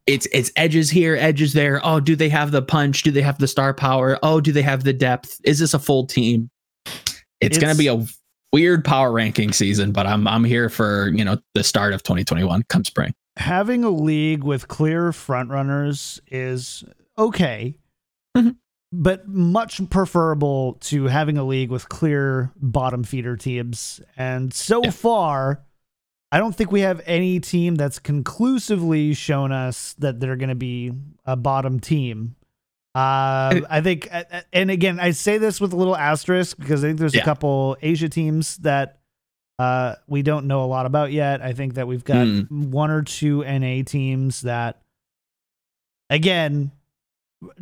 it's 0.09 0.27
it's 0.33 0.51
edges 0.57 0.90
here, 0.90 1.14
edges 1.16 1.53
there. 1.53 1.81
Oh, 1.85 2.01
do 2.01 2.16
they 2.16 2.29
have 2.31 2.51
the 2.51 2.62
punch? 2.62 3.03
Do 3.05 3.11
they 3.12 3.23
have 3.23 3.38
the 3.38 3.47
star 3.47 3.73
power? 3.75 4.18
Oh, 4.25 4.40
do 4.40 4.51
they 4.51 4.62
have 4.62 4.83
the 4.83 4.92
depth? 4.92 5.40
Is 5.44 5.59
this 5.61 5.75
a 5.75 5.79
full 5.79 6.07
team? 6.07 6.51
It's, 6.87 7.57
It's- 7.57 7.59
gonna 7.59 7.77
be 7.77 7.87
a 7.88 8.05
weird 8.53 8.85
power 8.85 9.12
ranking 9.12 9.53
season, 9.53 9.92
but 9.92 10.07
I'm 10.07 10.27
I'm 10.27 10.42
here 10.44 10.68
for 10.68 11.09
you 11.14 11.25
know 11.25 11.38
the 11.55 11.62
start 11.62 11.92
of 11.92 12.03
2021 12.03 12.64
come 12.68 12.85
spring. 12.85 13.14
having 13.37 13.85
a 13.85 13.90
league 13.90 14.42
with 14.42 14.66
clear 14.66 15.11
frontrunners 15.12 16.18
is 16.29 16.83
okay, 17.16 17.77
Mhm. 18.37 18.57
but 18.90 19.29
much 19.29 19.81
preferable 19.90 20.75
to 20.81 21.05
having 21.05 21.38
a 21.38 21.44
league 21.44 21.71
with 21.71 21.88
clear 21.88 22.51
bottom 22.57 23.05
feeder 23.05 23.37
teams. 23.37 24.01
And 24.16 24.53
so 24.53 24.81
Yeah. 24.83 24.90
far, 24.90 25.62
I 26.31 26.38
don't 26.38 26.55
think 26.55 26.71
we 26.71 26.81
have 26.83 27.01
any 27.07 27.41
team 27.41 27.77
that's 27.77 27.99
conclusively 27.99 29.14
shown 29.14 29.51
us 29.53 29.95
that 29.99 30.21
they're 30.21 30.37
going 30.37 30.51
to 30.51 30.55
be 30.55 30.93
a 31.25 31.37
bottom 31.37 31.81
team. 31.81 32.37
Uh, 32.95 33.61
I 33.71 33.81
think, 33.83 34.09
and 34.53 34.71
again, 34.71 34.99
I 35.01 35.12
say 35.12 35.38
this 35.38 35.61
with 35.61 35.73
a 35.73 35.77
little 35.77 35.97
asterisk 35.97 36.59
because 36.59 36.85
I 36.85 36.88
think 36.88 36.99
there's 36.99 37.14
a 37.14 37.21
couple 37.23 37.77
Asia 37.81 38.09
teams 38.09 38.57
that 38.59 38.99
uh, 39.59 39.95
we 40.07 40.23
don't 40.23 40.47
know 40.47 40.64
a 40.64 40.67
lot 40.67 40.85
about 40.87 41.12
yet. 41.12 41.41
I 41.41 41.53
think 41.53 41.75
that 41.75 41.87
we've 41.88 42.05
got 42.05 42.27
Hmm. 42.27 42.71
one 42.71 42.91
or 42.91 43.03
two 43.03 43.43
NA 43.45 43.83
teams 43.85 44.43
that, 44.43 44.83
again, 46.11 46.71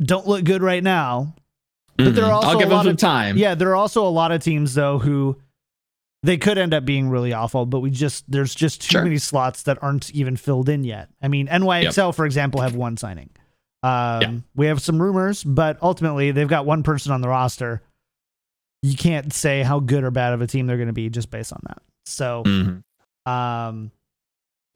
don't 0.01 0.27
look 0.27 0.43
good 0.43 0.61
right 0.61 0.83
now. 0.83 1.35
But 1.97 2.15
there 2.15 2.25
are 2.25 2.31
also 2.31 2.49
I'll 2.49 2.59
give 2.59 2.67
a 2.67 2.69
them 2.69 2.77
lot 2.77 2.83
some 2.85 2.91
of- 2.91 2.97
time. 2.97 3.37
Yeah, 3.37 3.55
there 3.55 3.69
are 3.69 3.75
also 3.75 4.05
a 4.05 4.09
lot 4.09 4.31
of 4.31 4.43
teams 4.43 4.73
though 4.75 4.99
who 4.99 5.37
they 6.27 6.37
could 6.37 6.57
end 6.57 6.73
up 6.73 6.83
being 6.83 7.07
really 7.09 7.31
awful, 7.31 7.65
but 7.65 7.79
we 7.79 7.89
just 7.89 8.29
there's 8.29 8.53
just 8.53 8.81
too 8.81 8.91
Sure. 8.91 9.03
many 9.03 9.17
slots 9.17 9.63
that 9.63 9.81
aren't 9.81 10.11
even 10.11 10.35
filled 10.35 10.67
in 10.67 10.83
yet. 10.83 11.09
I 11.21 11.29
mean, 11.29 11.47
NYXL 11.47 12.13
for 12.13 12.25
example 12.25 12.59
have 12.61 12.75
one 12.75 12.97
signing. 12.97 13.29
Um, 13.81 14.21
Yeah. 14.21 14.33
we 14.55 14.65
have 14.67 14.81
some 14.81 15.01
rumors, 15.01 15.43
but 15.43 15.77
ultimately 15.81 16.31
they've 16.31 16.47
got 16.47 16.65
one 16.65 16.83
person 16.83 17.11
on 17.13 17.21
the 17.21 17.29
roster. 17.29 17.81
You 18.81 18.95
can't 18.97 19.31
say 19.31 19.63
how 19.63 19.79
good 19.79 20.03
or 20.03 20.11
bad 20.11 20.33
of 20.33 20.41
a 20.41 20.47
team 20.47 20.67
they're 20.67 20.77
going 20.77 20.87
to 20.87 20.93
be 20.93 21.09
just 21.09 21.31
based 21.31 21.53
on 21.53 21.61
that. 21.67 21.81
So, 22.05 22.43
Mhm. 22.45 23.31
um, 23.31 23.91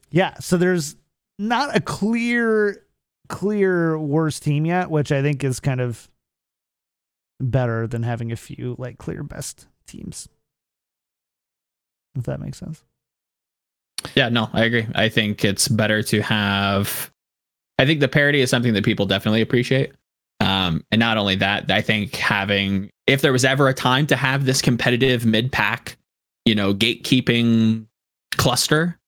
yeah, 0.10 0.36
so 0.40 0.56
there's 0.58 0.96
not 1.38 1.76
a 1.76 1.82
clear, 1.82 2.86
clear 3.28 3.98
worst 4.00 4.44
team 4.44 4.66
yet, 4.66 4.90
which 4.90 5.12
I 5.12 5.22
think 5.22 5.44
is 5.44 5.60
kind 5.60 5.82
of 5.82 6.10
better 7.40 7.88
than 7.88 8.04
having 8.04 8.32
a 8.32 8.36
few 8.36 8.76
like 8.78 8.98
clear 8.98 9.24
best 9.24 9.68
teams. 9.88 10.30
If 12.16 12.24
that 12.24 12.40
makes 12.40 12.58
sense. 12.58 12.84
Yeah, 14.16 14.30
no, 14.30 14.50
I 14.54 14.66
agree. 14.66 14.88
I 14.96 15.10
think 15.10 15.46
it's 15.46 15.68
better 15.68 16.04
to 16.04 16.22
have. 16.22 17.12
I 17.78 17.86
think 17.86 18.00
the 18.00 18.08
parity 18.08 18.42
is 18.42 18.50
something 18.50 18.74
that 18.74 18.84
people 18.84 19.06
definitely 19.06 19.42
appreciate. 19.42 19.94
Um, 20.40 20.84
and 20.92 21.00
not 21.00 21.18
only 21.18 21.36
that, 21.36 21.70
I 21.70 21.82
think 21.82 22.16
having, 22.16 22.90
if 23.08 23.22
there 23.22 23.32
was 23.32 23.46
ever 23.46 23.68
a 23.68 23.74
time 23.74 24.08
to 24.08 24.16
have 24.16 24.46
this 24.46 24.62
competitive 24.62 25.26
mid 25.26 25.52
pack, 25.52 25.98
you 26.46 26.56
know, 26.56 26.74
gatekeeping 26.74 27.86
cluster, 28.38 29.00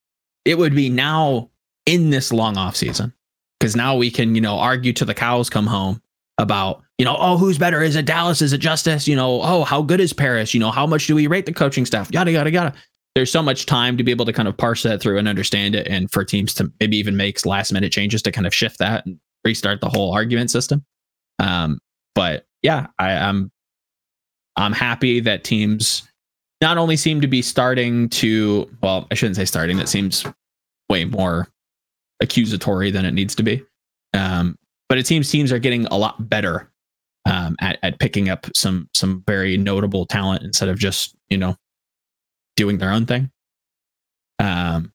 it 0.45 0.57
would 0.57 0.75
be 0.75 0.89
now 0.89 1.49
in 1.85 2.11
this 2.11 2.31
long 2.31 2.57
off 2.57 2.75
season. 2.75 3.13
Because 3.59 3.75
now 3.75 3.95
we 3.95 4.11
can, 4.11 4.35
you 4.35 4.41
know, 4.41 4.59
argue 4.59 4.93
till 4.93 5.07
the 5.07 5.13
cows 5.13 5.49
come 5.49 5.65
home 5.65 6.01
about, 6.37 6.83
you 6.97 7.05
know, 7.05 7.15
oh, 7.17 7.37
who's 7.37 7.57
better? 7.57 7.81
Is 7.81 7.95
it 7.95 8.05
Dallas? 8.05 8.41
Is 8.41 8.53
it 8.53 8.57
Justice? 8.57 9.07
You 9.07 9.15
know, 9.15 9.41
oh, 9.41 9.63
how 9.63 9.81
good 9.81 10.01
is 10.01 10.11
Paris? 10.11 10.53
You 10.53 10.59
know, 10.59 10.69
how 10.69 10.85
much 10.85 11.07
do 11.07 11.15
we 11.15 11.27
rate 11.27 11.45
the 11.45 11.53
coaching 11.53 11.85
staff? 11.85 12.11
Yada, 12.11 12.31
yada, 12.31 12.51
yada 12.51 12.75
there's 13.15 13.31
so 13.31 13.43
much 13.43 13.65
time 13.65 13.97
to 13.97 14.03
be 14.03 14.11
able 14.11 14.25
to 14.25 14.33
kind 14.33 14.47
of 14.47 14.57
parse 14.57 14.83
that 14.83 15.01
through 15.01 15.17
and 15.17 15.27
understand 15.27 15.75
it 15.75 15.87
and 15.87 16.11
for 16.11 16.25
teams 16.25 16.53
to 16.55 16.71
maybe 16.79 16.97
even 16.97 17.15
make 17.15 17.45
last 17.45 17.71
minute 17.71 17.91
changes 17.91 18.21
to 18.23 18.31
kind 18.31 18.47
of 18.47 18.53
shift 18.53 18.79
that 18.79 19.05
and 19.05 19.19
restart 19.45 19.81
the 19.81 19.89
whole 19.89 20.13
argument 20.13 20.49
system. 20.49 20.83
Um 21.39 21.79
but 22.15 22.45
yeah 22.63 22.87
i 22.99 23.11
am 23.11 23.51
i'm 24.55 24.71
happy 24.71 25.19
that 25.19 25.43
teams 25.43 26.07
not 26.61 26.77
only 26.77 26.95
seem 26.95 27.21
to 27.21 27.27
be 27.27 27.41
starting 27.41 28.09
to 28.09 28.69
well 28.81 29.07
i 29.11 29.13
shouldn't 29.13 29.35
say 29.35 29.45
starting 29.45 29.77
that 29.77 29.89
seems 29.89 30.25
way 30.89 31.05
more 31.05 31.47
accusatory 32.21 32.91
than 32.91 33.05
it 33.05 33.13
needs 33.13 33.35
to 33.35 33.43
be. 33.43 33.63
Um 34.13 34.57
but 34.89 34.97
it 34.97 35.07
seems 35.07 35.29
teams 35.29 35.51
are 35.51 35.59
getting 35.59 35.85
a 35.87 35.97
lot 35.97 36.29
better 36.29 36.71
um 37.25 37.55
at, 37.61 37.79
at 37.83 37.99
picking 37.99 38.29
up 38.29 38.47
some 38.55 38.89
some 38.93 39.23
very 39.27 39.57
notable 39.57 40.05
talent 40.05 40.43
instead 40.43 40.69
of 40.69 40.79
just 40.79 41.15
you 41.29 41.37
know 41.37 41.55
doing 42.55 42.77
their 42.77 42.91
own 42.91 43.05
thing. 43.05 43.31
Um, 44.39 44.91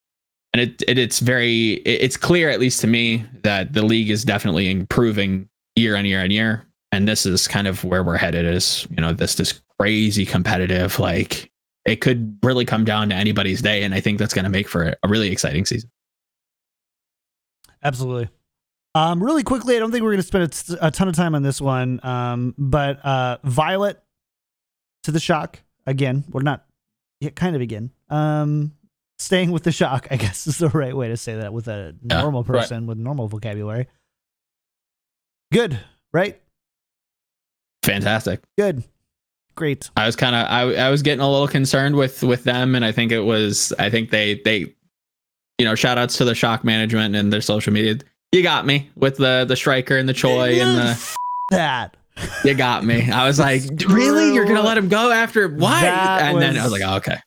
and 0.52 0.61
it, 0.62 0.82
it 0.88 0.98
it's 0.98 1.20
very 1.20 1.74
it- 1.74 2.02
it's 2.02 2.16
clear 2.16 2.50
at 2.50 2.61
least 2.61 2.80
to 2.80 2.86
me 2.86 3.24
that 3.42 3.72
the 3.72 3.82
league 3.82 4.11
is 4.11 4.24
definitely 4.24 4.70
improving 4.70 5.48
year 5.76 5.96
on 5.96 6.04
year 6.04 6.22
on 6.22 6.30
year 6.30 6.66
and 6.90 7.06
this 7.06 7.24
is 7.26 7.46
kind 7.46 7.66
of 7.68 7.84
where 7.84 8.02
we're 8.02 8.16
headed 8.16 8.44
is 8.44 8.86
you 8.90 8.96
know 8.96 9.12
this 9.12 9.36
this 9.36 9.61
crazy 9.78 10.26
competitive 10.26 10.98
like 10.98 11.52
it 11.84 12.00
could 12.00 12.36
really 12.42 12.64
come 12.64 12.84
down 12.84 13.11
to 13.11 13.14
anybody's 13.14 13.62
day 13.62 13.84
and 13.84 13.94
i 13.94 14.00
think 14.00 14.18
that's 14.18 14.34
going 14.34 14.44
to 14.44 14.50
make 14.50 14.66
for 14.68 14.94
a 15.02 15.09
really 15.09 15.30
exciting 15.30 15.64
season 15.64 15.88
Absolutely. 17.82 18.28
Um, 18.94 19.22
really 19.22 19.42
quickly, 19.44 19.76
I 19.76 19.78
don't 19.78 19.92
think 19.92 20.02
we're 20.02 20.11
going 20.11 20.22
to 20.22 20.26
spend 20.26 20.78
a, 20.80 20.90
ton 20.90 21.09
of 21.09 21.14
time 21.14 21.34
on 21.34 21.42
this 21.42 21.61
one, 21.61 22.00
um, 22.02 22.54
but 22.59 23.04
uh, 23.04 23.38
Violet 23.44 24.02
to 25.04 25.12
the 25.12 25.20
shock 25.20 25.61
again. 25.86 26.24
We're 26.30 26.42
not 26.42 26.64
kind 27.35 27.55
of 27.57 27.62
again. 27.62 27.91
Um, 28.11 28.73
staying 29.19 29.51
with 29.51 29.64
the 29.64 29.73
shock, 29.73 30.07
I 30.11 30.16
guess 30.16 30.47
is 30.47 30.59
the 30.59 30.69
right 30.69 30.97
way 30.97 31.09
to 31.09 31.16
say 31.16 31.37
that 31.37 31.53
with 31.53 31.69
a 31.69 31.95
Yeah, 32.03 32.21
normal 32.23 32.43
right. 32.45 32.61
person 32.61 32.87
with 32.87 32.99
normal 32.99 33.29
vocabulary. 33.29 33.87
Good, 35.53 35.79
right? 36.12 36.41
fantastic 37.85 38.43
Good, 38.59 38.83
great. 39.55 39.89
i 39.97 40.05
was 40.05 40.14
kind 40.14 40.35
of 40.35 40.47
I, 40.47 40.87
I 40.87 40.91
was 40.91 41.01
getting 41.01 41.21
a 41.21 41.31
little 41.31 41.49
concerned 41.49 41.95
with 41.97 42.23
with 42.23 42.45
them 42.45 42.75
and 42.75 42.85
i 42.85 42.93
think 42.93 43.12
it 43.12 43.21
was 43.21 43.73
i 43.79 43.89
think 43.89 44.11
they 44.11 44.43
they 44.45 44.75
you 45.59 45.64
know 45.64 45.75
shout 45.75 45.97
outs 45.97 46.19
to 46.19 46.27
the 46.27 46.35
shock 46.35 46.64
management 46.64 47.14
and 47.14 47.33
their 47.33 47.41
social 47.41 47.73
media 47.73 47.97
you 48.33 48.43
got 48.43 48.66
me 48.66 48.91
with 48.95 49.16
the 49.16 49.47
the 49.49 49.57
striker 49.57 49.97
and 49.97 50.07
the 50.07 50.12
choi 50.12 50.61
and 50.61 50.77
the 50.79 50.91
F- 50.91 51.16
that. 51.51 51.97
You 52.45 52.55
got 52.55 52.85
me. 52.85 53.11
I 53.11 53.27
was 53.27 53.39
like, 53.39 53.62
really? 53.89 54.35
You're 54.35 54.45
gonna 54.47 54.62
let 54.62 54.79
him 54.79 54.89
go 54.89 55.11
after 55.11 55.49
what? 55.49 55.81
That 55.81 56.23
and 56.23 56.41
then 56.43 56.57
I 56.57 56.64
was- 56.64 56.73
was 56.73 56.81
like, 56.81 56.91
oh, 56.91 56.97
okay. 56.97 57.19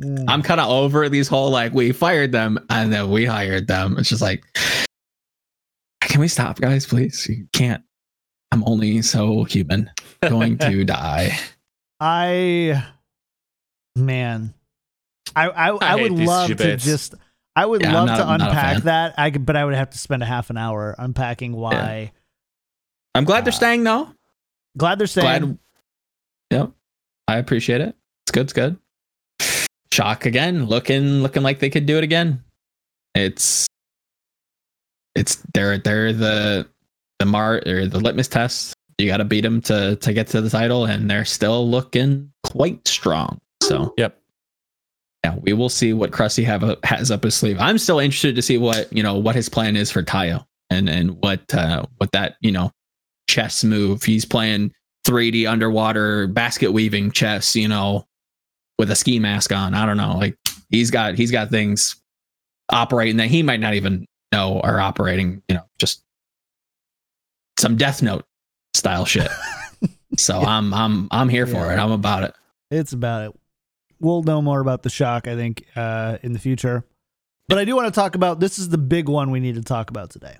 Mm. 0.00 0.24
I'm 0.28 0.42
kind 0.42 0.60
of 0.60 0.68
over 0.70 1.08
these 1.08 1.26
whole 1.28 1.50
like 1.50 1.72
we 1.72 1.90
fired 1.92 2.30
them 2.32 2.58
and 2.70 2.92
then 2.92 3.10
we 3.10 3.24
hired 3.24 3.66
them. 3.66 3.96
It's 3.98 4.08
just 4.08 4.22
like, 4.22 4.44
can 6.02 6.20
we 6.20 6.28
stop, 6.28 6.60
guys? 6.60 6.86
Please, 6.86 7.26
you 7.28 7.46
can't. 7.52 7.82
I'm 8.52 8.62
only 8.66 9.02
so 9.02 9.44
human. 9.44 9.90
Going 10.22 10.56
to 10.58 10.84
die. 10.86 11.36
I 12.00 12.84
man, 13.96 14.54
I 15.34 15.48
I, 15.48 15.68
I, 15.70 15.76
I 15.80 15.94
would 15.96 16.12
hate 16.12 16.16
these 16.18 16.28
love 16.28 16.48
to 16.48 16.54
debates. 16.54 16.84
just. 16.84 17.14
I 17.56 17.66
would 17.66 17.82
Yeah, 17.82 17.92
love 17.92 18.06
not- 18.06 18.16
to 18.18 18.22
I'm 18.24 18.38
not 18.38 18.48
a 18.48 18.50
unpack 18.50 18.82
that. 18.84 19.14
I 19.18 19.30
could, 19.32 19.44
but 19.44 19.56
I 19.56 19.64
would 19.64 19.74
have 19.74 19.90
to 19.90 19.98
spend 19.98 20.22
a 20.22 20.26
half 20.26 20.48
an 20.50 20.56
hour 20.56 20.94
unpacking 20.96 21.52
why. 21.56 22.12
I'm 23.14 23.24
glad 23.24 23.44
they're 23.44 23.52
Uh, 23.52 23.56
staying 23.56 23.84
though. 23.84 24.08
Glad 24.76 24.98
they're 24.98 25.06
staying. 25.06 25.40
Glad. 25.40 25.58
Yep. 26.50 26.70
I 27.26 27.36
appreciate 27.38 27.80
it. 27.80 27.94
It's 28.24 28.30
good. 28.32 28.42
It's 28.42 28.52
good. 28.52 28.76
Shock 29.92 30.26
again. 30.26 30.66
Looking 30.66 31.22
looking 31.22 31.42
like 31.42 31.58
they 31.58 31.70
could 31.70 31.86
do 31.86 31.98
it 31.98 32.04
again. 32.04 32.42
It's 33.14 33.66
it's 35.14 35.36
they're 35.54 35.78
they're 35.78 36.12
the 36.12 36.68
the 37.18 37.26
mar 37.26 37.60
or 37.66 37.86
the 37.86 37.98
litmus 37.98 38.28
test. 38.28 38.74
You 38.98 39.06
got 39.06 39.16
to 39.18 39.24
beat 39.24 39.40
them 39.42 39.60
to 39.62 39.96
to 39.96 40.12
get 40.12 40.26
to 40.28 40.40
the 40.40 40.50
title, 40.50 40.84
and 40.84 41.10
they're 41.10 41.24
still 41.24 41.68
looking 41.68 42.32
quite 42.44 42.86
strong. 42.86 43.40
So 43.62 43.92
Yep. 43.98 44.18
yeah, 45.24 45.36
we 45.40 45.52
will 45.52 45.68
see 45.68 45.92
what 45.92 46.12
Crusty 46.12 46.44
have 46.44 46.76
has 46.84 47.10
up 47.10 47.24
his 47.24 47.34
sleeve. 47.34 47.56
I'm 47.58 47.78
still 47.78 47.98
interested 47.98 48.36
to 48.36 48.42
see 48.42 48.58
what 48.58 48.92
you 48.92 49.02
know 49.02 49.18
what 49.18 49.34
his 49.34 49.48
plan 49.48 49.74
is 49.76 49.90
for 49.90 50.02
Tayo 50.02 50.44
and 50.70 50.88
and 50.88 51.12
what 51.22 51.52
uh 51.54 51.84
what 51.96 52.12
that 52.12 52.36
you 52.40 52.52
know 52.52 52.70
chess 53.28 53.62
move. 53.62 54.02
He's 54.02 54.24
playing 54.24 54.72
3D 55.06 55.48
underwater 55.48 56.26
basket 56.26 56.72
weaving 56.72 57.12
chess, 57.12 57.54
you 57.54 57.68
know, 57.68 58.06
with 58.78 58.90
a 58.90 58.96
ski 58.96 59.18
mask 59.18 59.52
on. 59.52 59.74
I 59.74 59.86
don't 59.86 59.96
know. 59.96 60.16
Like 60.16 60.36
he's 60.70 60.90
got 60.90 61.14
he's 61.14 61.30
got 61.30 61.50
things 61.50 61.96
operating 62.70 63.18
that 63.18 63.28
he 63.28 63.42
might 63.42 63.60
not 63.60 63.74
even 63.74 64.06
know 64.32 64.60
are 64.60 64.80
operating, 64.80 65.42
you 65.48 65.54
know, 65.54 65.64
just 65.78 66.02
some 67.58 67.76
death 67.76 68.02
note 68.02 68.24
style 68.74 69.04
shit. 69.04 69.30
so 70.16 70.40
I'm 70.40 70.74
I'm 70.74 71.08
I'm 71.10 71.28
here 71.28 71.46
for 71.46 71.72
it. 71.72 71.78
I'm 71.78 71.92
about 71.92 72.24
it. 72.24 72.34
It's 72.70 72.92
about 72.92 73.30
it. 73.30 73.40
We'll 74.00 74.22
know 74.22 74.42
more 74.42 74.60
about 74.60 74.82
the 74.82 74.90
shock, 74.90 75.26
I 75.26 75.34
think, 75.34 75.64
uh, 75.74 76.18
in 76.22 76.32
the 76.32 76.38
future. 76.38 76.84
But 77.48 77.58
I 77.58 77.64
do 77.64 77.74
want 77.74 77.92
to 77.92 77.98
talk 77.98 78.14
about 78.14 78.40
this 78.40 78.58
is 78.58 78.68
the 78.68 78.78
big 78.78 79.08
one 79.08 79.30
we 79.30 79.40
need 79.40 79.54
to 79.54 79.62
talk 79.62 79.90
about 79.90 80.10
today. 80.10 80.36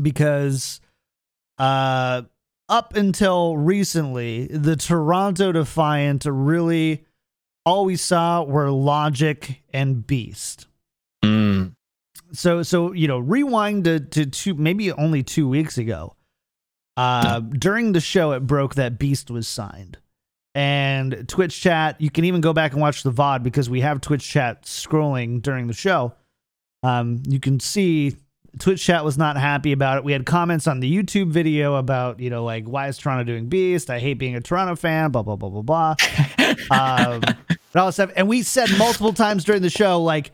Because 0.00 0.80
uh 1.58 2.22
up 2.68 2.94
until 2.96 3.56
recently, 3.56 4.46
the 4.46 4.76
Toronto 4.76 5.52
Defiant 5.52 6.26
really 6.26 7.04
all 7.64 7.84
we 7.84 7.96
saw 7.96 8.42
were 8.42 8.66
Logix 8.66 9.56
and 9.72 10.06
beast. 10.06 10.66
Mm. 11.24 11.72
so 12.32 12.62
so 12.62 12.92
you 12.92 13.08
know 13.08 13.18
rewind 13.18 13.84
to, 13.84 13.98
to 13.98 14.26
two 14.26 14.54
maybe 14.54 14.92
only 14.92 15.24
two 15.24 15.48
weeks 15.48 15.78
ago 15.78 16.14
uh 16.96 17.40
during 17.40 17.92
the 17.92 18.00
show 18.00 18.32
it 18.32 18.46
broke 18.46 18.76
that 18.76 19.00
beast 19.00 19.28
was 19.28 19.48
signed 19.48 19.98
and 20.54 21.28
twitch 21.28 21.60
chat 21.60 22.00
you 22.00 22.08
can 22.08 22.24
even 22.24 22.40
go 22.40 22.52
back 22.52 22.72
and 22.72 22.80
watch 22.80 23.02
the 23.02 23.10
vod 23.10 23.42
because 23.42 23.68
we 23.68 23.80
have 23.80 24.00
twitch 24.00 24.28
chat 24.28 24.62
scrolling 24.62 25.42
during 25.42 25.66
the 25.66 25.72
show 25.72 26.14
um 26.84 27.20
you 27.26 27.40
can 27.40 27.58
see 27.58 28.14
twitch 28.58 28.84
chat 28.84 29.04
was 29.04 29.16
not 29.16 29.36
happy 29.36 29.72
about 29.72 29.98
it 29.98 30.04
we 30.04 30.12
had 30.12 30.26
comments 30.26 30.66
on 30.66 30.80
the 30.80 30.96
youtube 30.96 31.30
video 31.30 31.76
about 31.76 32.18
you 32.20 32.30
know 32.30 32.44
like 32.44 32.66
why 32.66 32.88
is 32.88 32.98
toronto 32.98 33.24
doing 33.24 33.48
beast 33.48 33.90
i 33.90 33.98
hate 33.98 34.14
being 34.14 34.34
a 34.36 34.40
toronto 34.40 34.74
fan 34.76 35.10
blah 35.10 35.22
blah 35.22 35.36
blah 35.36 35.48
blah 35.48 35.62
blah 35.62 35.94
um, 36.70 37.20
and 37.72 37.76
all 37.76 37.92
stuff. 37.92 38.10
And 38.16 38.28
we 38.28 38.42
said 38.42 38.68
multiple 38.78 39.12
times 39.12 39.44
during 39.44 39.62
the 39.62 39.70
show, 39.70 40.02
like, 40.02 40.32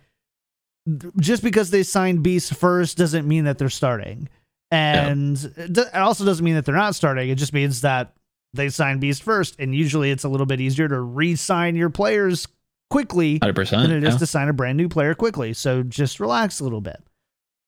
just 1.18 1.42
because 1.42 1.70
they 1.70 1.82
signed 1.82 2.22
Beast 2.22 2.54
first 2.54 2.96
doesn't 2.96 3.26
mean 3.26 3.44
that 3.44 3.58
they're 3.58 3.68
starting, 3.70 4.28
and 4.70 5.36
it 5.56 5.72
do- 5.72 5.82
it 5.82 5.94
also 5.94 6.24
doesn't 6.24 6.44
mean 6.44 6.54
that 6.54 6.64
they're 6.64 6.74
not 6.74 6.94
starting. 6.94 7.28
It 7.30 7.36
just 7.36 7.52
means 7.52 7.80
that 7.80 8.14
they 8.52 8.68
signed 8.68 9.00
Beast 9.00 9.22
first, 9.22 9.56
and 9.58 9.74
usually 9.74 10.10
it's 10.10 10.24
a 10.24 10.28
little 10.28 10.46
bit 10.46 10.60
easier 10.60 10.88
to 10.88 11.00
re-sign 11.00 11.74
your 11.74 11.90
players 11.90 12.46
quickly 12.90 13.38
Hundred 13.40 13.56
percent. 13.56 13.88
than 13.88 13.96
it 13.96 14.04
is 14.04 14.16
to 14.16 14.26
sign 14.26 14.48
a 14.48 14.52
brand 14.52 14.76
new 14.76 14.88
player 14.88 15.14
quickly. 15.14 15.52
So 15.54 15.82
just 15.82 16.20
relax 16.20 16.60
a 16.60 16.64
little 16.64 16.80
bit. 16.82 17.02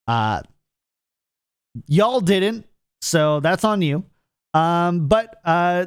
Uh 0.07 0.43
y'all 1.87 2.21
didn't, 2.21 2.67
so 3.01 3.41
that's 3.41 3.65
on 3.65 3.83
you. 3.83 4.05
Um, 4.55 5.09
but 5.09 5.41
uh 5.45 5.87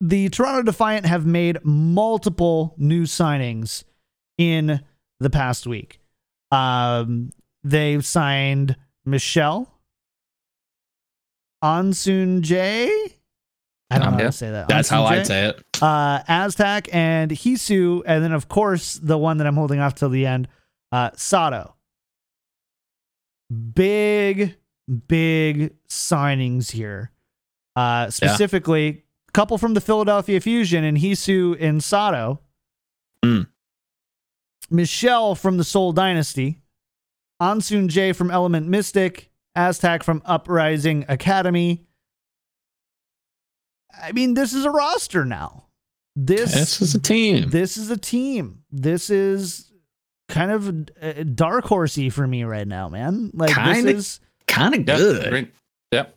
the 0.00 0.28
Toronto 0.28 0.62
Defiant 0.62 1.06
have 1.06 1.24
made 1.26 1.58
multiple 1.64 2.74
new 2.78 3.04
signings 3.04 3.84
in 4.38 4.80
the 5.20 5.30
past 5.30 5.66
week. 5.66 6.00
Um 6.50 7.30
they've 7.64 8.04
signed 8.04 8.76
Michelle 9.04 9.72
Ansun 11.64 12.42
J. 12.42 12.90
I 13.90 13.98
don't 13.98 14.08
Um, 14.08 14.12
know 14.16 14.24
how 14.24 14.26
to 14.26 14.32
say 14.32 14.50
that. 14.50 14.68
That's 14.68 14.88
how 14.88 15.04
Ansun 15.04 15.08
J? 15.10 15.18
I'd 15.20 15.26
say 15.26 15.46
it. 15.48 15.64
uh, 15.80 16.22
Aztac 16.24 16.88
and 16.92 17.30
Heesu, 17.30 18.02
and 18.06 18.22
then 18.22 18.32
of 18.32 18.48
course 18.48 18.94
the 18.94 19.16
one 19.16 19.38
that 19.38 19.46
I'm 19.46 19.54
holding 19.56 19.80
off 19.80 19.94
till 19.94 20.08
the 20.10 20.26
end, 20.26 20.48
uh, 20.92 21.10
Sado. 21.16 21.75
Big, 23.74 24.56
big 25.08 25.74
signings 25.88 26.70
here. 26.72 27.12
Uh, 27.74 28.10
specifically, 28.10 29.04
a 29.28 29.32
couple 29.32 29.58
from 29.58 29.74
the 29.74 29.80
Philadelphia 29.80 30.40
Fusion 30.40 30.82
and 30.84 30.98
Heesu 30.98 31.56
and 31.60 31.82
Sado. 31.82 32.40
Mm. 33.24 33.46
Michelle 34.70 35.34
from 35.34 35.58
the 35.58 35.64
Seoul 35.64 35.92
Dynasty. 35.92 36.60
Ansun 37.40 37.88
J 37.88 38.12
from 38.12 38.30
Element 38.30 38.66
Mystic. 38.66 39.30
Aztac 39.56 40.02
from 40.02 40.22
Uprising 40.26 41.04
Academy. 41.08 41.86
I 44.02 44.12
mean, 44.12 44.34
this 44.34 44.52
is 44.52 44.64
a 44.64 44.70
roster 44.70 45.24
now. 45.24 45.64
This 46.14 46.52
This 46.52 46.82
is 46.82 46.94
a 46.94 47.00
team. 47.00 47.50
this 47.50 47.76
is 47.76 47.90
a 47.90 47.96
team. 47.96 48.62
This 48.70 49.08
is 49.10 49.70
kind 50.28 50.50
of 50.50 50.88
uh, 51.02 51.22
dark 51.34 51.64
horsey 51.64 52.10
for 52.10 52.26
me 52.26 52.44
right 52.44 52.66
now, 52.66 52.88
man. 52.88 53.30
Like 53.34 53.54
Kinda 53.54 53.82
this 53.92 53.96
is 53.96 54.20
Kind 54.46 54.74
of 54.74 54.80
Yep. 54.86 54.98
good. 54.98 55.30
Great. 55.30 55.52
Yep. 55.92 56.16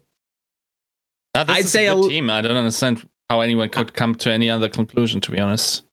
Now, 1.35 1.43
this 1.43 1.55
I'd 1.57 1.65
is 1.65 1.71
say 1.71 1.87
a 1.87 1.91
a 1.93 1.95
good 1.95 2.03
l- 2.03 2.09
team. 2.09 2.29
I 2.29 2.41
don't 2.41 2.57
understand 2.57 3.07
how 3.29 3.41
anyone 3.41 3.69
could 3.69 3.93
come 3.93 4.15
to 4.15 4.31
any 4.31 4.49
other 4.49 4.69
conclusion. 4.69 5.21
To 5.21 5.31
be 5.31 5.39
honest, 5.39 5.83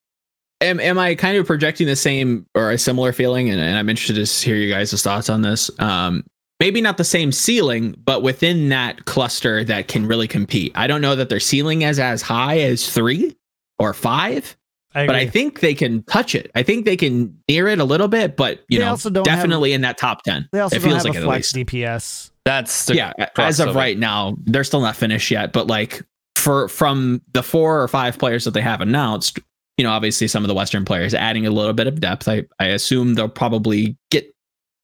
Am, 0.63 0.81
am 0.81 0.99
I 0.99 1.15
kind 1.15 1.37
of 1.37 1.47
projecting 1.47 1.87
the 1.87 1.97
same 1.97 2.47
or 2.55 2.71
a 2.71 2.79
similar 2.79 3.13
feeling? 3.13 3.51
And, 3.51 3.61
and 3.61 3.77
I'm 3.77 3.89
interested 3.91 4.25
to 4.25 4.47
hear 4.47 4.57
you 4.57 4.73
guys' 4.73 5.03
thoughts 5.03 5.29
on 5.29 5.43
this. 5.43 5.71
Um, 5.79 6.25
maybe 6.61 6.81
not 6.81 6.97
the 6.97 7.05
same 7.05 7.31
ceiling, 7.31 7.95
but 8.05 8.23
within 8.23 8.71
that 8.71 9.05
cluster 9.05 9.63
that 9.65 9.89
can 9.89 10.07
really 10.07 10.27
compete. 10.27 10.73
I 10.75 10.87
don't 10.87 11.03
know 11.03 11.15
that 11.15 11.29
their 11.29 11.41
ceiling 11.41 11.83
is 11.83 11.99
as 11.99 12.23
high 12.23 12.59
as 12.61 12.89
three 12.89 13.37
or 13.79 13.93
five, 13.93 14.57
I 14.97 15.07
but 15.07 15.15
I 15.15 15.27
think 15.27 15.61
they 15.61 15.75
can 15.75 16.03
touch 16.05 16.35
it. 16.35 16.51
I 16.55 16.63
think 16.63 16.85
they 16.87 16.97
can 16.97 17.37
near 17.49 17.69
it 17.69 17.79
a 17.79 17.85
little 17.85 18.09
bit, 18.09 18.37
but 18.37 18.65
you 18.69 18.79
They 18.79 18.85
know, 18.85 18.91
also 18.93 19.11
don't 19.11 19.27
have- 19.29 19.37
definitely 19.39 19.73
in 19.73 19.83
that 19.83 19.99
top 19.99 20.23
ten. 20.23 20.49
they 20.53 20.61
also 20.61 20.77
it 20.77 20.81
don't 20.81 20.89
feels 20.91 21.05
have 21.05 21.15
like 21.15 21.23
a 21.23 21.25
flex 21.27 21.55
least. 21.55 21.69
DPS. 21.69 22.31
that's 22.45 22.87
the 22.87 22.97
yeah, 22.97 23.13
as 23.39 23.61
of 23.61 23.69
of 23.69 23.75
right 23.77 23.99
now, 23.99 24.37
they're 24.47 24.65
still 24.65 24.81
not 24.81 24.97
finished 24.97 25.31
yet. 25.31 25.53
But 25.53 25.67
like 25.67 26.03
for 26.35 26.69
from 26.69 27.21
the 27.33 27.43
four 27.43 27.83
or 27.83 27.89
five 27.89 28.19
players 28.19 28.45
that 28.45 28.53
they 28.53 28.61
have 28.63 28.81
announced, 28.81 29.39
you 29.77 29.85
know, 29.85 29.91
obviously 29.91 30.29
some 30.29 30.43
of 30.45 30.49
the 30.49 30.55
Western 30.55 30.85
players 30.85 31.13
adding 31.15 31.47
a 31.47 31.51
little 31.51 31.73
bit 31.75 31.87
of 31.87 32.01
depth. 32.01 32.27
I, 32.29 32.45
I 32.59 32.67
assume 32.69 33.15
they'll 33.15 33.29
probably 33.29 33.97
get 34.11 34.35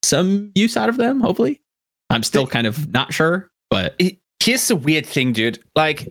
some 0.05 0.53
use 0.55 0.77
out 0.77 0.89
of 0.89 0.97
them, 0.99 1.21
hopefully. 1.21 1.63
I'm 2.11 2.23
still 2.23 2.47
kind 2.47 2.67
of 2.67 2.93
not 2.93 3.15
sure, 3.15 3.51
but 3.71 3.99
here's 4.41 4.69
the 4.69 4.77
weird 4.77 5.07
thing, 5.07 5.33
dude. 5.33 5.59
Like, 5.75 6.09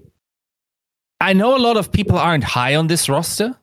I 1.20 1.34
know 1.34 1.56
a 1.56 1.60
lot 1.60 1.78
of 1.78 1.92
people 1.92 2.18
aren't 2.18 2.44
high 2.44 2.76
on 2.76 2.88
this 2.88 3.08
roster. 3.08 3.56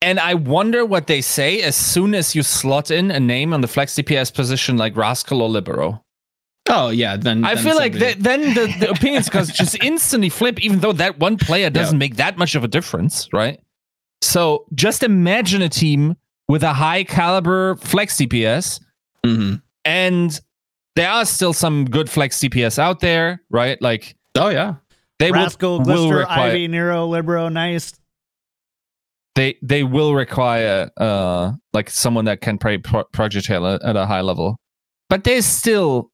And 0.00 0.20
I 0.20 0.34
wonder 0.34 0.86
what 0.86 1.06
they 1.08 1.20
say 1.20 1.60
as 1.62 1.74
soon 1.74 2.14
as 2.14 2.34
you 2.34 2.42
slot 2.42 2.90
in 2.90 3.10
a 3.10 3.18
name 3.18 3.52
on 3.52 3.60
the 3.62 3.68
flex 3.68 3.94
DPS 3.94 4.32
position 4.32 4.76
like 4.76 4.96
Rascal 4.96 5.42
or 5.42 5.48
Libero. 5.48 6.04
oh 6.70 6.90
yeah, 6.90 7.16
then 7.16 7.44
I 7.44 7.54
then 7.54 7.64
feel 7.64 7.76
like 7.76 7.94
somebody- 7.94 8.14
th- 8.14 8.22
then 8.24 8.54
the, 8.54 8.74
the 8.78 8.90
opinions 8.96 9.28
cause 9.28 9.50
just 9.50 9.82
instantly 9.82 10.28
flip, 10.28 10.60
even 10.60 10.78
though 10.80 10.92
that 10.92 11.18
one 11.18 11.36
player 11.36 11.68
doesn't 11.70 11.98
make 11.98 12.16
that 12.16 12.36
much 12.38 12.54
of 12.54 12.62
a 12.62 12.68
difference, 12.68 13.28
right? 13.32 13.58
So 14.22 14.66
just 14.74 15.02
imagine 15.02 15.62
a 15.62 15.68
team 15.68 16.16
with 16.48 16.62
a 16.62 16.72
high 16.72 17.04
caliber 17.04 17.74
flex 17.76 18.16
DPS, 18.16 18.80
Mhm. 19.26 19.62
and 19.84 20.40
there 20.94 21.10
are 21.10 21.24
still 21.24 21.52
some 21.52 21.84
good 21.86 22.08
flex 22.10 22.38
DPS 22.38 22.78
out 22.78 23.00
there, 23.00 23.42
right? 23.50 23.80
Like 23.82 24.14
Oh 24.36 24.48
yeah. 24.50 24.74
they 25.18 25.32
Rascal, 25.32 25.78
will, 25.78 25.78
will 25.78 25.84
Glister, 26.08 26.16
require 26.18 26.50
Ivy, 26.50 26.68
Nero, 26.68 27.06
Libero, 27.06 27.48
nice. 27.48 27.92
They 29.38 29.56
they 29.62 29.82
will 29.84 30.14
require 30.14 30.90
uh 30.96 31.52
like 31.72 31.88
someone 31.90 32.24
that 32.26 32.40
can 32.40 32.58
play 32.58 32.76
pro- 32.78 33.04
projectile 33.12 33.66
at, 33.66 33.82
at 33.82 33.96
a 33.96 34.04
high 34.06 34.20
level 34.20 34.58
but 35.08 35.24
there's 35.24 35.46
still 35.46 36.10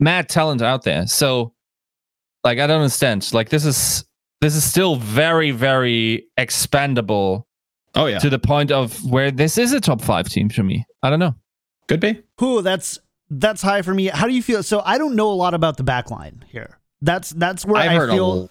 mad 0.00 0.28
talent 0.28 0.62
out 0.62 0.82
there 0.82 1.06
so 1.06 1.52
like 2.42 2.58
i 2.58 2.66
don't 2.66 2.80
understand 2.80 3.32
like 3.32 3.48
this 3.50 3.64
is 3.64 4.04
this 4.40 4.56
is 4.56 4.64
still 4.64 4.96
very 4.96 5.50
very 5.50 6.26
expandable 6.38 7.44
Oh 7.96 8.06
yeah. 8.06 8.18
to 8.18 8.28
the 8.30 8.38
point 8.40 8.72
of 8.72 9.04
where 9.04 9.30
this 9.30 9.56
is 9.58 9.72
a 9.72 9.80
top 9.80 10.00
five 10.00 10.28
team 10.28 10.48
for 10.48 10.62
me 10.62 10.84
i 11.02 11.10
don't 11.10 11.20
know 11.20 11.34
Could 11.86 12.00
be. 12.00 12.22
Who 12.40 12.62
that's 12.62 12.98
that's 13.30 13.62
high 13.62 13.82
for 13.82 13.92
me. 13.94 14.06
How 14.06 14.26
do 14.26 14.32
you 14.34 14.42
feel? 14.42 14.62
So 14.62 14.80
I 14.84 14.96
don't 14.98 15.16
know 15.16 15.30
a 15.30 15.38
lot 15.44 15.54
about 15.54 15.76
the 15.76 15.82
back 15.82 16.10
line 16.10 16.44
here. 16.50 16.78
That's 17.00 17.30
that's 17.30 17.64
where 17.66 17.80
I've 17.82 17.90
I 17.92 17.94
heard 17.94 18.10
feel 18.10 18.50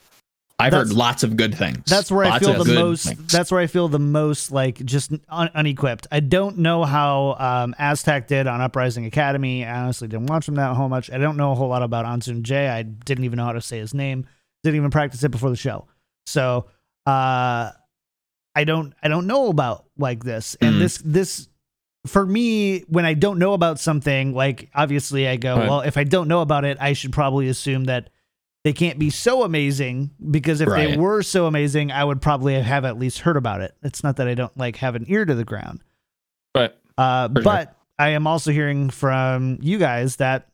I've 0.65 0.73
heard 0.73 0.91
lots 0.93 1.23
of 1.23 1.35
good 1.37 1.55
things. 1.55 1.83
that's 1.85 2.11
where 2.11 2.25
I 2.25 2.39
feel 2.39 2.63
the 2.63 2.73
most 2.73 3.05
things. 3.07 3.31
that's 3.31 3.51
where 3.51 3.59
I 3.61 3.67
feel 3.67 3.87
the 3.87 3.99
most 3.99 4.51
like 4.51 4.83
just 4.85 5.11
un- 5.29 5.49
unequipped. 5.53 6.07
I 6.11 6.19
don't 6.19 6.57
know 6.59 6.83
how 6.83 7.35
um 7.39 7.75
Aztac 7.79 8.27
did 8.27 8.47
on 8.47 8.61
Uprising 8.61 9.05
Academy. 9.05 9.65
I 9.65 9.81
honestly 9.83 10.07
didn't 10.07 10.27
watch 10.27 10.47
him 10.47 10.55
that 10.55 10.75
whole 10.75 10.89
much. 10.89 11.11
I 11.11 11.17
don't 11.17 11.37
know 11.37 11.51
a 11.51 11.55
whole 11.55 11.69
lot 11.69 11.83
about 11.83 12.05
Ansun 12.05 12.41
J. 12.43 12.67
I 12.69 12.83
didn't 12.83 13.23
even 13.25 13.37
know 13.37 13.45
how 13.45 13.53
to 13.53 13.61
say 13.61 13.79
his 13.79 13.93
name. 13.93 14.25
Didn't 14.63 14.77
even 14.77 14.91
practice 14.91 15.23
it 15.23 15.29
before 15.29 15.49
the 15.49 15.55
show. 15.55 15.87
So 16.25 16.67
uh 17.05 17.71
I 18.55 18.63
don't 18.65 18.93
I 19.01 19.07
don't 19.07 19.27
know 19.27 19.47
about 19.49 19.85
like 19.97 20.23
this. 20.23 20.55
And 20.61 20.75
Mhm. 20.75 20.79
this 20.79 20.97
this 21.03 21.47
for 22.05 22.25
me, 22.25 22.81
when 22.89 23.05
I 23.05 23.13
don't 23.13 23.39
know 23.39 23.53
about 23.53 23.79
something, 23.79 24.33
like 24.33 24.69
obviously 24.75 25.27
I 25.27 25.37
go, 25.37 25.57
Right. 25.57 25.69
well, 25.69 25.81
if 25.81 25.97
I 25.97 26.03
don't 26.03 26.27
know 26.27 26.41
about 26.41 26.65
it, 26.65 26.77
I 26.81 26.93
should 26.93 27.13
probably 27.13 27.47
assume 27.47 27.85
that 27.85 28.09
they 28.63 28.73
can't 28.73 28.97
be 28.97 29.09
so 29.09 29.43
amazing 29.43 30.11
because 30.31 30.61
if 30.61 30.69
they 30.69 30.95
were 30.97 31.21
so 31.21 31.47
amazing, 31.47 31.91
I 31.91 32.03
would 32.03 32.21
probably 32.21 32.53
have 32.61 32.85
at 32.85 32.97
least 32.97 33.19
heard 33.19 33.35
about 33.37 33.61
it. 33.61 33.75
It's 33.83 34.03
not 34.03 34.15
that 34.17 34.27
I 34.27 34.35
don't 34.35 34.55
like 34.57 34.77
have 34.77 34.95
an 34.95 35.05
ear 35.07 35.25
to 35.25 35.35
the 35.35 35.43
ground. 35.43 35.81
but 36.53 36.79
Uh, 36.97 37.27
For 37.27 37.35
sure. 37.35 37.43
but 37.43 37.75
I 37.99 38.09
am 38.09 38.25
also 38.27 38.51
hearing 38.51 38.89
from 38.89 39.57
you 39.61 39.77
guys 39.77 40.15
that 40.17 40.47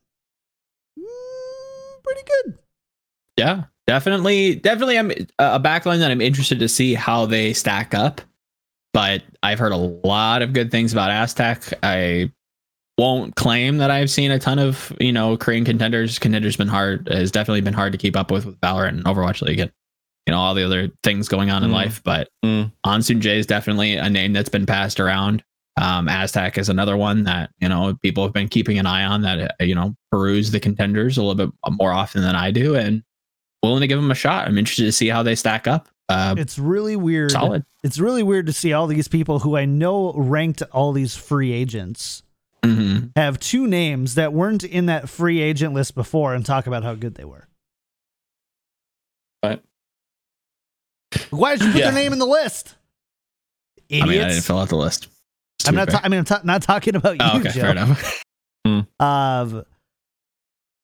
mm, 1.00 2.04
pretty 2.04 2.22
good. 2.44 2.58
Yeah, 3.38 3.64
definitely, 3.88 4.56
definitely. 4.56 4.98
I'm 4.98 5.12
uh, 5.12 5.14
a 5.40 5.60
backline 5.60 6.00
that 6.00 6.12
I'm 6.12 6.22
interested 6.22 6.60
to 6.60 6.68
see 6.68 6.94
how 6.96 7.26
they 7.26 7.54
stack 7.54 7.94
up. 7.94 8.22
But 8.92 9.22
I've 9.44 9.60
heard 9.60 9.72
a 9.72 9.78
lot 9.78 10.42
of 10.42 10.52
good 10.54 10.72
things 10.72 10.92
about 10.94 11.12
Aztac. 11.12 11.74
I 11.84 12.32
won't 13.00 13.36
claim 13.36 13.78
that 13.78 13.90
I've 13.90 14.10
seen 14.10 14.30
a 14.32 14.38
ton 14.40 14.60
of 14.60 14.94
you 15.00 15.12
know 15.12 15.38
Korean 15.38 15.66
contenders. 15.66 16.20
Contenders 16.20 16.58
been 16.58 16.68
hard. 16.68 17.08
Has 17.12 17.32
definitely 17.32 17.62
been 17.62 17.74
hard 17.74 17.92
to 17.94 17.98
keep 17.98 18.16
up 18.16 18.30
with 18.32 18.46
with 18.46 18.60
Valorant 18.62 18.90
and 18.90 19.06
Overwatch 19.06 19.42
League 19.42 19.60
and 19.60 19.72
you 20.28 20.32
know 20.34 20.40
all 20.40 20.54
the 20.54 20.64
other 20.66 20.90
things 21.04 21.28
going 21.28 21.50
on 21.50 21.64
in 21.64 21.70
Mm. 21.70 21.74
life. 21.74 22.02
But 22.04 22.30
mm, 22.46 22.72
Ansun 22.86 23.20
J 23.20 23.40
is 23.40 23.46
definitely 23.48 23.94
a 23.96 24.10
name 24.10 24.34
that's 24.34 24.50
been 24.50 24.66
passed 24.66 25.00
around. 25.00 25.44
Um, 25.82 26.08
Aztac 26.08 26.58
is 26.58 26.68
another 26.68 26.98
one 26.98 27.24
that 27.24 27.52
you 27.60 27.70
know 27.70 27.96
people 28.02 28.24
have 28.24 28.34
been 28.34 28.50
keeping 28.50 28.78
an 28.80 28.86
eye 28.86 29.06
on. 29.06 29.22
That 29.22 29.56
uh, 29.60 29.64
you 29.64 29.76
know 29.76 29.96
peruse 30.12 30.52
the 30.52 30.60
contenders 30.60 31.18
a 31.18 31.24
little 31.24 31.48
bit 31.48 31.56
more 31.80 31.92
often 31.94 32.22
than 32.22 32.36
I 32.36 32.52
do, 32.52 32.76
and 32.76 33.02
willing 33.64 33.82
to 33.82 33.88
give 33.88 34.00
them 34.00 34.12
a 34.12 34.16
shot. 34.16 34.48
I'm 34.48 34.58
interested 34.58 34.86
to 34.86 34.92
see 34.92 35.08
how 35.08 35.24
they 35.24 35.36
stack 35.36 35.68
up. 35.68 35.88
Uh, 36.10 36.34
It's 36.38 36.58
really 36.60 36.96
weird. 36.96 37.32
solid. 37.32 37.64
It's 37.84 38.00
really 38.00 38.24
weird 38.24 38.48
to 38.48 38.54
see 38.54 38.74
all 38.74 38.88
these 38.88 39.08
people 39.08 39.40
who 39.40 39.56
I 39.56 39.66
know 39.66 40.12
ranked 40.14 40.62
all 40.72 40.92
these 40.92 41.16
free 41.16 41.52
agents 41.54 42.24
Mhm. 42.64 43.12
have 43.16 43.40
two 43.40 43.68
names 43.68 44.16
that 44.16 44.34
weren't 44.34 44.64
in 44.64 44.88
that 44.88 45.10
free 45.10 45.42
agent 45.42 45.74
list 45.74 45.96
before 45.96 46.34
and 46.34 46.46
talk 46.46 46.68
about 46.68 46.84
how 46.84 46.96
good 46.96 47.16
they 47.16 47.24
were. 47.26 47.48
But 49.42 49.64
Why 51.30 51.56
did 51.56 51.66
you 51.66 51.72
put 51.72 51.80
Yeah. 51.80 51.92
their 51.92 52.04
name 52.04 52.14
in 52.14 52.20
the 52.20 52.26
list? 52.26 52.76
I 53.92 53.96
mean, 53.96 54.04
I 54.04 54.08
didn't 54.08 54.28
Idiots. 54.28 54.48
fill 54.48 54.60
out 54.60 54.70
the 54.70 54.76
list. 54.78 55.08
I'm 55.68 55.76
not. 55.76 55.90
Ta- 55.90 56.02
I 56.04 56.10
mean, 56.10 56.20
I'm 56.20 56.26
ta- 56.26 56.42
not 56.44 56.62
talking 56.62 56.96
about 56.96 57.14
you, 57.14 57.20
oh, 57.22 57.40
okay, 57.40 57.50
Joe. 57.50 57.62
fair 57.62 57.72
enough. 57.72 58.24
Uh, 59.00 59.64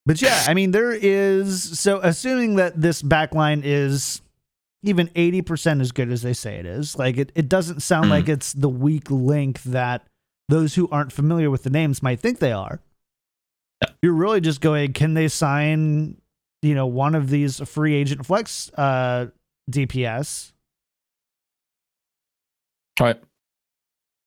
but 0.08 0.20
yeah, 0.22 0.44
I 0.48 0.54
mean, 0.56 0.72
there 0.72 0.92
is. 0.92 1.78
So, 1.80 2.00
assuming 2.02 2.56
that 2.56 2.82
this 2.82 3.04
backline 3.04 3.62
is 3.64 4.22
even 4.82 5.08
80% 5.10 5.82
as 5.82 5.92
good 5.92 6.10
as 6.12 6.22
they 6.24 6.34
say 6.34 6.56
it 6.56 6.66
is, 6.66 6.98
like 6.98 7.18
it, 7.18 7.32
it 7.36 7.48
doesn't 7.48 7.82
sound 7.82 8.06
Mhm. 8.08 8.10
like 8.10 8.30
it's 8.30 8.54
the 8.54 8.70
weak 8.70 9.12
link 9.12 9.62
that 9.64 10.08
those 10.50 10.76
who 10.76 10.88
aren't 10.90 11.12
familiar 11.12 11.50
with 11.50 11.64
the 11.64 11.70
names 11.70 12.04
might 12.04 12.20
think 12.20 12.40
they 12.40 12.52
are. 12.52 12.82
Yeah. 13.82 13.90
You're 14.02 14.14
really 14.14 14.42
just 14.42 14.62
going, 14.62 14.94
can 14.94 15.14
they 15.14 15.28
sign, 15.28 16.22
you 16.62 16.76
know, 16.76 16.86
one 16.88 17.16
of 17.16 17.30
these 17.30 17.60
free 17.68 17.96
agent 17.96 18.26
flex 18.26 18.72
uh, 18.78 19.28
DPS? 19.70 20.52
right 23.00 23.20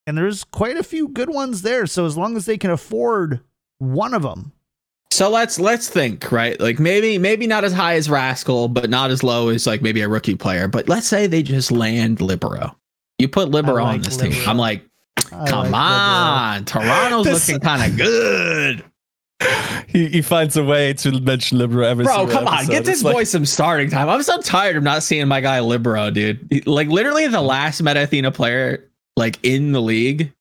And 0.07 0.19
there's 0.19 0.45
quite 0.45 0.77
a 0.77 0.83
few 0.83 1.09
good 1.09 1.31
ones 1.31 1.63
there. 1.63 1.87
So, 1.87 2.05
as 2.07 2.17
long 2.17 2.37
as 2.37 2.47
they 2.47 2.59
can 2.59 2.71
afford 2.71 3.41
one 3.79 4.13
of 4.15 4.23
them, 4.23 4.53
So 5.11 5.31
let's 5.31 5.59
let's 5.59 5.89
think, 5.89 6.31
right? 6.33 6.59
Like 6.61 6.79
maybe 6.79 7.17
maybe 7.19 7.47
not 7.47 7.65
as 7.65 7.73
high 7.73 7.95
as 7.95 8.11
Rascal, 8.11 8.69
but 8.69 8.91
not 8.91 9.11
as 9.11 9.23
low 9.23 9.49
as 9.49 9.67
like 9.67 9.81
maybe 9.83 10.01
a 10.03 10.09
rookie 10.09 10.35
player. 10.35 10.69
But 10.69 10.89
let's 10.89 11.07
say 11.07 11.27
they 11.27 11.43
just 11.43 11.73
land 11.73 12.21
Libero. 12.21 12.77
You 13.19 13.29
put 13.29 13.51
Libero 13.51 13.83
I 13.85 13.89
on 13.89 13.95
like 13.95 14.03
this 14.03 14.17
team. 14.17 14.35
I'm 14.47 14.59
like, 14.59 14.85
I 15.33 15.49
come 15.51 15.71
like 15.71 15.75
on, 15.75 16.65
Toronto's 16.65 17.25
This- 17.27 17.49
looking 17.49 17.61
kind 17.61 17.91
of 17.93 17.97
good. 17.99 18.85
he, 19.89 20.09
he 20.09 20.23
finds 20.23 20.57
a 20.57 20.65
way 20.65 20.93
to 20.95 21.21
mention 21.21 21.59
libero 21.59 21.87
every 21.87 22.05
Bro, 22.05 22.27
come 22.29 22.49
on, 22.49 22.55
episode. 22.55 22.71
get 22.73 22.85
this 22.85 22.97
It's 22.97 23.05
like- 23.05 23.15
boy 23.15 23.25
some 23.25 23.47
starting 23.47 23.89
time. 23.91 24.09
I'm 24.09 24.23
so 24.23 24.41
tired 24.41 24.77
of 24.77 24.83
not 24.83 25.03
seeing 25.03 25.29
my 25.29 25.41
guy 25.41 25.61
Libero, 25.61 26.11
dude. 26.11 26.47
He- 26.51 26.61
Like 26.63 26.89
literally 26.89 27.27
the 27.29 27.41
last 27.41 27.81
Meta 27.83 28.03
Athena 28.03 28.33
player 28.33 28.91
like 29.17 29.39
in 29.43 29.73
the 29.73 29.81
league. 29.83 30.33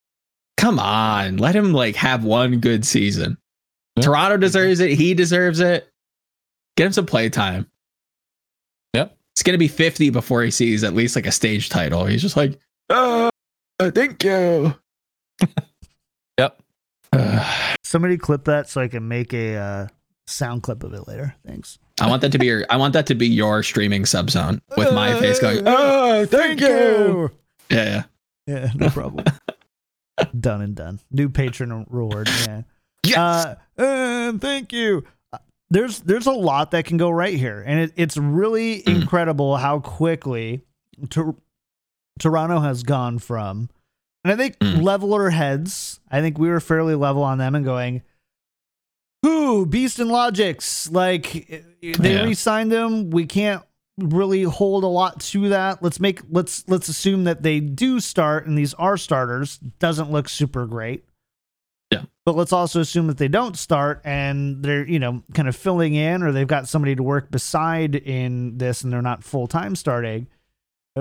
Come 0.58 0.80
on, 0.80 1.38
let 1.38 1.56
him 1.56 1.74
like 1.74 1.96
have 1.96 2.24
one 2.24 2.60
good 2.60 2.86
season. 2.86 3.38
Yeah. 3.96 4.04
Toronto 4.04 4.38
deserves 4.38 4.80
it. 4.80 4.92
He 4.98 5.14
deserves 5.14 5.60
it. 5.60 5.88
Get 6.76 6.88
him 6.88 6.94
some 6.94 7.06
play 7.06 7.30
time. 7.30 7.68
Yep. 8.96 9.16
It's 9.36 9.44
gonna 9.44 9.58
be 9.60 9.68
50 9.68 10.10
before 10.10 10.42
he 10.44 10.50
sees 10.50 10.84
at 10.84 10.96
least 10.96 11.16
like 11.16 11.28
a 11.28 11.32
stage 11.32 11.70
title. 11.70 12.06
He's 12.06 12.22
just 12.24 12.38
like, 12.38 12.60
oh, 12.90 13.30
thank 13.80 14.24
you. 14.24 14.76
Yep. 16.40 16.62
Uh, 17.14 17.76
Somebody 17.84 18.18
clip 18.18 18.44
that 18.46 18.70
so 18.70 18.80
I 18.82 18.88
can 18.88 19.08
make 19.08 19.34
a 19.34 19.56
uh, 19.56 19.88
sound 20.28 20.62
clip 20.64 20.84
of 20.84 20.94
it 20.94 21.08
later. 21.08 21.34
Thanks. 21.46 21.80
I 22.00 22.08
want 22.08 22.22
that 22.22 22.32
to 22.34 22.38
be 22.38 22.46
your. 22.46 22.64
I 22.70 22.78
want 22.78 22.94
that 22.94 23.08
to 23.08 23.16
be 23.16 23.28
your 23.28 23.64
streaming 23.64 24.04
subzone 24.04 24.60
with 24.78 24.94
my 24.94 25.20
face 25.20 25.40
going. 25.40 25.64
Oh, 25.66 26.26
thank 26.28 26.60
you. 26.62 27.32
Yeah, 27.72 27.84
yeah. 27.86 28.04
Yeah, 28.46 28.72
no 28.76 28.90
problem. 28.92 29.26
done 30.40 30.62
and 30.62 30.76
done. 30.76 31.00
New 31.12 31.30
patron 31.30 31.86
reward. 31.90 32.30
Yeah. 32.46 32.62
Yes. 33.04 33.18
Uh, 33.18 33.56
and 33.78 34.40
thank 34.42 34.72
you. 34.72 35.06
Uh, 35.34 35.40
There's 35.72 36.02
there's 36.02 36.28
a 36.28 36.32
lot 36.34 36.70
that 36.72 36.86
can 36.86 36.98
go 36.98 37.10
right 37.10 37.36
here, 37.36 37.64
and 37.66 37.80
it, 37.80 37.94
it's 37.96 38.16
really 38.18 38.84
Mm. 38.84 39.02
incredible 39.02 39.58
how 39.58 39.80
quickly 39.80 40.62
Tor- 41.10 41.36
Toronto 42.20 42.60
has 42.60 42.84
gone 42.84 43.20
from. 43.20 43.70
And 44.24 44.34
I 44.34 44.36
think 44.36 44.58
Mm. 44.60 44.82
leveler 44.84 45.30
heads. 45.30 46.00
I 46.12 46.22
think 46.22 46.38
we 46.38 46.50
were 46.50 46.60
fairly 46.60 46.96
level 46.96 47.24
on 47.24 47.38
them 47.38 47.56
and 47.56 47.64
going. 47.64 48.02
Who 49.24 49.66
Beast 49.66 50.00
and 50.00 50.12
Logix 50.12 50.92
like 50.92 51.32
they 51.82 52.14
Yeah. 52.14 52.24
re-signed 52.24 52.72
them. 52.72 53.10
We 53.10 53.26
can't 53.26 53.64
really 53.98 54.44
hold 54.44 54.84
a 54.84 54.88
lot 54.88 55.20
to 55.20 55.50
that. 55.50 55.82
Let's 55.82 56.00
make 56.00 56.22
let's 56.30 56.64
let's 56.68 56.88
assume 56.88 57.24
that 57.24 57.42
they 57.42 57.60
do 57.60 58.00
start 58.00 58.46
and 58.46 58.58
these 58.58 58.74
are 58.76 58.96
starters. 58.98 59.58
Doesn't 59.80 60.12
look 60.12 60.30
super 60.30 60.68
great. 60.68 61.04
Yeah. 61.92 62.04
But 62.26 62.36
let's 62.36 62.54
also 62.54 62.80
assume 62.82 63.08
that 63.08 63.18
they 63.18 63.30
don't 63.30 63.58
start 63.58 64.02
and 64.04 64.62
they're, 64.62 64.88
you 64.88 65.00
know, 65.00 65.24
kind 65.34 65.48
of 65.48 65.56
filling 65.56 65.96
in 65.96 66.22
or 66.22 66.32
they've 66.32 66.46
got 66.48 66.68
somebody 66.68 66.96
to 66.96 67.02
work 67.04 67.32
beside 67.32 67.96
in 67.96 68.58
this 68.58 68.84
and 68.84 68.92
they're 68.94 69.02
not 69.02 69.24
full 69.24 69.48
time 69.48 69.76
starting. 69.76 70.28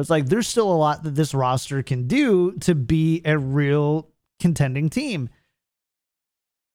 It's 0.01 0.11
like 0.11 0.27
there's 0.27 0.47
still 0.49 0.71
a 0.73 0.75
lot 0.77 1.03
that 1.05 1.15
this 1.15 1.33
roster 1.35 1.83
can 1.83 2.07
do 2.07 2.53
to 2.61 2.75
be 2.75 3.23
a 3.25 3.39
real 3.39 4.09
contending 4.41 4.89
team. 4.91 5.29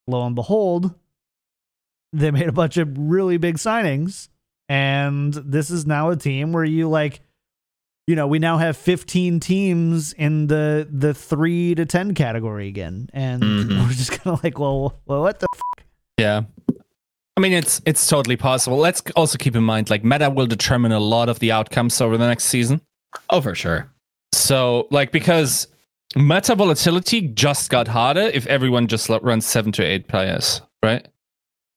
Lo 0.07 0.25
and 0.25 0.35
behold, 0.35 0.93
they 2.13 2.31
made 2.31 2.47
a 2.47 2.51
bunch 2.51 2.77
of 2.77 2.89
really 2.97 3.37
big 3.37 3.55
signings, 3.57 4.29
and 4.67 5.33
this 5.33 5.69
is 5.69 5.85
now 5.85 6.09
a 6.09 6.15
team 6.17 6.51
where 6.53 6.63
you 6.65 6.89
like, 6.89 7.21
you 8.07 8.15
know, 8.15 8.27
we 8.27 8.39
now 8.39 8.57
have 8.57 8.75
15 8.75 9.39
teams 9.39 10.11
in 10.13 10.47
the 10.47 10.87
the 10.91 11.13
three 11.13 11.75
to 11.75 11.85
10 11.85 12.13
category 12.15 12.67
again, 12.67 13.09
and 13.13 13.43
Mhm. 13.43 13.83
we're 13.87 13.93
just 13.93 14.11
kind 14.11 14.35
of 14.35 14.43
like, 14.43 14.57
well, 14.59 14.99
well, 15.05 15.21
what 15.21 15.39
the 15.39 15.47
f- 15.53 15.85
Yeah. 16.17 16.41
I 17.37 17.39
mean, 17.39 17.53
it's 17.53 17.81
it's 17.85 18.05
totally 18.07 18.35
possible. 18.37 18.77
Let's 18.77 19.01
also 19.15 19.37
keep 19.37 19.55
in 19.55 19.63
mind, 19.63 19.89
like 19.89 20.03
meta 20.03 20.29
will 20.29 20.47
determine 20.47 20.91
a 20.91 20.99
lot 20.99 21.29
of 21.29 21.39
the 21.39 21.51
outcomes 21.51 22.01
over 22.01 22.17
the 22.17 22.27
next 22.27 22.45
season. 22.45 22.81
Oh, 23.29 23.41
for 23.41 23.55
sure. 23.55 23.91
So, 24.33 24.87
like, 24.91 25.11
because 25.11 25.67
meta 26.15 26.55
volatility 26.55 27.21
just 27.21 27.69
got 27.69 27.87
harder 27.87 28.21
if 28.21 28.45
everyone 28.47 28.87
just 28.87 29.09
runs 29.09 29.45
seven 29.45 29.71
to 29.73 29.83
eight 29.83 30.07
players, 30.07 30.61
right? 30.83 31.07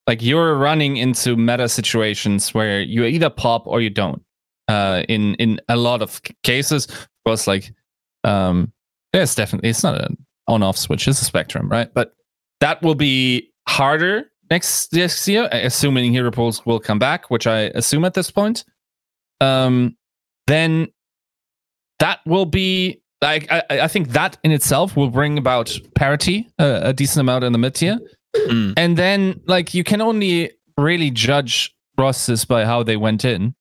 Like, 0.07 0.23
you're 0.23 0.57
running 0.57 0.97
into 0.97 1.37
meta 1.37 1.69
situations 1.69 2.53
where 2.53 2.81
you 2.81 3.05
either 3.05 3.31
pop 3.31 3.67
or 3.67 3.81
you 3.81 3.91
don't. 3.91 4.23
Uh, 4.69 5.03
in 5.09 5.35
in 5.35 5.61
a 5.69 5.77
lot 5.77 6.01
of 6.01 6.23
cases, 6.43 6.87
of 6.87 7.09
course, 7.27 7.47
like, 7.47 7.73
um, 8.25 8.73
there's 9.13 9.35
definitely 9.35 9.69
it's 9.69 9.83
not 9.83 10.01
an 10.01 10.17
on-off 10.49 10.79
switch; 10.79 11.07
it's 11.07 11.21
a 11.21 11.25
spectrum, 11.25 11.69
right? 11.69 11.93
But 11.93 12.15
that 12.61 12.81
will 12.83 12.95
be 12.95 13.53
harder 13.69 14.31
next 14.51 14.93
next 14.95 15.29
year, 15.29 15.49
assuming 15.53 16.13
hero 16.13 16.31
pools 16.31 16.65
will 16.65 16.81
come 16.81 16.99
back, 16.99 17.31
which 17.31 17.47
I 17.47 17.73
assume 17.75 18.07
at 18.07 18.15
this 18.15 18.31
point. 18.31 18.65
Um, 19.41 19.97
then 20.47 20.89
that 21.99 22.21
will 22.27 22.47
be 22.47 23.01
like 23.23 23.51
I, 23.51 23.63
I 23.71 23.89
think 23.89 24.09
that 24.11 24.37
in 24.45 24.51
itself 24.53 24.97
will 24.97 25.11
bring 25.11 25.39
about 25.39 25.79
parity 25.95 26.49
uh, 26.59 26.81
a 26.83 26.93
decent 26.93 27.21
amount 27.21 27.45
in 27.45 27.53
the 27.53 27.59
mid 27.59 27.75
tier, 27.75 27.99
Mm. 28.37 28.73
and 28.77 28.97
then 28.99 29.41
like 29.47 29.75
you 29.75 29.85
can 29.85 30.01
only 30.01 30.51
really 30.77 31.11
judge 31.11 31.73
rosters 31.97 32.45
by 32.45 32.65
how 32.65 32.83
they 32.83 32.97
went 32.97 33.25
in, 33.25 33.55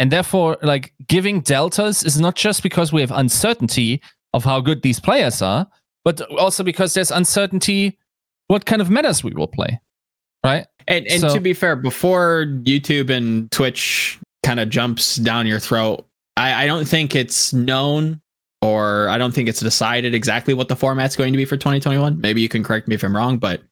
and 0.00 0.10
therefore 0.10 0.56
like 0.62 0.92
giving 1.06 1.40
deltas 1.42 2.02
is 2.02 2.18
not 2.20 2.34
just 2.34 2.62
because 2.62 2.92
we 2.92 3.00
have 3.00 3.12
uncertainty 3.12 4.00
of 4.34 4.44
how 4.44 4.60
good 4.60 4.82
these 4.82 4.98
players 5.00 5.40
are, 5.42 5.66
but 6.04 6.20
also 6.32 6.64
because 6.64 6.92
there's 6.94 7.10
uncertainty 7.12 7.96
what 8.48 8.64
kind 8.66 8.80
of 8.82 8.90
metas 8.90 9.24
we 9.24 9.32
will 9.32 9.46
play, 9.48 9.80
right? 10.44 10.66
And 10.88 11.06
and 11.06 11.20
So- 11.20 11.34
to 11.34 11.40
be 11.40 11.52
fair, 11.54 11.76
before 11.76 12.46
YouTube 12.64 13.10
and 13.10 13.50
Twitch 13.50 14.18
kind 14.44 14.60
of 14.60 14.68
jumps 14.70 15.16
down 15.16 15.46
your 15.46 15.58
throat, 15.60 16.05
I, 16.36 16.64
I 16.64 16.66
don't 16.66 16.86
think 16.86 17.14
it's 17.14 17.52
known 17.52 18.20
or 18.62 19.08
I 19.08 19.18
don't 19.18 19.32
think 19.34 19.48
it's 19.48 19.60
decided 19.60 20.14
exactly 20.14 20.54
what 20.54 20.68
the 20.68 20.76
format's 20.76 21.16
going 21.16 21.32
to 21.32 21.36
be 21.36 21.44
for 21.44 21.56
2021. 21.56 22.20
Maybe 22.20 22.40
you 22.40 22.48
can 22.48 22.62
correct 22.62 22.88
me 22.88 22.94
if 22.94 23.02
I'm 23.04 23.14
wrong, 23.16 23.38
but 23.38 23.62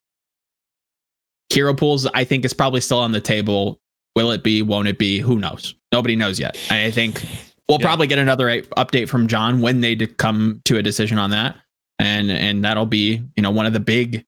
hero 1.49 1.73
pools, 1.73 2.05
I 2.07 2.23
think 2.23 2.45
is 2.45 2.53
probably 2.53 2.81
still 2.81 2.99
on 2.99 3.11
the 3.11 3.21
table. 3.21 3.79
Will 4.15 4.31
it 4.31 4.43
be? 4.43 4.61
Won't 4.61 4.87
it 4.87 4.97
be? 4.97 5.19
Who 5.19 5.37
knows? 5.37 5.75
Nobody 5.91 6.15
knows 6.15 6.39
yet. 6.39 6.57
And 6.69 6.79
I 6.87 6.91
think 6.91 7.25
we'll 7.67 7.79
Yeah. 7.79 7.85
probably 7.87 8.07
get 8.07 8.17
another 8.19 8.61
update 8.77 9.09
from 9.09 9.27
Jon 9.27 9.61
when 9.61 9.81
they 9.81 9.95
come 9.95 10.61
to 10.65 10.77
a 10.77 10.81
decision 10.83 11.17
on 11.17 11.31
that, 11.31 11.57
and 11.99 12.31
and 12.31 12.63
that'll 12.63 12.85
be 12.85 13.21
you 13.35 13.43
know 13.43 13.51
one 13.51 13.65
of 13.65 13.73
the 13.73 13.79
big 13.79 14.25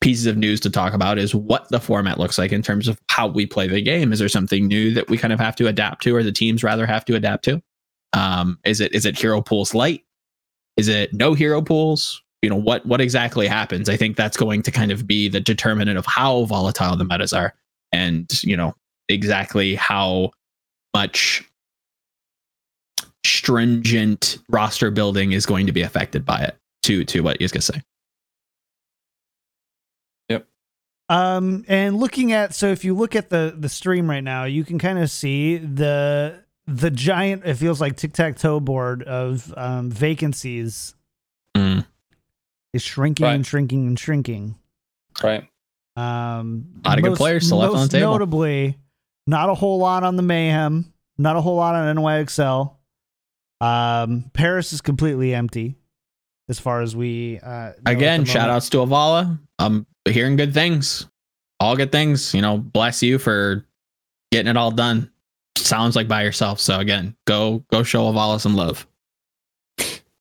pieces 0.00 0.26
of 0.26 0.36
news 0.36 0.60
to 0.60 0.70
talk 0.70 0.92
about 0.92 1.18
is 1.18 1.34
what 1.34 1.68
the 1.70 1.80
format 1.80 2.18
looks 2.18 2.38
like 2.38 2.52
in 2.52 2.62
terms 2.62 2.88
of 2.88 3.00
how 3.08 3.26
we 3.26 3.46
play 3.46 3.66
the 3.66 3.82
game. 3.82 4.12
Is 4.12 4.18
there 4.18 4.28
something 4.28 4.66
new 4.66 4.92
that 4.94 5.08
we 5.08 5.18
kind 5.18 5.32
of 5.32 5.40
have 5.40 5.56
to 5.56 5.66
adapt 5.66 6.02
to, 6.02 6.14
or 6.14 6.22
the 6.22 6.32
teams 6.32 6.62
rather 6.62 6.86
have 6.86 7.04
to 7.06 7.16
adapt 7.16 7.44
to? 7.44 7.62
Um, 8.12 8.58
is 8.64 8.80
it 8.80 8.94
is 8.94 9.04
it 9.04 9.18
hero 9.18 9.40
pools 9.42 9.74
light? 9.74 10.04
Is 10.76 10.88
it 10.88 11.12
no 11.12 11.34
hero 11.34 11.62
pools? 11.62 12.22
You 12.42 12.50
know 12.50 12.56
what 12.56 12.84
what 12.86 13.00
exactly 13.00 13.46
happens? 13.46 13.88
I 13.88 13.96
think 13.96 14.16
that's 14.16 14.36
going 14.36 14.62
to 14.62 14.70
kind 14.70 14.92
of 14.92 15.06
be 15.06 15.28
the 15.28 15.40
determinant 15.40 15.98
of 15.98 16.06
how 16.06 16.44
volatile 16.44 16.96
the 16.96 17.04
metas 17.04 17.32
are, 17.32 17.54
and 17.92 18.30
you 18.42 18.56
know 18.56 18.74
exactly 19.08 19.74
how 19.74 20.30
much 20.94 21.42
stringent 23.24 24.38
roster 24.48 24.90
building 24.90 25.32
is 25.32 25.46
going 25.46 25.66
to 25.66 25.72
be 25.72 25.82
affected 25.82 26.24
by 26.24 26.40
it. 26.40 26.56
To 26.84 27.04
to 27.04 27.22
what 27.22 27.40
gonna 27.40 27.60
say? 27.60 27.82
Um, 31.08 31.64
and 31.68 31.96
looking 31.96 32.32
at 32.32 32.54
so 32.54 32.66
if 32.68 32.84
you 32.84 32.94
look 32.94 33.14
at 33.14 33.30
the 33.30 33.54
the 33.56 33.68
stream 33.68 34.10
right 34.10 34.24
now, 34.24 34.44
you 34.44 34.64
can 34.64 34.78
kind 34.78 34.98
of 34.98 35.10
see 35.10 35.56
the 35.58 36.42
the 36.66 36.90
giant. 36.90 37.44
It 37.44 37.54
feels 37.54 37.80
like 37.80 37.96
tic 37.96 38.12
tac 38.12 38.36
toe 38.36 38.58
board 38.60 39.02
of 39.04 39.52
um, 39.56 39.90
vacancies 39.90 40.94
Mm. 41.56 41.86
is 42.74 42.82
shrinking 42.82 43.24
Right. 43.24 43.34
and 43.34 43.46
shrinking 43.46 43.86
and 43.86 43.98
shrinking. 43.98 44.56
Right. 45.22 45.48
Um, 45.96 46.66
A 46.84 46.88
lot 46.90 46.98
of 46.98 47.04
good 47.04 47.16
players 47.16 47.46
still 47.46 47.58
left 47.58 47.74
on 47.74 47.82
the 47.82 47.88
table. 47.88 48.12
Notably, 48.12 48.76
not 49.26 49.48
a 49.48 49.54
whole 49.54 49.78
lot 49.78 50.02
on 50.04 50.16
the 50.16 50.22
mayhem. 50.22 50.92
Not 51.16 51.36
a 51.36 51.40
whole 51.40 51.56
lot 51.56 51.74
on 51.74 51.96
NYXL. 51.96 52.74
Um, 53.62 54.30
Paris 54.34 54.74
is 54.74 54.82
completely 54.82 55.34
empty 55.34 55.76
as 56.50 56.58
far 56.60 56.82
as 56.82 56.94
we 56.94 57.38
uh, 57.42 57.72
Again, 57.86 58.26
shout 58.26 58.50
outs 58.50 58.68
to 58.70 58.78
Avala. 58.78 59.38
I'm 59.58 59.86
hearing 60.12 60.36
good 60.36 60.54
things. 60.54 61.06
All 61.60 61.76
good 61.76 61.92
things. 61.92 62.34
You 62.34 62.42
know, 62.42 62.58
bless 62.58 63.02
you 63.02 63.18
for 63.18 63.64
getting 64.32 64.50
it 64.50 64.56
all 64.56 64.70
done. 64.70 65.10
Sounds 65.56 65.96
like 65.96 66.06
by 66.08 66.22
yourself. 66.22 66.60
So 66.60 66.78
again, 66.78 67.16
go 67.26 67.64
go 67.70 67.82
show 67.82 68.12
Avala 68.12 68.40
some 68.40 68.54
love. 68.54 68.86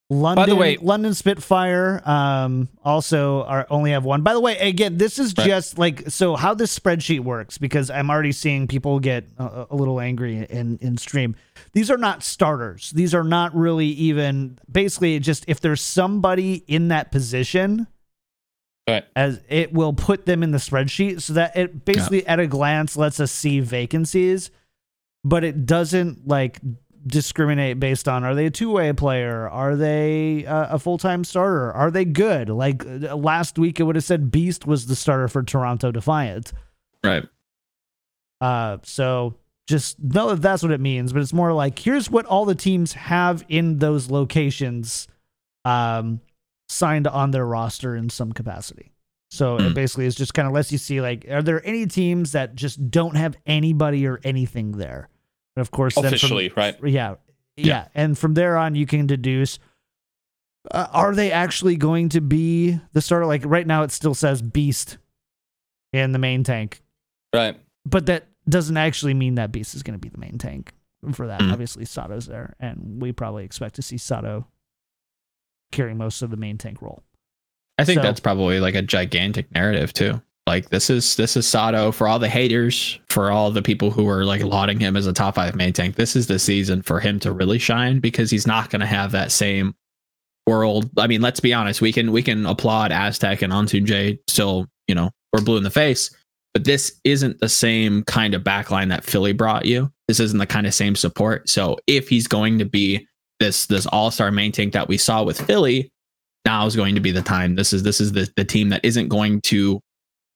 London, 0.07 0.57
way- 0.57 0.77
London 0.77 1.15
Spitfire 1.15 1.99
um, 2.07 2.69
also 2.83 3.41
are 3.45 3.65
only 3.71 3.89
have 3.89 4.05
one. 4.05 4.21
By 4.21 4.33
the 4.33 4.39
way, 4.39 4.55
again, 4.59 4.97
this 4.97 5.17
is 5.17 5.33
Right. 5.35 5.47
just 5.47 5.79
like 5.79 6.03
so 6.11 6.35
how 6.35 6.53
this 6.53 6.77
spreadsheet 6.77 7.21
works 7.21 7.57
because 7.57 7.89
I'm 7.89 8.11
already 8.11 8.31
seeing 8.31 8.67
people 8.67 8.99
get 8.99 9.25
a, 9.39 9.65
a 9.71 9.75
little 9.75 9.99
angry 9.99 10.45
in 10.47 10.77
in 10.77 10.97
stream. 10.97 11.35
These 11.73 11.89
are 11.89 11.97
not 11.97 12.21
starters. 12.21 12.91
These 12.91 13.15
are 13.15 13.23
not 13.23 13.55
really 13.55 13.87
even 13.87 14.59
basically 14.71 15.19
just 15.19 15.43
if 15.47 15.59
there's 15.59 15.81
somebody 15.81 16.63
in 16.67 16.89
that 16.89 17.11
position 17.11 17.87
Right. 18.87 19.03
as 19.15 19.41
it 19.49 19.73
will 19.73 19.93
put 19.93 20.25
them 20.27 20.43
in 20.43 20.51
the 20.51 20.59
spreadsheet 20.59 21.21
so 21.21 21.33
that 21.33 21.57
it 21.57 21.85
basically 21.85 22.25
at 22.27 22.39
a 22.39 22.45
glance 22.45 22.95
lets 22.95 23.19
us 23.19 23.31
see 23.31 23.59
vacancies, 23.59 24.51
but 25.23 25.43
it 25.43 25.65
doesn't 25.65 26.27
like 26.27 26.59
discriminate 27.07 27.79
based 27.79 28.07
on 28.07 28.23
are 28.23 28.35
they 28.35 28.45
a 28.47 28.51
two-way 28.51 28.93
player? 28.93 29.49
Are 29.49 29.75
they 29.75 30.45
uh, 30.45 30.75
a 30.75 30.79
full-time 30.79 31.23
starter? 31.23 31.71
Are 31.73 31.89
they 31.89 32.05
good? 32.05 32.49
Like 32.49 32.85
uh, 32.85 33.15
last 33.15 33.57
week 33.57 33.79
it 33.79 33.83
would 33.83 33.95
have 33.95 34.05
said 34.05 34.29
beast 34.31 34.67
was 34.67 34.85
the 34.85 34.95
starter 34.95 35.27
for 35.27 35.41
toronto 35.43 35.91
defiant 35.91 36.53
Right. 37.03 37.23
uh 38.41 38.77
so 38.83 39.35
just 39.67 39.99
know 39.99 40.29
that 40.29 40.41
that's 40.41 40.61
what 40.63 40.71
it 40.71 40.79
means 40.81 41.11
but 41.13 41.21
it's 41.23 41.33
more 41.33 41.53
like 41.53 41.77
here's 41.79 42.09
what 42.11 42.25
all 42.25 42.45
the 42.45 42.55
teams 42.55 42.93
have 42.93 43.43
in 43.49 43.79
those 43.79 44.09
locations. 44.11 45.07
Um 45.63 46.21
signed 46.67 47.07
on 47.07 47.31
their 47.31 47.45
roster 47.45 47.95
in 47.95 48.09
some 48.09 48.31
capacity 48.31 48.91
so 49.31 49.57
it 49.57 49.67
Hmm. 49.67 49.73
basically 49.73 50.05
is 50.05 50.15
just 50.15 50.33
kind 50.33 50.47
of 50.47 50.53
lets 50.53 50.71
you 50.71 50.77
see 50.77 51.01
like 51.01 51.25
are 51.29 51.41
there 51.43 51.65
any 51.65 51.85
teams 51.85 52.31
that 52.33 52.55
just 52.55 52.89
don't 52.91 53.15
have 53.15 53.35
anybody 53.45 54.05
or 54.07 54.19
anything 54.23 54.71
there 54.73 55.09
and 55.55 55.61
of 55.61 55.71
course 55.71 55.95
then 55.95 56.03
from- 56.03 56.13
Officially, 56.13 56.51
right? 56.55 56.75
yeah, 56.83 57.15
yeah. 57.57 57.65
Yeah. 57.65 57.87
And 57.95 58.17
from 58.17 58.33
there 58.33 58.57
on, 58.57 58.75
you 58.75 58.85
can 58.85 59.07
deduce 59.07 59.57
uh, 60.71 60.87
are 60.91 61.13
they 61.15 61.31
actually 61.31 61.75
going 61.77 62.09
to 62.09 62.19
be 62.21 62.79
the 62.93 62.99
starter? 63.01 63.25
Like 63.25 63.43
right 63.45 63.65
now, 63.67 63.83
it 63.83 63.91
still 63.91 64.13
says 64.15 64.41
Beast 64.41 64.97
in 65.93 66.11
the 66.11 66.19
main 66.19 66.43
tank, 66.43 66.81
Right. 67.33 67.57
but 67.85 68.07
that 68.07 68.27
doesn't 68.49 68.75
actually 68.75 69.13
mean 69.13 69.35
that 69.35 69.51
Beast 69.51 69.75
is 69.75 69.83
going 69.83 69.93
to 69.97 69.99
be 70.01 70.09
the 70.09 70.17
main 70.17 70.37
tank 70.39 70.73
for 71.13 71.27
that. 71.27 71.39
Mm. 71.39 71.51
Obviously, 71.53 71.85
Sado's 71.85 72.25
there, 72.25 72.55
and 72.59 72.99
we 73.01 73.11
probably 73.11 73.45
expect 73.45 73.75
to 73.75 73.81
see 73.83 73.97
Sado 73.97 74.47
carry 75.71 75.93
most 75.93 76.21
of 76.21 76.29
the 76.31 76.37
main 76.37 76.57
tank 76.57 76.81
role. 76.81 77.03
I 77.77 77.83
think 77.83 77.99
So- 77.99 78.03
that's 78.03 78.19
probably 78.19 78.59
like 78.59 78.75
a 78.75 78.81
gigantic 78.81 79.51
narrative 79.53 79.93
too. 79.93 80.21
Like 80.47 80.69
this 80.69 80.91
is 80.91 81.15
this 81.15 81.35
is 81.35 81.47
Sado 81.47 81.91
for 81.91 82.07
all 82.07 82.19
the 82.19 82.29
haters, 82.29 82.99
for 83.09 83.31
all 83.31 83.49
the 83.49 83.63
people 83.63 83.89
who 83.89 84.07
are 84.07 84.23
like 84.23 84.43
lauding 84.43 84.79
him 84.79 84.95
as 84.95 85.07
a 85.07 85.13
top 85.13 85.35
five 85.35 85.55
main 85.55 85.73
tank. 85.73 85.95
This 85.95 86.15
is 86.15 86.27
the 86.27 86.37
season 86.37 86.83
for 86.83 86.99
him 86.99 87.19
to 87.21 87.31
really 87.31 87.57
shine 87.57 87.99
because 87.99 88.29
he's 88.29 88.45
not 88.45 88.69
going 88.69 88.81
to 88.81 88.85
have 88.85 89.11
that 89.13 89.31
same 89.31 89.73
world. 90.45 90.87
I 90.99 91.07
mean, 91.07 91.21
let's 91.21 91.39
be 91.39 91.51
honest. 91.53 91.81
We 91.81 91.91
can 91.91 92.11
we 92.11 92.21
can 92.21 92.45
applaud 92.45 92.91
Aztac 92.91 93.41
and 93.41 93.51
Ansun 93.51 93.85
J. 93.85 94.19
Still, 94.27 94.67
you 94.87 94.93
know, 94.93 95.09
we're 95.33 95.41
blue 95.41 95.57
in 95.57 95.63
the 95.63 95.71
face, 95.71 96.15
but 96.53 96.63
this 96.63 96.99
isn't 97.03 97.39
the 97.39 97.49
same 97.49 98.03
kind 98.03 98.35
of 98.35 98.43
backline 98.43 98.89
that 98.89 99.03
Philly 99.03 99.33
brought 99.33 99.65
you. 99.65 99.91
This 100.07 100.19
isn't 100.19 100.37
the 100.37 100.45
kind 100.45 100.67
of 100.67 100.75
same 100.75 100.95
support. 100.95 101.49
So 101.49 101.77
if 101.87 102.07
he's 102.07 102.27
going 102.27 102.59
to 102.59 102.65
be 102.65 103.07
this 103.39 103.65
this 103.67 103.85
all 103.87 104.11
star 104.11 104.31
main 104.31 104.51
tank 104.51 104.73
that 104.73 104.87
we 104.87 104.97
saw 104.97 105.23
with 105.23 105.39
Philly, 105.39 105.91
now 106.45 106.65
is 106.65 106.75
going 106.75 106.95
to 106.95 107.01
be 107.01 107.11
the 107.11 107.21
time. 107.21 107.55
This 107.55 107.73
is 107.73 107.83
this 107.83 107.99
is 107.99 108.13
the 108.13 108.29
the 108.35 108.45
team 108.45 108.69
that 108.69 108.85
isn't 108.85 109.09
going 109.09 109.41
to, 109.41 109.79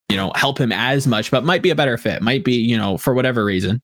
you 0.09 0.17
know, 0.17 0.31
help 0.35 0.57
him 0.59 0.71
as 0.71 1.07
much, 1.07 1.31
but 1.31 1.43
might 1.43 1.61
be 1.61 1.69
a 1.69 1.75
better 1.75 1.97
fit. 1.97 2.21
Might 2.21 2.43
be, 2.43 2.55
you 2.55 2.77
know, 2.77 2.97
for 2.97 3.13
whatever 3.13 3.45
reason, 3.45 3.81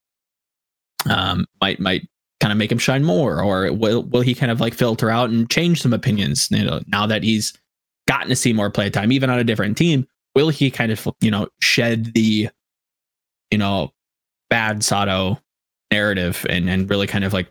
um, 1.10 1.46
might 1.62 1.80
might 1.80 2.08
kind 2.42 2.52
of 2.52 2.58
make 2.58 2.72
him 2.72 2.78
shine 2.78 3.04
more, 3.04 3.42
or 3.42 3.72
will 3.72 4.04
will 4.04 4.22
he 4.22 4.36
kind 4.36 4.52
of 4.52 4.60
like 4.60 4.74
filter 4.74 5.10
out 5.10 5.30
and 5.30 5.50
change 5.50 5.82
some 5.82 5.94
opinions? 5.94 6.50
You 6.52 6.66
know, 6.66 6.82
now 6.88 7.06
that 7.08 7.24
he's 7.24 7.54
gotten 8.08 8.30
to 8.30 8.36
see 8.36 8.54
more 8.54 8.70
play 8.70 8.90
time, 8.90 9.12
even 9.12 9.30
on 9.30 9.40
a 9.40 9.44
different 9.44 9.78
team, 9.78 10.08
will 10.36 10.50
he 10.50 10.70
kind 10.72 10.92
of 10.92 11.08
you 11.22 11.32
know 11.32 11.48
shed 11.62 12.14
the 12.14 12.50
you 13.52 13.58
know 13.58 13.92
bad 14.50 14.84
Sado 14.84 15.40
narrative 15.92 16.46
and 16.50 16.70
and 16.70 16.90
really 16.90 17.08
kind 17.08 17.24
of 17.24 17.34
like 17.34 17.50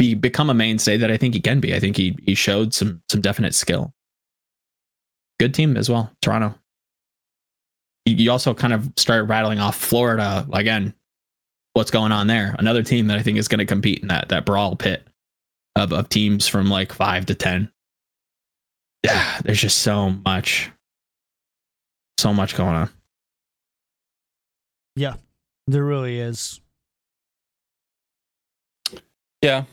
be 0.00 0.14
become 0.14 0.48
a 0.48 0.54
mainstay 0.54 0.96
that 0.96 1.10
I 1.10 1.18
think 1.18 1.34
he 1.34 1.40
can 1.40 1.60
be. 1.60 1.74
I 1.74 1.78
think 1.78 1.94
he 1.94 2.16
he 2.24 2.34
showed 2.34 2.72
some 2.72 3.02
some 3.10 3.20
definite 3.20 3.54
skill. 3.54 3.92
Good 5.38 5.52
team 5.52 5.76
as 5.76 5.90
well, 5.90 6.10
Toronto. 6.22 6.54
You, 8.06 8.14
you 8.16 8.30
also 8.30 8.54
kind 8.54 8.72
of 8.72 8.90
start 8.96 9.28
rattling 9.28 9.60
off 9.60 9.76
Florida 9.76 10.46
again. 10.54 10.94
What's 11.74 11.90
going 11.90 12.12
on 12.12 12.26
there? 12.26 12.56
Another 12.58 12.82
team 12.82 13.08
that 13.08 13.18
I 13.18 13.22
think 13.22 13.36
is 13.36 13.46
going 13.46 13.58
to 13.58 13.66
compete 13.66 14.00
in 14.00 14.08
that 14.08 14.30
that 14.30 14.46
brawl 14.46 14.74
pit 14.74 15.06
of 15.76 15.92
of 15.92 16.08
teams 16.08 16.48
from 16.48 16.70
like 16.70 16.94
five 16.94 17.26
to 17.26 17.34
ten. 17.34 17.70
Yeah, 19.04 19.40
there's 19.44 19.60
just 19.60 19.80
so 19.80 20.10
much, 20.24 20.70
so 22.16 22.32
much 22.32 22.56
going 22.56 22.74
on. 22.74 22.90
Yeah, 24.96 25.16
there 25.66 25.84
really 25.84 26.18
is. 26.18 26.58
Yeah. 29.42 29.64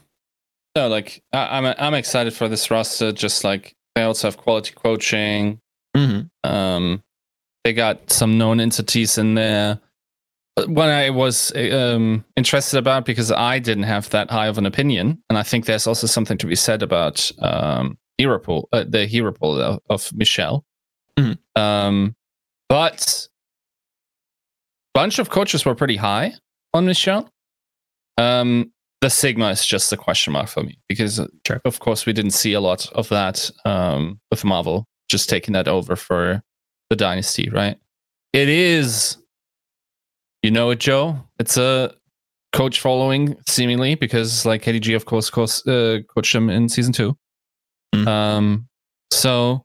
No, 0.77 0.87
like 0.87 1.23
I, 1.33 1.57
I'm 1.57 1.65
I'm 1.79 1.95
excited 1.95 2.35
for 2.35 2.47
this 2.47 2.69
roster. 2.69 3.11
Just 3.11 3.43
like 3.43 3.75
they 3.95 4.03
also 4.03 4.27
have 4.27 4.37
quality 4.37 4.73
coaching. 4.75 5.59
Mm-hmm. 5.95 6.27
Um, 6.47 7.03
they 7.63 7.73
got 7.73 8.11
some 8.11 8.37
known 8.37 8.59
entities 8.59 9.17
in 9.17 9.33
there. 9.33 9.79
But 10.55 10.69
What 10.69 10.89
I 10.89 11.09
was 11.09 11.51
um, 11.55 12.23
interested 12.35 12.77
about 12.77 13.05
because 13.05 13.31
I 13.31 13.57
didn't 13.57 13.85
have 13.85 14.11
that 14.11 14.29
high 14.29 14.45
of 14.45 14.59
an 14.59 14.67
opinion, 14.67 15.23
and 15.31 15.37
I 15.39 15.41
think 15.41 15.65
there's 15.65 15.87
also 15.87 16.05
something 16.05 16.37
to 16.37 16.45
be 16.45 16.55
said 16.55 16.83
about 16.83 17.31
um, 17.39 17.97
hero 18.19 18.37
pool, 18.37 18.69
uh, 18.71 18.85
the 18.87 19.07
hero 19.07 19.33
pool 19.33 19.59
of, 19.59 19.79
of 19.89 20.13
Michelle. 20.13 20.63
Mhm. 21.17 21.39
Um, 21.55 22.15
but 22.69 23.27
bunch 24.93 25.17
of 25.17 25.31
coaches 25.31 25.65
were 25.65 25.73
pretty 25.73 25.95
high 25.95 26.35
on 26.71 26.85
Michelle. 26.85 27.31
Um, 28.19 28.71
the 29.01 29.09
Sigma 29.09 29.49
is 29.49 29.65
just 29.65 29.91
a 29.93 29.97
question 29.97 30.33
mark 30.33 30.47
for 30.47 30.63
me 30.63 30.79
because, 30.89 31.19
Sure. 31.45 31.61
of 31.65 31.79
course, 31.79 32.05
we 32.05 32.13
didn't 32.13 32.31
see 32.31 32.53
a 32.53 32.59
lot 32.59 32.91
of 32.93 33.09
that 33.09 33.49
um, 33.65 34.19
with 34.31 34.41
Marve1 34.43 34.83
just 35.09 35.29
taking 35.29 35.53
that 35.53 35.67
over 35.67 35.95
for 35.95 36.41
the 36.89 36.95
Dynasty, 36.95 37.49
right? 37.49 37.77
It 38.33 38.49
is, 38.49 39.17
you 40.43 40.51
know 40.51 40.69
it, 40.71 40.79
Joe. 40.79 41.17
It's 41.39 41.57
a 41.57 41.93
coach 42.53 42.79
following 42.79 43.35
seemingly 43.47 43.95
because, 43.95 44.45
like 44.45 44.63
KDG, 44.63 44.95
of 44.95 45.05
course, 45.05 45.29
course 45.29 45.65
uh, 45.67 45.99
coached 46.13 46.33
him 46.35 46.49
in 46.49 46.67
season 46.69 46.93
two. 46.93 47.15
Mm. 47.95 48.07
Um, 48.07 48.67
so 49.11 49.63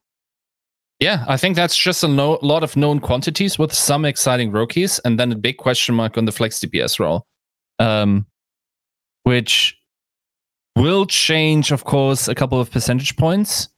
yeah, 1.00 1.24
I 1.26 1.36
think 1.36 1.56
that's 1.56 1.76
just 1.76 2.04
a 2.04 2.08
no- 2.08 2.38
lot 2.42 2.62
of 2.62 2.76
known 2.76 3.00
quantities 3.00 3.58
with 3.58 3.72
some 3.72 4.04
exciting 4.04 4.52
rookies, 4.52 5.00
and 5.00 5.18
then 5.18 5.32
a 5.32 5.36
big 5.36 5.56
question 5.56 5.94
mark 5.94 6.16
on 6.16 6.26
the 6.26 6.32
flex 6.32 6.60
DPS 6.60 7.00
role, 7.00 7.26
um, 7.80 8.26
which 9.24 9.76
will 10.76 11.06
change, 11.06 11.70
of 11.72 11.84
course, 11.84 12.28
a 12.28 12.34
couple 12.34 12.60
of 12.60 12.70
percentage 12.70 13.16
points. 13.16 13.68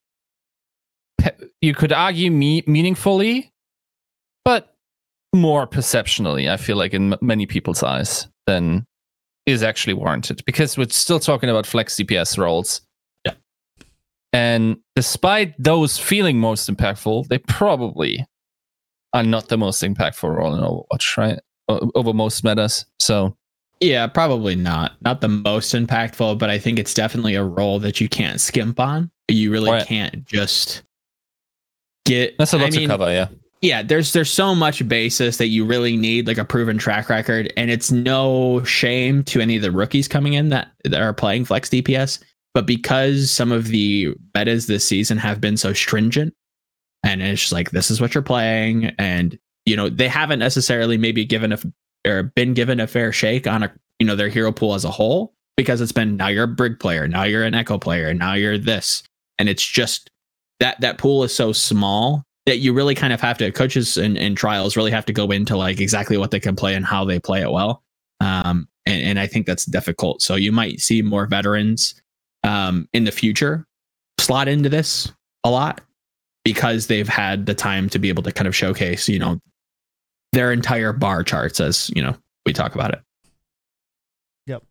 You 1.60 1.74
could 1.74 1.92
argue 1.92 2.30
me- 2.30 2.62
meaningfully, 2.66 3.52
but 4.44 4.76
more 5.34 5.66
perceptionally, 5.66 6.48
I 6.50 6.56
feel 6.56 6.76
like 6.76 6.92
in 6.92 7.14
m- 7.14 7.18
many 7.22 7.46
people's 7.46 7.82
eyes 7.82 8.28
than 8.46 8.84
is 9.46 9.62
actually 9.62 9.94
warranted 9.94 10.42
because 10.46 10.76
we're 10.78 10.88
still 10.88 11.18
talking 11.20 11.50
about 11.50 11.66
flex 11.66 11.96
DPS 11.96 12.38
roles. 12.38 12.82
Yeah. 13.24 13.34
And 14.32 14.76
despite 14.96 15.54
those 15.62 15.98
feeling 15.98 16.38
most 16.38 16.68
impactful, 16.70 17.28
they 17.28 17.38
probably 17.38 18.24
are 19.12 19.22
not 19.22 19.48
the 19.48 19.58
most 19.58 19.82
impactful 19.82 20.28
role 20.34 20.54
in 20.54 20.60
Overwatch, 20.62 21.16
right? 21.16 21.38
O- 21.68 21.90
Over 21.94 22.12
most 22.12 22.44
metas. 22.44 22.84
So 22.98 23.36
Yeah, 23.84 24.06
probably 24.06 24.54
not. 24.56 24.92
Not 25.02 25.20
the 25.20 25.28
most 25.28 25.74
impactful, 25.74 26.38
but 26.38 26.48
I 26.50 26.58
think 26.58 26.78
it's 26.78 26.94
definitely 26.94 27.34
a 27.34 27.44
role 27.44 27.78
that 27.80 28.00
you 28.00 28.08
can't 28.08 28.40
skimp 28.40 28.80
on. 28.80 29.10
You 29.28 29.50
really 29.50 29.70
Right. 29.70 29.86
can't 29.86 30.24
just 30.26 30.82
get. 32.06 32.36
that's 32.38 32.52
a 32.52 32.58
lot 32.58 32.66
I 32.66 32.70
to 32.70 32.78
mean, 32.80 32.88
cover, 32.88 33.10
yeah. 33.12 33.28
Yeah, 33.60 33.82
there's 33.82 34.12
there's 34.12 34.30
so 34.30 34.54
much 34.54 34.86
basis 34.88 35.38
that 35.38 35.46
you 35.48 35.64
really 35.64 35.96
need 35.96 36.26
like 36.26 36.36
a 36.38 36.44
proven 36.44 36.76
track 36.76 37.08
record, 37.08 37.52
and 37.56 37.70
it's 37.70 37.90
no 37.90 38.62
shame 38.64 39.22
to 39.24 39.40
any 39.40 39.56
of 39.56 39.62
the 39.62 39.70
rookies 39.72 40.06
coming 40.08 40.34
in 40.34 40.50
that 40.50 40.68
that 40.84 41.00
are 41.00 41.14
playing 41.14 41.46
flex 41.46 41.70
DPS. 41.70 42.22
But 42.52 42.66
because 42.66 43.30
some 43.30 43.52
of 43.52 43.68
the 43.68 44.14
metas 44.34 44.66
this 44.66 44.86
season 44.86 45.16
have 45.18 45.40
been 45.40 45.56
so 45.56 45.72
stringent, 45.72 46.34
and 47.02 47.22
it's 47.22 47.40
just 47.40 47.52
like 47.52 47.70
this 47.70 47.90
is 47.90 48.00
what 48.02 48.14
you're 48.14 48.22
playing, 48.22 48.86
and 48.98 49.38
you 49.64 49.76
know 49.76 49.88
they 49.88 50.08
haven't 50.08 50.40
necessarily 50.40 50.98
maybe 50.98 51.24
given 51.24 51.52
a 51.52 51.58
or 52.06 52.24
been 52.34 52.54
given 52.54 52.80
a 52.80 52.86
fair 52.86 53.12
shake 53.12 53.46
on 53.46 53.62
a 53.62 53.72
you 53.98 54.06
know 54.06 54.16
their 54.16 54.28
hero 54.28 54.52
pool 54.52 54.74
as 54.74 54.84
a 54.84 54.90
whole 54.90 55.34
because 55.56 55.80
it's 55.80 55.92
been 55.92 56.16
now 56.16 56.28
you're 56.28 56.44
a 56.44 56.48
brig 56.48 56.78
player, 56.80 57.06
now 57.06 57.22
you're 57.22 57.44
an 57.44 57.54
echo 57.54 57.78
player, 57.78 58.12
now 58.12 58.34
you're 58.34 58.58
this, 58.58 59.02
and 59.38 59.48
it's 59.48 59.64
just 59.64 60.10
that 60.60 60.80
that 60.80 60.98
pool 60.98 61.24
is 61.24 61.34
so 61.34 61.52
small 61.52 62.24
that 62.46 62.58
you 62.58 62.72
really 62.72 62.94
kind 62.94 63.12
of 63.12 63.20
have 63.20 63.38
to 63.38 63.50
coaches 63.50 63.96
and, 63.96 64.18
and 64.18 64.36
trials 64.36 64.76
really 64.76 64.90
have 64.90 65.06
to 65.06 65.12
go 65.12 65.30
into 65.30 65.56
like 65.56 65.80
exactly 65.80 66.18
what 66.18 66.30
they 66.30 66.40
can 66.40 66.54
play 66.54 66.74
and 66.74 66.84
how 66.84 67.04
they 67.04 67.18
play 67.18 67.40
it 67.40 67.50
well. 67.50 67.82
Um, 68.20 68.68
and, 68.86 69.02
and 69.02 69.20
I 69.20 69.26
think 69.26 69.46
that's 69.46 69.64
difficult. 69.64 70.20
So 70.20 70.34
you 70.34 70.52
might 70.52 70.80
see 70.80 71.00
more 71.00 71.26
veterans 71.26 71.94
um, 72.42 72.86
in 72.92 73.04
the 73.04 73.12
future 73.12 73.66
slot 74.18 74.48
into 74.48 74.68
this 74.68 75.10
a 75.44 75.50
lot 75.50 75.80
because 76.44 76.86
they've 76.86 77.08
had 77.08 77.46
the 77.46 77.54
time 77.54 77.88
to 77.88 77.98
be 77.98 78.10
able 78.10 78.22
to 78.22 78.32
kind 78.32 78.46
of 78.46 78.54
showcase, 78.54 79.08
you 79.08 79.18
know, 79.18 79.40
their 80.34 80.52
entire 80.52 80.92
bar 80.92 81.22
charts 81.22 81.60
as, 81.60 81.90
you 81.94 82.02
know, 82.02 82.14
we 82.46 82.52
talk 82.52 82.74
about 82.74 82.92
it. 82.92 83.00
Yep. 84.46 84.62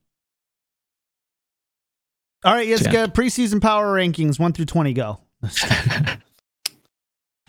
All 2.45 2.53
right, 2.53 2.67
let's 2.69 2.83
Yeah. 2.83 3.07
preseason 3.07 3.61
power 3.61 3.95
rankings 3.97 4.39
one 4.39 4.53
through 4.53 4.65
twenty. 4.65 4.93
Go. 4.93 5.19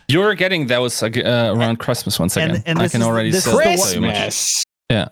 You're 0.07 0.35
getting 0.35 0.67
those 0.67 1.01
uh, 1.01 1.09
around 1.55 1.77
Christmas 1.79 2.19
once 2.19 2.37
And- 2.37 2.51
again. 2.51 2.63
and 2.67 2.79
I 2.79 2.87
can 2.87 3.01
is- 3.01 3.07
already 3.07 3.31
this 3.31 3.43
tell 3.43 3.59
is 3.59 3.79
the 3.79 3.83
tell 3.93 3.93
you 3.95 4.01
much. 4.07 4.63
Yeah. 4.89 5.07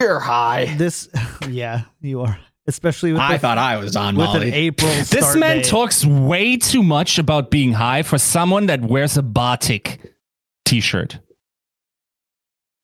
You're 0.00 0.20
high. 0.20 0.76
This, 0.76 1.08
yeah, 1.48 1.82
you 2.00 2.20
are, 2.20 2.38
especially 2.68 3.10
with 3.12 3.20
I 3.20 3.32
the, 3.32 3.38
thought 3.40 3.58
I 3.58 3.78
was 3.78 3.96
on 3.96 4.14
with 4.14 4.28
an 4.28 4.32
Molly. 4.34 4.52
April. 4.52 4.90
This 5.10 5.34
man 5.34 5.56
date. 5.56 5.64
talks 5.66 6.06
way 6.06 6.56
too 6.56 6.84
much 6.84 7.18
about 7.18 7.50
being 7.50 7.72
high 7.72 8.04
for 8.04 8.16
someone 8.16 8.66
that 8.66 8.80
wears 8.82 9.16
a 9.16 9.22
batik 9.22 10.00
t-shirt. 10.64 11.18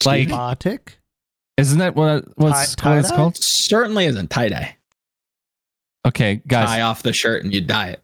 Like, 0.07 0.29
Batik? 0.29 0.99
isn't 1.57 1.79
that 1.79 1.95
what 1.95 2.25
what's 2.37 2.75
Tie- 2.75 2.91
what 2.91 2.99
it's 2.99 3.11
called? 3.11 3.37
Certainly 3.39 4.07
isn't 4.07 4.31
tie 4.31 4.49
dye. 4.49 4.77
Okay, 6.07 6.43
guys, 6.47 6.69
Tie 6.69 6.81
off 6.83 7.03
the 7.03 7.13
shirt 7.13 7.45
and 7.45 7.55
you 7.55 7.61
dye 7.63 7.89
it. 7.89 8.03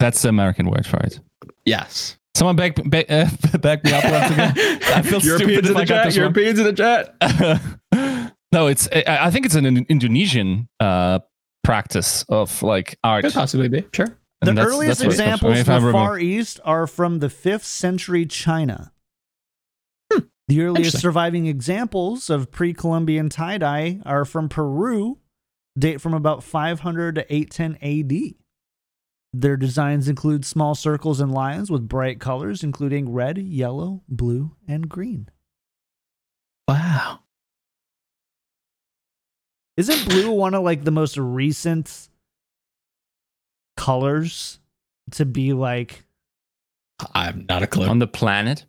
that's 0.00 0.22
the 0.22 0.28
American 0.30 0.70
word 0.70 0.86
for 0.86 0.98
it. 1.00 1.20
Yes. 1.66 2.16
Someone 2.34 2.56
back 2.56 2.76
back, 2.88 3.06
uh, 3.10 3.26
back 3.58 3.84
me 3.84 3.92
up 3.92 4.04
once 4.04 4.30
again. 4.32 4.80
I 4.92 5.02
feel 5.02 5.20
stupid 5.20 5.66
if 5.66 5.76
I 5.76 5.84
got 5.84 6.06
this 6.06 6.16
wrong. 6.16 6.34
Europeans 6.34 6.58
in 6.58 6.64
the 6.64 6.72
chat. 6.72 8.32
no, 8.52 8.66
it's 8.66 8.88
I, 8.92 9.04
I 9.26 9.30
think 9.30 9.46
it's 9.46 9.54
an 9.54 9.66
Indonesian 9.88 10.68
uh, 10.80 11.20
practice 11.62 12.24
of 12.28 12.62
like 12.62 12.98
art. 13.04 13.24
Could 13.24 13.34
possibly 13.34 13.68
be. 13.68 13.84
Sure. 13.92 14.06
The 14.40 14.52
that's- 14.52 14.66
earliest 14.66 15.00
that's 15.00 15.18
what 15.18 15.26
it 15.26 15.28
comes 15.30 15.40
from, 15.40 15.50
examples 15.52 15.64
from 15.66 15.84
the. 15.84 15.92
Far 15.92 16.18
East 16.18 16.60
are 16.64 16.86
from 16.86 17.18
the 17.20 17.28
5th 17.28 17.62
century 17.64 18.26
China. 18.26 18.92
The 20.48 20.60
earliest 20.62 21.00
surviving 21.00 21.46
examples 21.46 22.28
of 22.28 22.50
pre 22.50 22.74
Columbian 22.74 23.28
tie 23.30 23.58
dye 23.58 24.00
are 24.04 24.24
from 24.24 24.48
Peru, 24.48 25.18
date 25.78 26.00
from 26.00 26.12
about 26.12 26.44
500 26.44 27.14
to 27.14 27.34
810 27.34 27.78
AD. 27.82 28.34
Their 29.32 29.56
designs 29.56 30.06
include 30.06 30.44
small 30.44 30.74
circles 30.74 31.18
and 31.18 31.32
lines 31.32 31.70
with 31.70 31.88
bright 31.88 32.20
colors, 32.20 32.62
including 32.62 33.12
red, 33.12 33.38
yellow, 33.38 34.02
blue, 34.08 34.54
and 34.68 34.88
green. 34.88 35.28
Wow. 36.68 37.20
Isn't 39.76 40.08
blue 40.08 40.30
one 40.30 40.54
of 40.54 40.62
like 40.62 40.84
the 40.84 40.92
most 40.92 41.16
recent 41.16 42.08
colors 43.76 44.60
to 45.12 45.24
be 45.24 45.52
like 45.52 46.04
I'm 47.14 47.44
not 47.48 47.62
a 47.62 47.66
clue. 47.66 47.86
on 47.86 47.98
the 47.98 48.06
planet. 48.06 48.66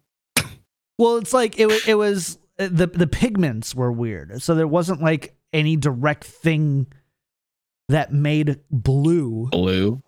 Well, 0.98 1.18
it's 1.18 1.34
like 1.34 1.60
it 1.60 1.68
was. 1.68 1.88
It 1.88 1.96
was 1.96 2.38
uh, 2.60 2.70
the 2.72 2.88
the 2.88 3.08
pigments 3.08 3.76
were 3.76 3.92
weird, 3.92 4.42
so 4.42 4.56
there 4.56 4.68
wasn't 4.68 5.02
like 5.02 5.36
any 5.54 5.76
direct 5.76 6.24
thing 6.24 6.88
that 7.90 8.12
made 8.14 8.60
blue 8.72 9.48
Blue. 9.52 10.02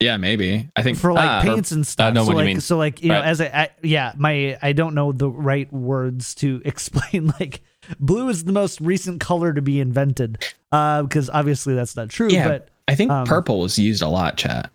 Yeah, 0.00 0.16
maybe. 0.16 0.68
I 0.74 0.82
think 0.82 0.98
for 0.98 1.12
like 1.12 1.28
ah, 1.28 1.42
paints 1.42 1.70
and 1.70 1.86
stuff. 1.86 2.12
know 2.12 2.22
so 2.22 2.26
what 2.26 2.32
you 2.32 2.36
like, 2.38 2.46
mean. 2.46 2.60
So 2.60 2.76
like 2.76 3.02
you 3.02 3.08
know, 3.10 3.20
Right. 3.20 3.24
as 3.26 3.40
a 3.40 3.56
I, 3.56 3.70
yeah, 3.82 4.12
my 4.16 4.58
I 4.60 4.72
don't 4.72 4.94
know 4.96 5.12
the 5.12 5.30
right 5.30 5.72
words 5.72 6.34
to 6.36 6.60
explain 6.64 7.32
like 7.38 7.62
blue 8.00 8.28
is 8.28 8.42
the 8.44 8.52
most 8.52 8.80
recent 8.80 9.20
color 9.20 9.52
to 9.52 9.62
be 9.62 9.78
invented. 9.78 10.44
Uh, 10.72 11.02
because 11.02 11.30
obviously 11.30 11.74
that's 11.74 11.94
not 11.94 12.08
true. 12.08 12.28
Yeah. 12.30 12.48
But 12.48 12.68
I 12.88 12.96
think 12.96 13.12
Um, 13.12 13.26
purple 13.26 13.60
was 13.60 13.78
used 13.78 14.02
a 14.02 14.08
lot, 14.08 14.36
chat. 14.36 14.72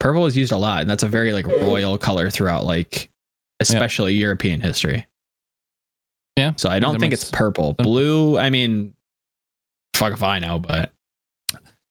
Purple 0.00 0.22
was 0.22 0.36
used 0.36 0.50
a 0.50 0.56
lot, 0.56 0.80
and 0.80 0.90
that's 0.90 1.04
a 1.04 1.08
very 1.08 1.32
like 1.32 1.46
royal 1.46 1.96
color 1.96 2.28
throughout 2.28 2.64
like 2.64 3.08
especially 3.62 4.14
European 4.14 4.60
history. 4.60 5.06
Yeah, 6.36 6.52
So 6.56 6.70
I 6.70 6.78
don't 6.78 6.98
think 6.98 7.12
it's 7.12 7.30
purple. 7.30 7.74
Blue, 7.74 8.38
I 8.38 8.48
mean 8.50 8.94
fuck 9.94 10.12
if 10.14 10.22
I 10.22 10.38
know, 10.38 10.58
but 10.58 10.92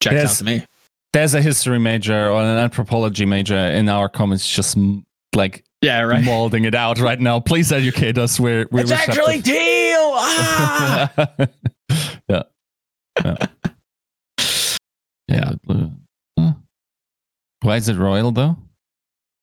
checks 0.02 0.14
Yes. 0.16 0.32
out 0.34 0.38
to 0.40 0.44
me. 0.46 0.66
There's 1.14 1.34
a 1.36 1.42
history 1.42 1.78
major 1.78 2.30
or 2.30 2.42
an 2.42 2.58
anthropology 2.58 3.26
major 3.26 3.56
in 3.58 3.88
our 3.90 4.10
comments, 4.10 4.48
just 4.50 4.78
like 5.36 5.64
Yeah, 5.82 6.22
molding 6.24 6.66
it 6.66 6.74
out 6.74 7.00
right 7.00 7.20
now. 7.20 7.40
Please 7.40 7.72
educate 7.72 8.18
us. 8.18 8.40
We're 8.40 8.66
we're 8.72 8.82
It's 8.82 8.92
actually 8.92 9.38
receptive. 9.38 9.44
teal. 9.44 10.12
Ah! 10.16 11.12
yeah. 12.30 12.44
Yeah. 13.24 13.48
Yeah. 15.28 15.52
blue. 15.64 15.92
Why 17.62 17.76
is 17.76 17.88
it 17.90 17.96
royal 17.98 18.32
though? 18.32 18.58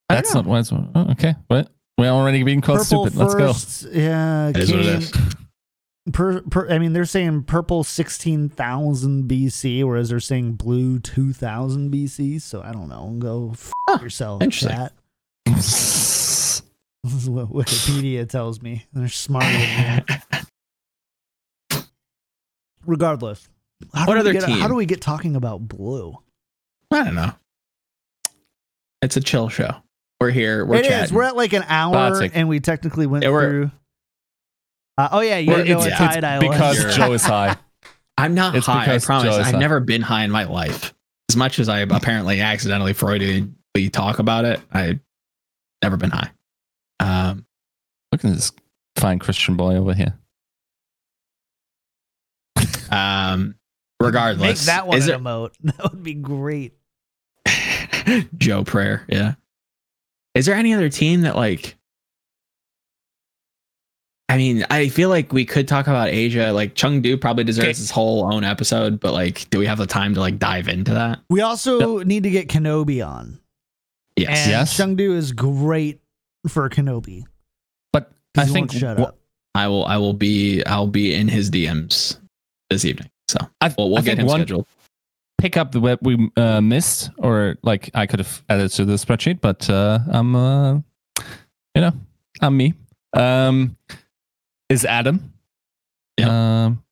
That's 0.09 0.35
not 0.35 0.45
why 0.47 0.59
it's 0.61 0.73
oh, 0.73 0.89
okay. 1.13 1.35
What? 1.47 1.71
We're 1.99 2.09
already 2.11 2.43
being 2.45 2.61
called 2.61 2.79
purple 2.79 3.07
stupid. 3.07 3.19
Let's 3.19 3.35
go. 3.35 3.53
first, 3.53 3.87
yeah, 3.93 4.49
It 4.51 4.57
is 4.59 4.71
what 4.73 4.81
it 4.87 5.13
came- 5.13 5.25
Per, 6.13 6.41
per, 6.41 6.71
I 6.71 6.79
mean, 6.79 6.95
they're 6.95 7.05
saying 7.05 7.43
purple 7.43 7.85
16,000 7.85 9.29
BC, 9.29 9.85
whereas 9.85 10.09
they're 10.09 10.21
saying 10.21 10.53
blue 10.55 10.99
2000 11.01 11.93
BC. 11.93 12.41
So 12.41 12.63
I 12.63 12.73
don't 12.73 12.89
know. 12.89 13.15
Go 13.19 13.51
f- 13.53 13.71
Huh, 13.91 13.99
yourself. 14.03 14.41
interesting. 14.43 14.71
Chat. 14.71 14.93
This 17.05 17.15
is 17.23 17.31
what 17.31 17.49
Wikipedia 17.51 18.29
tells 18.29 18.61
me. 18.61 18.85
They're 18.93 19.09
smarter 19.09 19.47
than 19.47 20.05
me. 21.71 21.81
Regardless, 22.85 23.49
how 23.95 24.07
What 24.07 24.19
other 24.19 24.33
get, 24.33 24.45
team? 24.45 24.59
How 24.59 24.67
do 24.69 24.75
we 24.75 24.85
get 24.87 25.01
talking 25.01 25.37
about 25.37 25.61
blue? 25.69 26.19
I 26.91 27.05
don't 27.05 27.15
know. 27.15 27.33
It's 29.01 29.17
a 29.17 29.21
chill 29.21 29.49
show. 29.49 29.77
We're 30.21 30.31
here. 30.31 30.65
We're 30.65 30.77
It 30.77 30.85
is. 30.87 30.89
chatting. 30.89 31.15
We're 31.17 31.23
at 31.25 31.37
like 31.37 31.53
an 31.53 31.65
hour, 31.69 31.93
Classic. 31.93 32.33
and 32.35 32.49
we 32.49 32.59
technically 32.61 33.07
went 33.07 33.23
Yeah, 33.25 33.31
through. 33.31 33.71
Uh, 34.97 35.09
oh 35.13 35.21
yeah, 35.21 35.39
you 35.39 35.49
Well, 35.49 35.59
didn't 35.59 35.71
know 35.71 35.77
it's, 35.85 35.91
what 35.91 35.97
tie 35.97 36.13
it's 36.15 36.21
dye 36.21 36.39
because 36.41 36.85
was. 36.85 36.97
Joe 36.97 37.13
is 37.13 37.23
high. 37.25 37.57
I'm 38.19 38.35
not 38.35 38.57
It's 38.57 38.67
high. 38.67 38.93
I 38.95 38.99
promise. 38.99 39.37
I've 39.37 39.53
high. 39.55 39.59
never 39.61 39.79
been 39.79 40.03
high 40.03 40.25
in 40.25 40.33
my 40.33 40.43
life. 40.45 40.93
As 41.31 41.37
much 41.37 41.61
as 41.61 41.69
I 41.69 41.81
apparently 41.81 42.41
accidentally 42.41 42.95
Freudianly 42.95 43.93
talk 43.93 44.19
about 44.19 44.45
it, 44.45 44.61
I've 44.73 44.99
never 45.85 45.97
been 45.97 46.11
high. 46.11 46.31
Um, 46.99 47.47
Look 48.11 48.25
at 48.25 48.33
this 48.33 48.51
fine 48.97 49.21
Christian 49.21 49.55
boy 49.57 49.77
over 49.77 49.95
here. 49.95 50.15
um, 52.91 53.55
regardless, 54.01 54.67
Make 54.67 54.75
that 54.75 54.89
one 54.89 54.99
is 54.99 55.07
an 55.07 55.21
emote. 55.23 55.53
That 55.63 55.93
would 55.93 56.03
be 56.03 56.15
great. 56.15 56.73
Joe 58.37 58.65
Prayer? 58.65 59.05
Yeah. 59.09 59.35
Is 60.39 60.47
there 60.47 60.55
any 60.55 60.73
other 60.73 60.89
team 60.89 61.23
that 61.23 61.35
like? 61.37 61.75
I 64.31 64.37
mean, 64.37 64.65
I 64.71 64.89
feel 64.89 65.09
like 65.09 65.33
we 65.33 65.47
could 65.47 65.67
talk 65.67 65.87
about 65.87 66.09
Asia. 66.09 66.53
Like 66.53 66.75
Chengdu 66.75 67.19
probably 67.21 67.45
deserves 67.45 67.65
Okay. 67.65 67.71
its 67.71 67.91
whole 67.91 68.33
own 68.33 68.45
episode, 68.45 69.01
but 69.01 69.13
like, 69.15 69.49
do 69.51 69.59
we 69.59 69.67
have 69.67 69.79
the 69.79 69.87
time 69.87 70.13
to 70.15 70.21
like 70.21 70.39
dive 70.39 70.69
into 70.69 70.93
that? 70.95 71.21
We 71.31 71.41
also 71.41 72.03
need 72.05 72.25
to 72.25 72.31
get 72.31 72.49
Kenobi 72.49 73.07
on. 73.07 73.39
Yes. 74.17 74.39
And 74.43 74.51
Yes. 74.51 74.77
Chengdu 74.79 75.15
is 75.17 75.33
great 75.33 76.01
for 76.47 76.69
Kenobi. 76.69 77.25
but 77.93 78.13
I 78.37 78.45
he 78.45 78.53
think 78.53 78.71
won't 78.73 78.81
shut 78.81 78.99
wh- 78.99 79.03
up. 79.03 79.19
I 79.55 79.67
will. 79.69 79.87
I 79.87 79.97
will 79.97 80.13
be. 80.13 80.63
I'll 80.67 80.87
be 80.87 81.15
in 81.15 81.27
his 81.27 81.51
DMs 81.51 82.19
this 82.71 82.85
evening. 82.85 83.11
So 83.29 83.39
I, 83.61 83.75
we'll, 83.79 83.89
we'll 83.91 83.99
I 83.99 84.03
get 84.03 84.19
him 84.19 84.27
one 84.27 84.41
scheduled. 84.41 84.67
Pick 85.39 85.57
up 85.57 85.73
the 85.73 85.81
web 85.81 86.01
we 86.03 86.31
uh, 86.37 86.61
missed, 86.61 87.11
or 87.19 87.57
like 87.63 87.91
I 87.95 88.07
could 88.07 88.19
have 88.19 88.45
added 88.49 88.71
to 88.73 88.85
the 88.85 88.95
spreadsheet, 88.95 89.41
but 89.41 89.69
uh, 89.71 90.01
I'm, 90.09 90.35
uh, 90.35 90.75
you 91.75 91.81
know, 91.81 91.93
I'm 92.41 92.57
me. 92.57 92.75
Um, 93.15 93.77
is 94.69 94.85
Adam? 94.85 95.33
Yeah. 96.19 96.65
Um, 96.65 96.85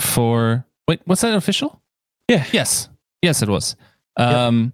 for 0.00 0.64
wait, 0.86 1.06
was 1.06 1.20
that 1.20 1.34
official? 1.34 1.82
Yeah. 2.28 2.44
Yes. 2.52 2.88
Yes, 3.20 3.42
it 3.42 3.48
was. 3.48 3.76
Um, 4.16 4.72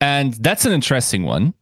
and 0.00 0.34
that's 0.34 0.64
an 0.64 0.72
interesting 0.72 1.24
one 1.24 1.54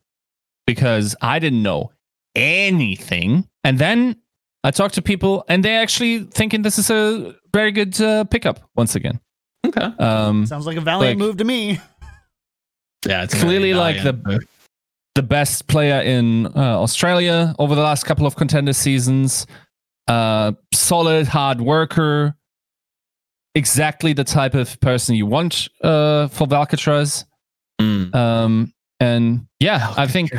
because 0.67 1.17
I 1.21 1.39
didn't 1.39 1.63
know 1.63 1.93
anything, 2.35 3.49
and 3.63 3.79
then 3.79 4.17
I 4.65 4.71
talked 4.71 4.95
to 4.95 5.03
people, 5.03 5.45
and 5.49 5.65
they 5.65 5.77
actually 5.77 6.21
thinking 6.21 6.63
this 6.63 6.79
is 6.79 6.91
a 6.91 7.35
very 7.53 7.71
good 7.71 8.01
uh, 8.01 8.25
pickup 8.25 8.61
once 8.75 8.95
again. 8.95 9.21
Okay. 9.65 9.81
Um, 9.99 10.47
Sounds 10.47 10.67
like 10.67 10.77
a 10.77 10.81
valiant 10.81 11.19
like- 11.19 11.27
move 11.27 11.37
to 11.39 11.45
me. 11.45 11.81
Yeah, 13.07 13.25
it's 13.25 13.35
Clearly, 13.35 13.75
like, 13.75 14.03
the- 14.03 14.13
valiant. 14.13 14.45
the 15.15 15.23
best 15.23 15.67
player 15.69 16.01
in 16.01 16.47
uh, 16.49 16.81
Australia 16.81 17.55
over 17.59 17.75
the 17.75 17.83
last 17.83 18.05
couple 18.05 18.27
of 18.27 18.35
contender 18.37 18.73
seasons. 18.73 19.47
Uh, 20.09 20.53
solid, 20.73 21.27
hard 21.27 21.61
worker. 21.61 22.35
Exactly 23.55 24.13
the 24.15 24.25
type 24.25 24.55
of 24.55 24.81
person 24.81 25.15
you 25.15 25.27
want 25.27 25.69
uh, 25.83 26.27
for 26.29 26.47
Valcatraz. 26.47 27.25
Mm. 27.81 28.13
Um, 28.15 28.73
and 28.99 29.47
yeah, 29.61 29.95
I 29.97 30.07
think 30.09 30.33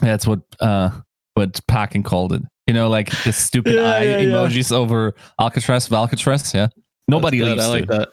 that's 0.00 0.26
what 0.26 0.40
uh, 0.58 0.90
what 1.34 1.60
Parkin 1.68 2.02
called 2.02 2.32
it. 2.32 2.42
You 2.66 2.74
know, 2.74 2.88
like 2.88 3.10
the 3.22 3.32
stupid 3.32 3.74
Yeah, 3.76 3.82
eye 3.82 4.02
yeah, 4.02 4.18
yeah. 4.18 4.24
emojis 4.32 4.72
over 4.72 5.14
Alcatraz, 5.40 5.86
Valcatraz. 5.88 6.52
Yeah, 6.54 6.68
nobody 7.12 7.38
good. 7.38 7.48
leaves. 7.52 7.64
I 7.64 7.68
like 7.68 7.80
dude. 7.82 7.88
that. 7.90 8.08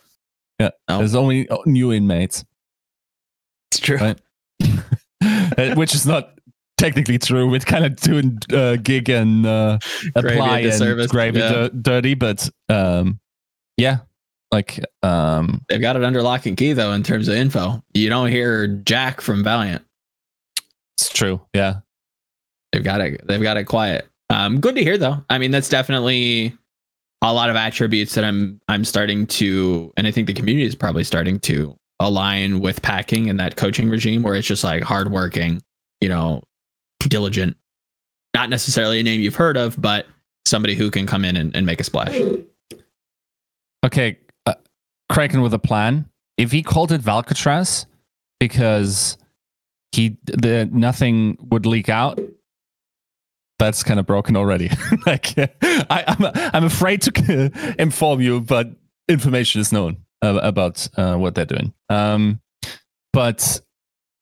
Yeah, 0.59 0.69
No. 0.89 0.97
there's 0.99 1.15
only 1.15 1.47
uh, 1.49 1.57
new 1.65 1.91
inmates. 1.93 2.43
It's 3.71 3.79
true. 3.79 3.97
Right. 3.97 4.19
Uh, 5.57 5.75
which 5.75 5.93
is 5.93 6.05
not 6.05 6.39
technically 6.77 7.17
true. 7.19 7.49
We're 7.49 7.59
kind 7.59 7.83
of 7.83 7.97
doing 7.97 8.39
uh, 8.53 8.77
gig 8.77 9.09
and 9.09 9.45
uh, 9.45 9.77
apply 10.15 10.59
and 10.59 11.09
gravy 11.09 11.39
yeah. 11.39 11.49
dir- 11.51 11.69
dirty, 11.69 12.13
but 12.13 12.49
um, 12.69 13.19
yeah, 13.75 13.97
like 14.51 14.79
um, 15.03 15.61
They've 15.67 15.81
got 15.81 15.97
it 15.97 16.03
under 16.05 16.21
lock 16.21 16.45
and 16.45 16.55
key 16.55 16.71
though 16.71 16.93
in 16.93 17.03
terms 17.03 17.27
of 17.27 17.35
info. 17.35 17.83
You 17.93 18.07
don't 18.09 18.29
hear 18.29 18.67
Jack 18.67 19.19
from 19.19 19.43
Valiant. 19.43 19.83
it's 20.97 21.09
true. 21.09 21.41
Yeah, 21.53 21.79
They've 22.71 22.83
got 22.83 23.01
it. 23.01 23.19
They've 23.27 23.41
got 23.41 23.57
it 23.57 23.65
quiet. 23.65 24.07
Um, 24.29 24.61
good 24.61 24.75
to 24.75 24.83
hear 24.83 24.97
though. 24.97 25.21
I 25.29 25.37
mean, 25.37 25.51
that's 25.51 25.67
definitely 25.69 26.55
a 27.22 27.34
lot 27.34 27.49
of 27.49 27.55
attributes 27.55 28.15
that 28.15 28.24
I'm 28.24 28.61
I'm 28.67 28.86
starting 28.86 29.28
to, 29.28 29.91
and 29.97 30.07
I 30.07 30.11
think 30.11 30.28
the 30.28 30.34
community 30.34 30.65
is 30.65 30.76
probably 30.76 31.03
starting 31.03 31.39
to 31.41 31.78
align 31.99 32.61
with 32.61 32.82
packing 32.82 33.30
and 33.30 33.39
that 33.39 33.57
coaching 33.57 33.89
regime 33.89 34.24
where 34.24 34.36
it's 34.36 34.47
just 34.47 34.63
like 34.63 34.84
hardworking, 34.84 35.61
you 36.01 36.09
know, 36.09 36.41
diligent. 36.99 37.57
Not 38.34 38.49
necessarily 38.49 38.99
a 38.99 39.03
name 39.03 39.22
you've 39.22 39.36
heard 39.36 39.57
of, 39.57 39.80
but 39.82 40.05
somebody 40.45 40.76
who 40.76 40.91
can 40.91 41.05
come 41.05 41.26
in 41.26 41.36
and, 41.36 41.55
and 41.55 41.65
make 41.65 41.80
a 41.80 41.84
splash. 41.84 42.20
okay. 43.86 44.17
Uh, 44.45 44.53
Kraken 45.09 45.41
with 45.41 45.53
a 45.53 45.59
plan. 45.59 46.05
If 46.38 46.51
he 46.51 46.63
called 46.63 46.91
it 46.91 47.01
Valcatraz 47.01 47.86
because 48.39 49.17
he 49.91 50.17
the 50.26 50.70
nothing 50.72 51.38
would 51.51 51.65
leak 51.65 51.89
out. 51.89 52.20
That's 53.60 53.84
kind 53.84 53.99
of 53.99 54.05
broken 54.07 54.36
already. 54.38 54.72
like, 55.05 55.38
I, 55.38 56.03
I'm, 56.07 56.32
I'm 56.53 56.64
afraid 56.64 57.01
to 57.03 57.76
inform 57.80 58.22
you, 58.22 58.41
but 58.41 58.70
information 59.07 59.62
is 59.62 59.72
known 59.72 59.97
about 60.22 60.88
uh, 60.97 61.16
what 61.16 61.36
they're 61.36 61.45
doing. 61.45 61.74
Um, 61.89 62.41
but 63.14 63.62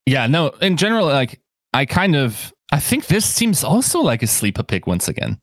yeah, 0.06 0.28
no. 0.28 0.50
In 0.62 0.76
general, 0.76 1.06
like 1.06 1.40
I 1.74 1.86
kind 1.86 2.16
of, 2.16 2.54
I 2.72 2.80
think 2.80 3.08
this 3.08 3.26
seems 3.26 3.64
also 3.64 4.00
like 4.02 4.24
a 4.24 4.28
sleeper 4.28 4.64
pick 4.64 4.88
once 4.88 5.08
again. 5.08 5.40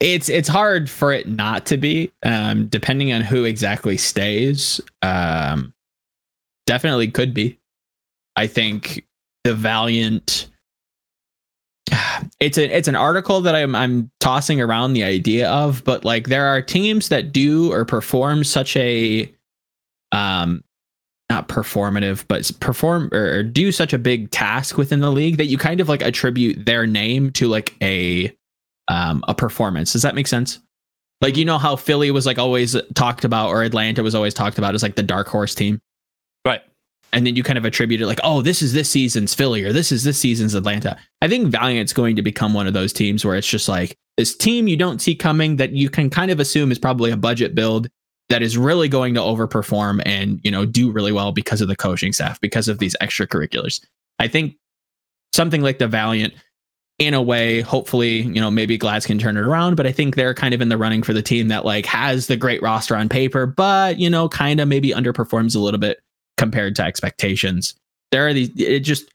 it's 0.00 0.28
it's 0.28 0.48
hard 0.48 0.88
for 0.90 1.12
it 1.12 1.28
not 1.28 1.66
to 1.66 1.76
be 1.76 2.10
um 2.24 2.66
depending 2.68 3.12
on 3.12 3.20
who 3.20 3.44
exactly 3.44 3.96
stays 3.98 4.80
um 5.02 5.74
definitely 6.66 7.10
could 7.10 7.34
be 7.34 7.58
i 8.36 8.46
think 8.46 9.06
the 9.44 9.54
valiant 9.54 10.49
it's 12.40 12.56
a 12.56 12.76
it's 12.76 12.88
an 12.88 12.94
article 12.94 13.40
that 13.40 13.54
i'm 13.54 13.74
i'm 13.74 14.10
tossing 14.20 14.60
around 14.60 14.92
the 14.92 15.02
idea 15.02 15.48
of 15.50 15.82
but 15.84 16.04
like 16.04 16.28
there 16.28 16.46
are 16.46 16.62
teams 16.62 17.08
that 17.08 17.32
do 17.32 17.72
or 17.72 17.84
perform 17.84 18.44
such 18.44 18.76
a 18.76 19.32
um 20.12 20.62
not 21.28 21.48
performative 21.48 22.24
but 22.28 22.50
perform 22.60 23.08
or, 23.12 23.42
do 23.42 23.70
such 23.70 23.92
a 23.92 23.98
big 23.98 24.30
task 24.30 24.76
within 24.76 25.00
the 25.00 25.10
league 25.10 25.36
that 25.36 25.46
you 25.46 25.56
kind 25.56 25.80
of 25.80 25.88
like 25.88 26.02
attribute 26.02 26.66
their 26.66 26.86
name 26.86 27.30
to 27.30 27.46
like 27.46 27.74
a 27.82 28.34
um, 28.90 29.24
a 29.28 29.34
performance. 29.34 29.92
Does 29.92 30.02
that 30.02 30.14
make 30.14 30.26
sense? 30.26 30.58
Like 31.20 31.36
you 31.36 31.44
know 31.44 31.58
how 31.58 31.76
Philly 31.76 32.10
was 32.10 32.26
like 32.26 32.38
always 32.38 32.76
talked 32.94 33.24
about, 33.24 33.50
or 33.50 33.62
Atlanta 33.62 34.02
was 34.02 34.14
always 34.14 34.34
talked 34.34 34.58
about 34.58 34.74
as 34.74 34.82
like 34.82 34.96
the 34.96 35.02
dark 35.02 35.28
horse 35.28 35.54
team, 35.54 35.80
Right. 36.44 36.62
And 37.12 37.26
then 37.26 37.36
you 37.36 37.42
kind 37.42 37.58
of 37.58 37.64
attribute 37.64 38.00
it 38.00 38.06
like, 38.06 38.20
oh, 38.22 38.42
this 38.42 38.62
is 38.62 38.72
this 38.72 38.88
season's 38.88 39.34
Philly, 39.34 39.64
or 39.64 39.72
this 39.72 39.90
is 39.92 40.04
this 40.04 40.18
season's 40.18 40.54
Atlanta. 40.54 40.96
I 41.22 41.28
think 41.28 41.48
Valiant's 41.48 41.92
going 41.92 42.16
to 42.16 42.22
become 42.22 42.54
one 42.54 42.66
of 42.66 42.74
those 42.74 42.92
teams 42.92 43.24
where 43.24 43.36
it's 43.36 43.48
just 43.48 43.68
like 43.68 43.96
this 44.16 44.36
team 44.36 44.68
you 44.68 44.76
don't 44.76 45.00
see 45.00 45.14
coming 45.14 45.56
that 45.56 45.72
you 45.72 45.88
can 45.88 46.10
kind 46.10 46.30
of 46.30 46.40
assume 46.40 46.70
is 46.70 46.78
probably 46.78 47.10
a 47.10 47.16
budget 47.16 47.54
build 47.54 47.88
that 48.30 48.42
is 48.42 48.56
really 48.56 48.88
going 48.88 49.14
to 49.14 49.20
overperform 49.20 50.00
and 50.06 50.40
you 50.42 50.50
know 50.50 50.64
do 50.64 50.90
really 50.90 51.12
well 51.12 51.32
because 51.32 51.60
of 51.60 51.68
the 51.68 51.76
coaching 51.76 52.12
staff 52.12 52.40
because 52.40 52.68
of 52.68 52.78
these 52.78 52.96
extracurriculars 53.02 53.84
i 54.18 54.26
think 54.26 54.56
something 55.34 55.60
like 55.60 55.78
the 55.78 55.88
valiant 55.88 56.32
in 56.98 57.14
a 57.14 57.20
way 57.20 57.60
hopefully 57.60 58.22
you 58.22 58.40
know 58.40 58.50
maybe 58.50 58.78
glads 58.78 59.06
can 59.06 59.18
turn 59.18 59.36
it 59.36 59.40
around 59.40 59.74
but 59.74 59.86
i 59.86 59.92
think 59.92 60.14
they're 60.14 60.34
kind 60.34 60.54
of 60.54 60.60
in 60.60 60.68
the 60.68 60.78
running 60.78 61.02
for 61.02 61.12
the 61.12 61.22
team 61.22 61.48
that 61.48 61.64
like 61.64 61.86
has 61.86 62.26
the 62.26 62.36
great 62.36 62.62
roster 62.62 62.94
on 62.96 63.08
paper 63.08 63.46
but 63.46 63.98
you 63.98 64.08
know 64.08 64.28
kind 64.28 64.60
of 64.60 64.68
maybe 64.68 64.90
underperforms 64.90 65.56
a 65.56 65.58
little 65.58 65.80
bit 65.80 66.00
compared 66.40 66.74
to 66.74 66.82
expectations 66.82 67.74
there 68.10 68.26
are 68.26 68.32
these 68.32 68.50
it 68.56 68.80
just 68.80 69.08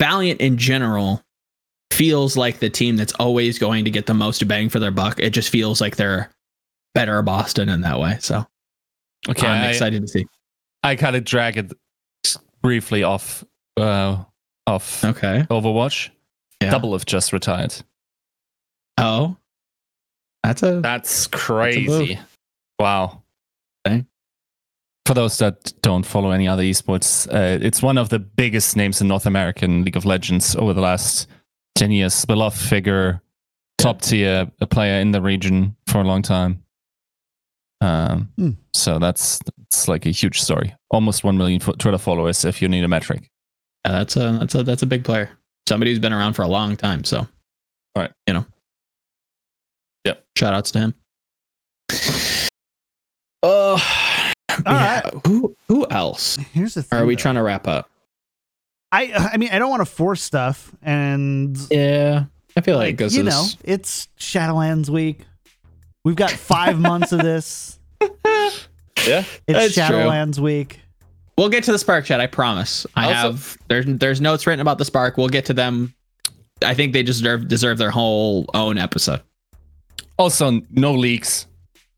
valiant 0.00 0.40
in 0.40 0.58
general 0.58 1.22
feels 1.92 2.36
like 2.36 2.58
the 2.58 2.68
team 2.68 2.96
that's 2.96 3.12
always 3.14 3.58
going 3.58 3.84
to 3.84 3.90
get 3.90 4.06
the 4.06 4.14
most 4.14 4.46
bang 4.48 4.68
for 4.68 4.78
their 4.80 4.90
buck 4.90 5.18
it 5.20 5.30
just 5.30 5.50
feels 5.50 5.80
like 5.80 5.96
they're 5.96 6.30
better 6.94 7.22
boston 7.22 7.68
in 7.68 7.80
that 7.82 7.98
way 8.00 8.16
so 8.20 8.44
Okay, 9.28 9.46
i'm 9.46 9.62
I, 9.62 9.68
excited 9.70 10.02
to 10.02 10.08
see 10.08 10.26
I 10.82 10.96
kind 10.96 11.14
of 11.14 11.22
drag 11.24 11.56
it 11.56 11.72
briefly 12.60 13.04
off 13.04 13.44
uh, 13.76 14.24
off 14.66 15.04
okay 15.04 15.46
Overwatch. 15.48 16.10
Yeah. 16.60 16.70
Double 16.70 16.92
have 16.92 17.06
just 17.06 17.32
retired. 17.32 17.72
oh 18.98 19.36
that's 20.42 20.62
a 20.64 20.80
That's 20.80 21.28
crazy. 21.28 22.18
wow. 22.80 23.21
Okay. 25.04 25.08
For 25.10 25.14
those 25.14 25.38
that 25.38 25.72
don't 25.82 26.06
follow 26.06 26.30
any 26.30 26.46
other 26.48 26.62
esports, 26.62 27.26
uh, 27.32 27.58
it's 27.60 27.82
one 27.82 27.98
of 27.98 28.08
the 28.08 28.18
biggest 28.20 28.76
names 28.76 29.00
in 29.00 29.08
North 29.08 29.26
American 29.26 29.84
League 29.84 29.96
of 29.96 30.04
Legends 30.04 30.54
over 30.56 30.72
the 30.72 30.80
last 30.80 31.28
10 31.74 31.90
years. 31.90 32.24
Beloved 32.24 32.56
figure, 32.58 33.20
top 33.78 34.00
tier, 34.00 34.48
a 34.60 34.66
player 34.66 35.00
in 35.00 35.10
the 35.10 35.20
region 35.20 35.74
for 35.88 36.00
a 36.00 36.04
long 36.04 36.22
time. 36.22 36.62
Um, 37.80 38.28
Hmm. 38.38 38.50
So 38.74 39.00
that's, 39.00 39.40
that's 39.58 39.88
like 39.88 40.06
a 40.06 40.10
huge 40.10 40.40
story. 40.40 40.74
Almost 40.90 41.24
1 41.24 41.36
million 41.36 41.58
Twitter 41.60 41.98
followers 41.98 42.44
if 42.44 42.62
you 42.62 42.68
need 42.68 42.84
a 42.84 42.88
metric. 42.88 43.28
Yeah, 43.84 43.92
that's 43.92 44.14
a 44.16 44.36
that's 44.38 44.54
a 44.54 44.62
that's 44.62 44.82
a 44.84 44.86
big 44.86 45.02
player. 45.02 45.30
Somebody 45.68 45.90
who's 45.90 45.98
been 45.98 46.12
around 46.12 46.34
for 46.34 46.42
a 46.42 46.48
long 46.48 46.76
time. 46.76 47.02
So, 47.02 47.26
Right. 47.96 48.12
you 48.28 48.34
know. 48.34 48.46
Yep. 50.04 50.24
Shout 50.38 50.54
outs 50.54 50.70
to 50.70 50.78
him. 50.78 50.94
Oh, 53.42 53.76
All 54.66 54.72
yeah. 54.74 55.10
Who 55.26 55.56
who 55.68 55.86
else? 55.90 56.36
Here's 56.52 56.74
the 56.74 56.80
Or 56.80 56.82
thing. 56.84 56.98
are 57.00 57.06
we 57.06 57.14
though. 57.14 57.20
trying 57.20 57.34
to 57.36 57.42
wrap 57.42 57.66
up? 57.68 57.88
I 58.90 59.12
I 59.32 59.36
mean, 59.38 59.50
I 59.52 59.58
don't 59.58 59.70
want 59.70 59.80
to 59.80 59.86
force 59.86 60.22
stuff, 60.22 60.70
and 60.82 61.56
Yeah, 61.70 62.24
I 62.56 62.60
feel 62.60 62.76
like, 62.76 62.88
like, 62.88 62.96
this 62.98 63.14
you 63.14 63.26
is 63.26 63.26
know, 63.26 63.44
it's 63.64 64.08
Shadowlands 64.18 64.88
week. 64.88 65.20
We've 66.04 66.16
got 66.16 66.30
five 66.30 66.78
months 66.80 67.12
of 67.12 67.20
this. 67.20 67.78
Yeah. 69.06 69.24
It's 69.48 69.74
That's 69.74 69.74
true. 69.74 69.96
Shadowlands 69.96 70.38
week. 70.38 70.78
We'll 71.36 71.48
get 71.48 71.64
to 71.64 71.72
the 71.72 71.78
Spark 71.78 72.04
chat. 72.04 72.20
I 72.20 72.28
promise. 72.28 72.86
I 72.94 73.06
Also- 73.06 73.16
have 73.32 73.58
there's 73.68 73.84
there's 73.86 74.20
notes 74.20 74.46
written 74.46 74.60
about 74.60 74.78
the 74.78 74.84
Spark. 74.84 75.16
We'll 75.16 75.28
get 75.28 75.46
to 75.46 75.54
them. 75.54 75.92
I 76.64 76.74
think 76.74 76.92
they 76.92 77.02
deserve 77.02 77.48
deserve 77.48 77.78
their 77.78 77.90
whole 77.90 78.46
own 78.54 78.78
episode. 78.78 79.20
Also, 80.18 80.60
no 80.70 80.92
leaks. 80.94 81.46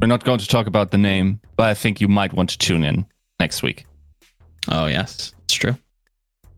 We're 0.01 0.09
not 0.09 0.24
going 0.24 0.38
to 0.38 0.47
talk 0.47 0.66
about 0.66 0.90
the 0.90 0.99
name, 0.99 1.40
but 1.57 1.68
I 1.68 1.74
think 1.74 2.01
you 2.01 2.09
might 2.09 2.32
want 2.32 2.51
to 2.51 2.59
tune 2.59 2.84
in 2.84 3.07
next 3.40 3.62
week. 3.62 3.86
Oh 4.68 4.86
yes, 4.86 5.32
it's 5.45 5.55
true. 5.55 5.76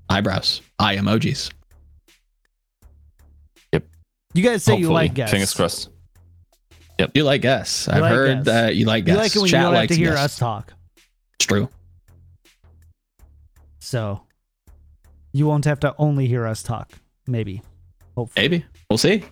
Eyebrows, 0.09 0.63
eye 0.79 0.97
emojis. 0.97 1.51
Yep. 3.73 3.85
You 4.35 4.43
guys 4.43 4.65
say 4.65 4.77
you 4.77 4.91
like 4.91 5.15
guests. 5.15 5.33
Fingers 5.33 5.55
crossed. 5.55 5.91
Yep. 6.99 7.11
You 7.15 7.25
like 7.25 7.43
guess? 7.43 7.89
I've 7.89 8.01
like 8.03 8.11
heard 8.11 8.37
Guess. 8.39 8.45
that 8.47 8.77
you 8.77 8.87
like 8.87 9.03
You 9.07 9.15
guess. 9.15 9.17
like 9.19 9.37
it 9.37 9.39
when 9.41 9.49
Chat 9.51 9.61
you 9.61 9.65
don't 9.67 9.75
have 9.75 9.89
to 9.89 9.95
hear 9.97 10.11
Guess. 10.13 10.19
us 10.25 10.39
talk. 10.39 10.73
It's 11.39 11.47
true. 11.47 11.69
So 13.81 14.23
you 15.33 15.47
won't 15.47 15.65
have 15.67 15.81
to 15.81 15.95
only 15.99 16.27
hear 16.27 16.47
us 16.47 16.63
talk. 16.63 16.93
Maybe. 17.27 17.63
Hopefully. 18.17 18.43
Maybe 18.49 18.65
we'll 18.89 18.99
see. 18.99 19.23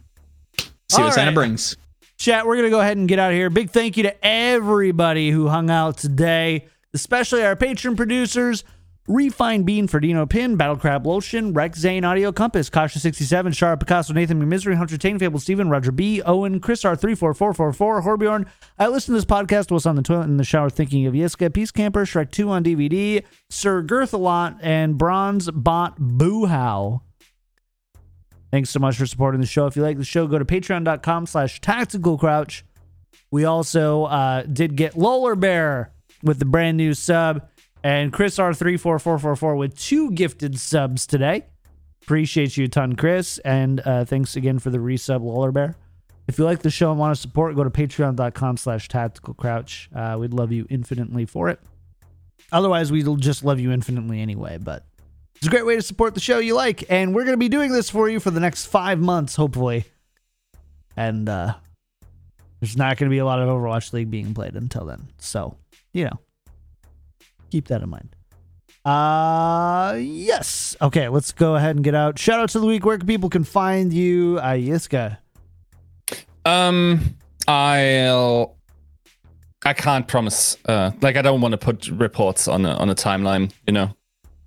See 0.90 0.98
All 0.98 1.04
what 1.04 1.14
Santa 1.14 1.32
brings. 1.32 1.76
Chat, 2.16 2.46
we're 2.46 2.56
going 2.56 2.64
to 2.64 2.70
go 2.70 2.80
ahead 2.80 2.96
and 2.96 3.08
get 3.08 3.18
out 3.18 3.32
of 3.32 3.36
here. 3.36 3.50
Big 3.50 3.70
thank 3.70 3.96
you 3.96 4.04
to 4.04 4.26
everybody 4.26 5.30
who 5.30 5.48
hung 5.48 5.68
out 5.68 5.98
today, 5.98 6.66
especially 6.94 7.44
our 7.44 7.56
patron 7.56 7.96
producers. 7.96 8.64
Refine 9.06 9.64
Bean 9.64 9.86
for 9.86 10.00
Dino 10.00 10.24
Pin, 10.24 10.56
Battle 10.56 10.76
Crab 10.76 11.06
Lotion, 11.06 11.52
Rex 11.52 11.78
Zane 11.78 12.06
Audio 12.06 12.32
Compass, 12.32 12.70
Kasha67, 12.70 13.54
Sharp 13.54 13.80
Picasso, 13.80 14.14
Nathan 14.14 14.48
Misery, 14.48 14.76
Hunter 14.76 14.96
Tain, 14.96 15.18
Fable 15.18 15.38
Steven, 15.38 15.68
Roger 15.68 15.92
B, 15.92 16.22
Owen, 16.22 16.58
Chris 16.58 16.84
R34444, 16.84 18.02
Horbjorn. 18.02 18.46
I 18.78 18.86
listened 18.88 19.14
to 19.14 19.18
this 19.18 19.26
podcast 19.26 19.70
whilst 19.70 19.86
on 19.86 19.96
the 19.96 20.02
toilet 20.02 20.24
in 20.24 20.38
the 20.38 20.44
shower 20.44 20.70
thinking 20.70 21.04
of 21.04 21.12
Yiska, 21.12 21.52
Peace 21.52 21.70
Camper, 21.70 22.06
Shrek 22.06 22.30
2 22.30 22.48
on 22.48 22.64
DVD, 22.64 23.22
Sir 23.50 23.82
Girthalot, 23.82 24.58
and 24.62 24.96
Bronze 24.96 25.50
Bot 25.50 26.00
Boohow. 26.00 27.02
Thanks 28.54 28.70
so 28.70 28.78
much 28.78 28.96
for 28.96 29.04
supporting 29.04 29.40
the 29.40 29.48
show. 29.48 29.66
If 29.66 29.74
you 29.74 29.82
like 29.82 29.98
the 29.98 30.04
show, 30.04 30.28
go 30.28 30.38
to 30.38 30.44
patreon.com 30.44 31.26
slash 31.26 31.60
tactical 31.60 32.16
crouch. 32.16 32.64
We 33.32 33.46
also 33.46 34.04
uh, 34.04 34.42
did 34.42 34.76
get 34.76 34.94
Lolar 34.94 35.34
Bear 35.34 35.90
with 36.22 36.38
the 36.38 36.44
brand 36.44 36.76
new 36.76 36.94
sub 36.94 37.48
and 37.82 38.12
Chris 38.12 38.38
R34444 38.38 39.58
with 39.58 39.76
two 39.76 40.12
gifted 40.12 40.60
subs 40.60 41.04
today. 41.04 41.46
Appreciate 42.04 42.56
you 42.56 42.66
a 42.66 42.68
ton, 42.68 42.94
Chris. 42.94 43.38
And 43.38 43.80
uh, 43.80 44.04
thanks 44.04 44.36
again 44.36 44.60
for 44.60 44.70
the 44.70 44.78
resub, 44.78 45.22
Lolar 45.22 45.52
Bear. 45.52 45.74
If 46.28 46.38
you 46.38 46.44
like 46.44 46.62
the 46.62 46.70
show 46.70 46.92
and 46.92 47.00
want 47.00 47.12
to 47.12 47.20
support, 47.20 47.56
go 47.56 47.64
to 47.64 47.70
patreon.com 47.70 48.56
slash 48.56 48.86
tactical 48.86 49.34
crouch. 49.34 49.90
Uh, 49.92 50.16
we'd 50.20 50.32
love 50.32 50.52
you 50.52 50.64
infinitely 50.70 51.24
for 51.26 51.48
it. 51.48 51.58
Otherwise, 52.52 52.92
we'd 52.92 53.08
just 53.18 53.44
love 53.44 53.58
you 53.58 53.72
infinitely 53.72 54.20
anyway, 54.20 54.58
but 54.58 54.86
it's 55.44 55.48
a 55.48 55.50
great 55.50 55.66
way 55.66 55.76
to 55.76 55.82
support 55.82 56.14
the 56.14 56.20
show 56.20 56.38
you 56.38 56.54
like. 56.54 56.90
And 56.90 57.14
we're 57.14 57.24
going 57.24 57.34
to 57.34 57.38
be 57.38 57.50
doing 57.50 57.70
this 57.70 57.90
for 57.90 58.08
you 58.08 58.18
for 58.18 58.30
the 58.30 58.40
next 58.40 58.64
five 58.64 58.98
months, 58.98 59.36
hopefully. 59.36 59.84
And 60.96 61.28
uh, 61.28 61.56
there's 62.60 62.78
not 62.78 62.96
going 62.96 63.10
to 63.10 63.14
be 63.14 63.18
a 63.18 63.26
lot 63.26 63.40
of 63.40 63.48
Overwatch 63.50 63.92
League 63.92 64.10
being 64.10 64.32
played 64.32 64.54
until 64.54 64.86
then. 64.86 65.06
So, 65.18 65.58
you 65.92 66.04
know, 66.04 66.18
keep 67.50 67.68
that 67.68 67.82
in 67.82 67.90
mind. 67.90 68.16
Uh, 68.86 69.98
yes. 69.98 70.76
Okay, 70.80 71.10
let's 71.10 71.30
go 71.32 71.56
ahead 71.56 71.76
and 71.76 71.84
get 71.84 71.94
out. 71.94 72.18
Shout 72.18 72.40
out 72.40 72.48
to 72.50 72.58
the 72.58 72.66
week. 72.66 72.86
Where 72.86 72.96
people 72.96 73.28
can 73.28 73.44
find 73.44 73.92
you, 73.92 74.38
uh, 74.42 74.52
Um, 76.46 77.16
I'll. 77.46 78.56
I 79.62 79.74
can't 79.74 80.08
promise. 80.08 80.56
Uh, 80.64 80.92
like 81.02 81.16
I 81.16 81.22
don't 81.22 81.42
want 81.42 81.52
to 81.52 81.58
put 81.58 81.88
reports 81.88 82.48
on 82.48 82.64
a, 82.64 82.70
on 82.76 82.88
a 82.88 82.94
timeline, 82.94 83.52
you 83.66 83.74
know. 83.74 83.94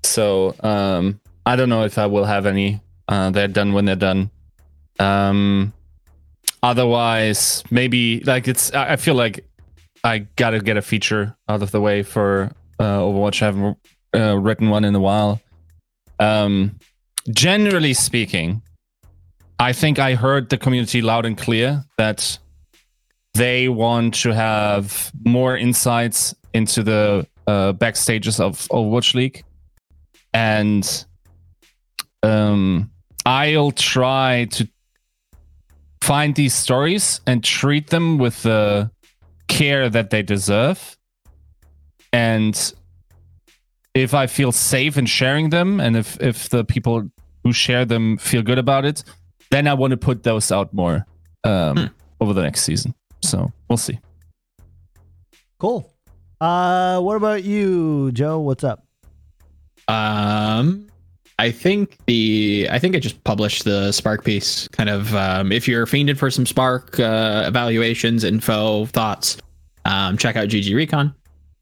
So 0.03 0.55
um, 0.61 1.19
I 1.45 1.55
don't 1.55 1.69
know 1.69 1.83
if 1.83 1.97
I 1.97 2.05
will 2.05 2.25
have 2.25 2.45
any. 2.45 2.81
Uh, 3.07 3.29
they're 3.29 3.47
done 3.47 3.73
when 3.73 3.85
they're 3.85 3.95
done. 3.95 4.29
Um, 4.99 5.73
otherwise, 6.63 7.63
maybe 7.69 8.21
like 8.21 8.47
it's. 8.47 8.73
I 8.73 8.93
I 8.93 8.95
feel 8.95 9.15
like 9.15 9.45
I 10.03 10.19
gotta 10.35 10.59
get 10.59 10.77
a 10.77 10.81
feature 10.81 11.35
out 11.47 11.61
of 11.61 11.71
the 11.71 11.81
way 11.81 12.03
for 12.03 12.51
uh, 12.79 12.99
Overwatch. 12.99 13.41
I 13.41 13.45
haven't 13.45 13.77
uh, 14.15 14.37
written 14.37 14.69
one 14.69 14.85
in 14.85 14.95
a 14.95 14.99
while. 14.99 15.41
Um, 16.19 16.79
generally 17.29 17.93
speaking, 17.93 18.61
I 19.59 19.73
think 19.73 19.99
I 19.99 20.15
heard 20.15 20.49
the 20.49 20.57
community 20.57 21.01
loud 21.01 21.25
and 21.25 21.37
clear 21.37 21.83
that 21.97 22.37
they 23.33 23.69
want 23.69 24.15
to 24.15 24.33
have 24.33 25.11
more 25.25 25.57
insights 25.57 26.35
into 26.53 26.83
the 26.83 27.27
uh, 27.47 27.73
backstages 27.73 28.39
of 28.39 28.67
Overwatch 28.69 29.13
League, 29.13 29.43
and 30.33 31.05
um, 32.23 32.89
I'll 33.25 33.71
try 33.71 34.45
to 34.51 34.67
find 36.01 36.35
these 36.35 36.53
stories 36.53 37.21
and 37.27 37.43
treat 37.43 37.87
them 37.87 38.17
with 38.17 38.43
the 38.43 38.91
care 39.47 39.89
that 39.89 40.09
they 40.09 40.21
deserve. 40.23 40.97
And 42.13 42.73
if 43.93 44.13
I 44.13 44.27
feel 44.27 44.51
safe 44.51 44.97
in 44.97 45.05
sharing 45.05 45.49
them, 45.49 45.79
and 45.79 45.95
if 45.97 46.19
if 46.21 46.49
the 46.49 46.63
people 46.63 47.09
who 47.43 47.51
share 47.53 47.85
them 47.85 48.17
feel 48.17 48.41
good 48.41 48.57
about 48.57 48.85
it, 48.85 49.03
then 49.51 49.67
I 49.67 49.73
want 49.73 49.91
to 49.91 49.97
put 49.97 50.23
those 50.23 50.51
out 50.51 50.73
more 50.73 51.05
um, 51.43 51.77
Hmm. 51.77 51.85
over 52.19 52.33
the 52.33 52.41
next 52.41 52.61
season. 52.63 52.93
So 53.23 53.51
we'll 53.69 53.77
see. 53.77 53.99
Cool. 55.59 55.91
Uh, 56.39 56.99
what 57.01 57.15
about 57.15 57.43
you, 57.43 58.11
Joe? 58.11 58.39
What's 58.39 58.63
up? 58.63 58.85
Um, 59.87 60.87
I 61.39 61.51
think 61.51 61.97
the 62.07 62.67
I 62.71 62.79
think 62.79 62.95
I 62.95 62.99
just 62.99 63.23
published 63.23 63.63
the 63.63 63.91
Spark 63.91 64.23
piece. 64.23 64.67
Kind 64.69 64.89
of, 64.89 65.13
um, 65.13 65.51
if 65.51 65.67
you're 65.67 65.85
fiended 65.85 66.17
for 66.17 66.31
some 66.31 66.45
Spark 66.45 66.99
uh, 66.99 67.45
evaluations, 67.47 68.23
info, 68.23 68.85
thoughts, 68.87 69.37
um, 69.85 70.17
check 70.17 70.35
out 70.35 70.47
GG 70.47 70.73
Recon. 70.75 71.13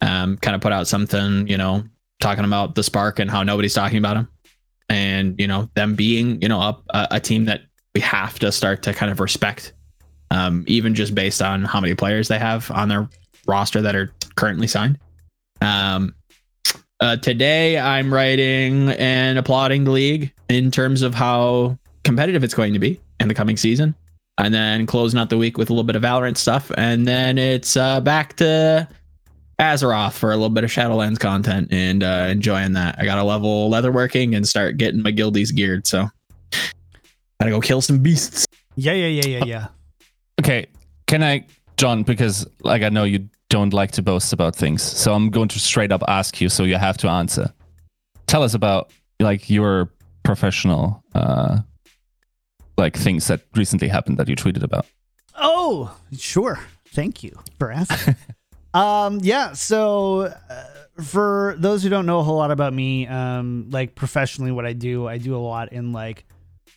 Um, 0.02 0.38
kind 0.38 0.56
of 0.56 0.62
put 0.62 0.72
out 0.72 0.88
something, 0.88 1.48
you 1.48 1.58
know, 1.58 1.84
talking 2.20 2.46
about 2.46 2.76
the 2.76 2.84
Spark 2.84 3.20
and 3.20 3.30
how 3.30 3.44
nobody's 3.44 3.74
talking 3.74 3.98
about 3.98 4.16
them, 4.16 4.30
and 4.90 5.38
you 5.40 5.48
know 5.48 5.70
them 5.76 5.96
being, 5.96 6.42
you 6.42 6.48
know, 6.48 6.62
a, 6.62 6.78
a 6.92 7.08
a 7.12 7.20
team 7.20 7.46
that 7.46 7.62
we 7.94 8.02
have 8.02 8.40
to 8.40 8.52
start 8.52 8.82
to 8.84 8.94
kind 8.94 9.12
of 9.12 9.20
respect, 9.20 9.74
um, 10.32 10.64
even 10.68 10.96
just 10.96 11.14
based 11.14 11.42
on 11.42 11.66
how 11.66 11.82
many 11.82 11.96
players 11.96 12.30
they 12.30 12.40
have 12.40 12.72
on 12.72 12.88
their 12.88 13.10
roster 13.46 13.82
that 13.82 13.96
are 13.96 14.14
currently 14.36 14.68
signed. 14.68 14.98
Um, 15.62 16.16
uh, 17.06 17.16
today, 17.18 17.78
I'm 17.78 18.12
writing 18.12 18.90
and 18.90 19.38
applauding 19.38 19.84
the 19.84 19.92
league 19.92 20.34
in 20.50 20.72
terms 20.72 21.04
of 21.04 21.14
how 21.14 21.78
competitive 22.04 22.44
it's 22.44 22.56
going 22.56 22.74
to 22.74 22.80
be 22.80 23.00
in 23.20 23.28
the 23.28 23.36
coming 23.36 23.58
season. 23.58 23.94
And 24.38 24.54
then 24.54 24.86
closing 24.86 25.20
out 25.20 25.30
the 25.30 25.38
week 25.38 25.58
with 25.58 25.70
a 25.70 25.74
little 25.74 25.86
bit 25.86 25.96
of 25.96 26.02
Valorant 26.02 26.36
stuff. 26.36 26.72
And 26.78 27.08
then 27.08 27.38
it's 27.38 27.78
uh, 27.78 28.02
back 28.02 28.36
to 28.38 28.88
Azeroth 29.60 30.14
for 30.14 30.32
a 30.32 30.36
little 30.36 30.50
bit 30.50 30.64
of 30.64 30.72
Shadowlands 30.72 31.20
content 31.20 31.70
and 31.72 32.04
uh, 32.04 32.28
enjoying 32.30 32.74
that. 32.74 32.96
I 33.00 33.06
got 33.06 33.16
to 33.16 33.24
level 33.24 33.70
leatherworking 33.70 34.36
and 34.36 34.46
start 34.46 34.78
getting 34.78 35.02
my 35.02 35.12
guildies 35.12 35.56
geared. 35.56 35.88
So 35.88 36.10
gotta 37.40 37.52
go 37.52 37.62
kill 37.62 37.82
some 37.82 38.00
beasts. 38.00 38.46
Yeah, 38.76 38.94
yeah, 38.94 39.08
yeah, 39.08 39.38
yeah, 39.38 39.46
yeah. 39.46 39.68
Okay, 40.42 40.66
can 41.08 41.24
I, 41.24 41.46
Jon? 41.78 42.04
Because 42.04 42.46
like 42.62 42.82
I 42.82 42.90
know 42.90 43.06
you 43.06 43.30
don't 43.50 43.74
like 43.74 43.92
to 43.92 44.02
boast 44.02 44.34
about 44.34 44.56
things, 44.56 44.82
so 44.82 45.14
I'm 45.14 45.30
going 45.30 45.48
to 45.50 45.60
straight 45.60 45.92
up 45.92 46.04
ask 46.08 46.42
you. 46.42 46.50
So 46.50 46.64
you 46.64 46.76
have 46.76 46.98
to 46.98 47.10
answer. 47.10 47.54
Tell 48.28 48.44
us 48.44 48.54
about 48.54 48.92
like 49.20 49.50
your 49.50 49.92
professional, 50.24 51.04
uh, 51.14 51.60
like 52.78 52.98
things 52.98 53.28
that 53.28 53.42
recently 53.56 53.88
happened 53.88 54.18
that 54.18 54.28
you 54.28 54.36
tweeted 54.36 54.64
about. 54.64 54.86
Oh, 55.38 55.96
sure. 56.18 56.60
Thank 56.88 57.24
you 57.24 57.38
for 57.60 57.72
asking. 57.72 58.16
um, 58.74 59.20
yeah. 59.22 59.54
So, 59.54 60.34
uh, 60.50 60.64
for 61.02 61.56
those 61.58 61.84
who 61.84 61.90
don't 61.90 62.06
know 62.06 62.20
a 62.20 62.24
whole 62.24 62.38
lot 62.38 62.52
about 62.52 62.74
me, 62.74 63.06
um, 63.08 63.68
like 63.70 63.96
professionally, 63.96 64.52
what 64.52 64.66
I 64.66 64.74
do, 64.74 65.08
I 65.08 65.18
do 65.18 65.36
a 65.36 65.38
lot 65.38 65.74
in 65.74 65.92
like, 65.92 66.26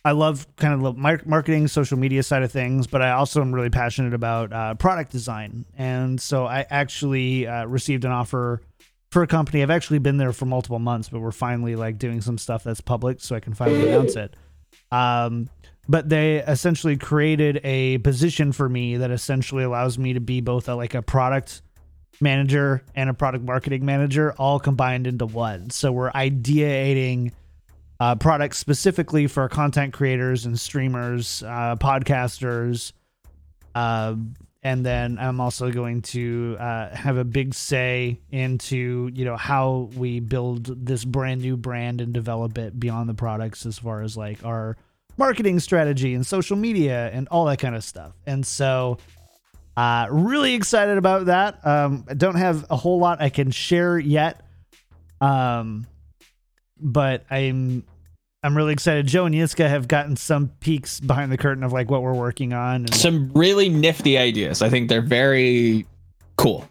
I 0.05 0.11
love 0.11 0.47
kind 0.55 0.73
of 0.73 0.95
the 0.95 1.21
marketing, 1.25 1.67
social 1.67 1.97
media 1.97 2.23
side 2.23 2.43
of 2.43 2.51
things, 2.51 2.87
but 2.87 3.01
I 3.01 3.11
also 3.11 3.41
am 3.41 3.53
really 3.53 3.69
passionate 3.69 4.13
about 4.13 4.53
uh, 4.53 4.75
product 4.75 5.11
design. 5.11 5.65
And 5.77 6.19
so, 6.21 6.45
I 6.45 6.65
actually 6.69 7.47
uh, 7.47 7.65
received 7.65 8.05
an 8.05 8.11
offer 8.11 8.61
for 9.11 9.23
a 9.23 9.27
company. 9.27 9.61
I've 9.61 9.69
actually 9.69 9.99
been 9.99 10.17
there 10.17 10.31
for 10.31 10.45
multiple 10.45 10.79
months, 10.79 11.09
but 11.09 11.19
we're 11.19 11.31
finally 11.31 11.75
like 11.75 11.97
doing 11.97 12.21
some 12.21 12.37
stuff 12.37 12.63
that's 12.63 12.81
public, 12.81 13.19
so 13.21 13.35
I 13.35 13.39
can 13.39 13.53
finally 13.53 13.89
announce 13.89 14.15
it. 14.15 14.35
Um, 14.91 15.49
but 15.87 16.07
they 16.07 16.37
essentially 16.37 16.97
created 16.97 17.59
a 17.63 17.97
position 17.99 18.51
for 18.51 18.69
me 18.69 18.97
that 18.97 19.09
essentially 19.09 19.63
allows 19.63 19.97
me 19.97 20.13
to 20.13 20.19
be 20.19 20.39
both 20.39 20.69
a, 20.69 20.75
like 20.75 20.93
a 20.93 21.01
product 21.01 21.63
manager 22.21 22.83
and 22.95 23.09
a 23.09 23.13
product 23.13 23.43
marketing 23.43 23.85
manager 23.85 24.33
all 24.37 24.59
combined 24.59 25.07
into 25.07 25.25
one. 25.25 25.71
So 25.71 25.91
we're 25.91 26.11
ideating 26.11 27.31
uh, 27.99 28.15
products 28.15 28.57
specifically 28.57 29.27
for 29.27 29.47
content 29.49 29.93
creators 29.93 30.45
and 30.45 30.59
streamers, 30.59 31.43
uh, 31.43 31.75
podcasters. 31.75 32.93
Uh, 33.75 34.15
and 34.61 34.85
then 34.85 35.17
I'm 35.19 35.39
also 35.39 35.71
going 35.71 36.01
to 36.03 36.57
uh, 36.59 36.93
have 36.93 37.17
a 37.17 37.23
big 37.23 37.53
say 37.53 38.19
into 38.29 39.09
you 39.13 39.23
know 39.23 39.37
how 39.37 39.89
we 39.95 40.19
build 40.19 40.85
this 40.85 41.05
brand 41.05 41.41
new 41.41 41.55
brand 41.55 42.01
and 42.01 42.13
develop 42.13 42.57
it 42.57 42.77
beyond 42.77 43.07
the 43.07 43.13
products 43.13 43.65
as 43.65 43.79
far 43.79 44.01
as 44.01 44.17
like 44.17 44.43
our 44.43 44.75
marketing 45.17 45.59
strategy 45.59 46.13
and 46.13 46.25
social 46.25 46.57
media 46.57 47.09
and 47.13 47.27
all 47.29 47.45
that 47.45 47.59
kind 47.59 47.75
of 47.75 47.83
stuff. 47.83 48.13
And 48.25 48.45
so, 48.45 48.97
uh, 49.77 50.07
really 50.09 50.55
excited 50.55 50.97
about 50.97 51.27
that. 51.27 51.65
Um, 51.65 52.05
I 52.09 52.13
don't 52.13 52.35
have 52.35 52.65
a 52.69 52.75
whole 52.75 52.99
lot 52.99 53.21
I 53.21 53.29
can 53.29 53.51
share 53.51 53.97
yet, 53.97 54.41
um, 55.21 55.87
but 56.81 57.25
I'm 57.29 57.83
I'm 58.41 58.55
really 58.55 58.71
excited. 58.71 59.05
Joe 59.07 59.25
and 59.25 59.35
Yiska 59.35 59.67
have 59.67 59.87
gotten 59.87 60.15
some 60.15 60.47
peeks 60.61 60.99
behind 60.99 61.31
the 61.31 61.37
curtain 61.37 61.63
of 61.63 61.73
like 61.73 61.91
what 61.91 62.01
we're 62.01 62.13
working 62.13 62.53
on. 62.53 62.75
And 62.85 62.93
Some 62.93 63.31
really 63.33 63.67
nifty 63.67 64.17
ideas. 64.17 64.61
I 64.61 64.69
think 64.69 64.87
they're 64.87 65.01
very 65.01 65.85
cool. 66.37 66.67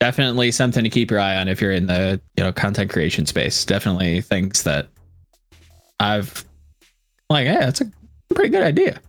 Definitely 0.00 0.50
something 0.50 0.82
to 0.82 0.90
keep 0.90 1.12
your 1.12 1.20
eye 1.20 1.36
on 1.36 1.46
if 1.46 1.60
you're 1.60 1.70
in 1.70 1.86
the 1.86 2.20
you 2.36 2.42
know 2.42 2.52
content 2.52 2.90
creation 2.90 3.24
space. 3.26 3.64
Definitely 3.64 4.20
things 4.20 4.64
that 4.64 4.88
I've 6.00 6.44
like, 7.30 7.46
yeah, 7.46 7.60
that's 7.60 7.80
a 7.80 7.90
pretty 8.34 8.50
good 8.50 8.64
idea. 8.64 9.00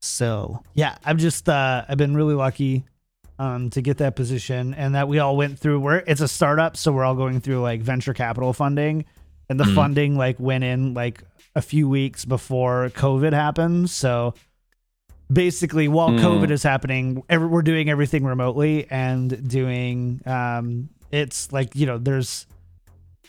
So 0.00 0.62
yeah, 0.74 0.96
I'm 1.04 1.18
just 1.18 1.48
uh 1.48 1.84
I've 1.88 1.98
been 1.98 2.16
really 2.16 2.34
lucky 2.34 2.84
um 3.38 3.70
to 3.70 3.80
get 3.80 3.98
that 3.98 4.16
position 4.16 4.74
and 4.74 4.96
that 4.96 5.06
we 5.06 5.20
all 5.20 5.36
went 5.36 5.60
through 5.60 5.78
where 5.78 6.02
it's 6.08 6.20
a 6.20 6.28
startup, 6.28 6.76
so 6.76 6.90
we're 6.90 7.04
all 7.04 7.14
going 7.14 7.40
through 7.40 7.60
like 7.60 7.80
venture 7.80 8.14
capital 8.14 8.52
funding. 8.52 9.04
And 9.48 9.58
the 9.58 9.64
Mhm. 9.64 9.74
funding 9.74 10.16
like 10.16 10.38
went 10.38 10.64
in 10.64 10.94
like 10.94 11.22
a 11.54 11.62
few 11.62 11.88
weeks 11.88 12.24
before 12.24 12.90
COVID 12.90 13.32
happened. 13.32 13.88
So 13.90 14.34
basically 15.32 15.88
while 15.88 16.10
Mm. 16.10 16.20
COVID 16.20 16.50
is 16.50 16.62
happening, 16.62 17.22
every, 17.28 17.46
we're 17.48 17.62
doing 17.62 17.88
everything 17.90 18.24
remotely 18.24 18.86
and 18.90 19.48
doing 19.48 20.20
um 20.26 20.88
it's 21.10 21.50
like, 21.52 21.74
you 21.74 21.86
know, 21.86 21.96
there's 21.98 22.46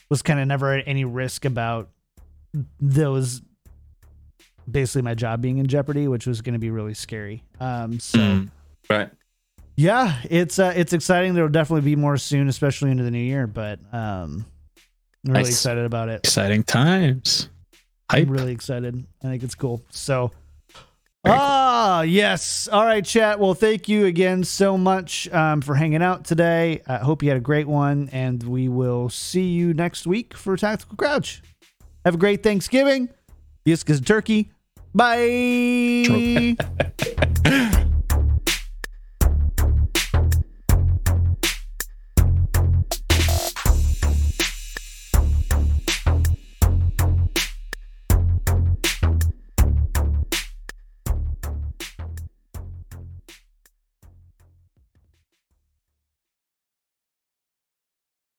was 0.09 0.21
kind 0.21 0.39
of 0.39 0.47
never 0.47 0.73
any 0.73 1.05
risk 1.05 1.45
about 1.45 1.89
those 2.81 3.41
basically 4.69 5.01
my 5.01 5.13
job 5.15 5.41
being 5.41 5.57
in 5.59 5.67
jeopardy, 5.67 6.07
which 6.07 6.27
was 6.27 6.41
going 6.41 6.53
to 6.53 6.59
be 6.59 6.69
really 6.69 6.93
scary. 6.93 7.43
Um, 7.59 7.99
so 7.99 8.19
Mm. 8.19 8.49
Right. 8.89 9.09
yeah, 9.75 10.17
it's 10.29 10.59
uh, 10.59 10.73
it's 10.75 10.93
exciting. 10.93 11.33
There 11.35 11.43
will 11.43 11.51
definitely 11.51 11.89
be 11.89 11.95
more 11.95 12.17
soon, 12.17 12.47
especially 12.49 12.91
into 12.91 13.03
the 13.03 13.11
new 13.11 13.17
year. 13.23 13.47
But 13.47 13.79
um, 13.93 14.45
I'm 15.25 15.33
really 15.33 15.43
Nice. 15.43 15.49
excited 15.53 15.85
about 15.85 16.09
it. 16.09 16.21
Exciting 16.23 16.63
times. 16.63 17.49
Hype. 18.09 18.27
I'm 18.27 18.31
really 18.31 18.51
excited. 18.53 19.05
I 19.23 19.27
think 19.27 19.43
it's 19.43 19.55
cool. 19.55 19.83
So. 19.89 20.31
Very 21.25 21.37
cool. 21.37 21.45
Ah, 21.45 22.01
yes. 22.03 22.69
All 22.71 22.85
right, 22.85 23.03
chat. 23.03 23.39
Well, 23.39 23.53
thank 23.53 23.89
you 23.89 24.05
again 24.05 24.43
so 24.45 24.77
much 24.77 25.27
um, 25.33 25.59
for 25.61 25.75
hanging 25.75 26.01
out 26.01 26.23
today. 26.23 26.81
I 26.87 26.97
hope 26.97 27.21
you 27.21 27.29
had 27.29 27.37
a 27.37 27.41
great 27.41 27.67
one, 27.67 28.09
and 28.13 28.41
we 28.41 28.69
will 28.69 29.09
see 29.09 29.49
you 29.49 29.73
next 29.73 30.07
week 30.07 30.33
for 30.33 30.55
Tactical 30.55 30.95
Crouch. 30.95 31.41
Have 32.05 32.15
a 32.15 32.17
great 32.17 32.41
Thanksgiving. 32.41 33.09
Yiska's 33.65 33.99
turkey. 33.99 34.51
Bye. 34.95 36.55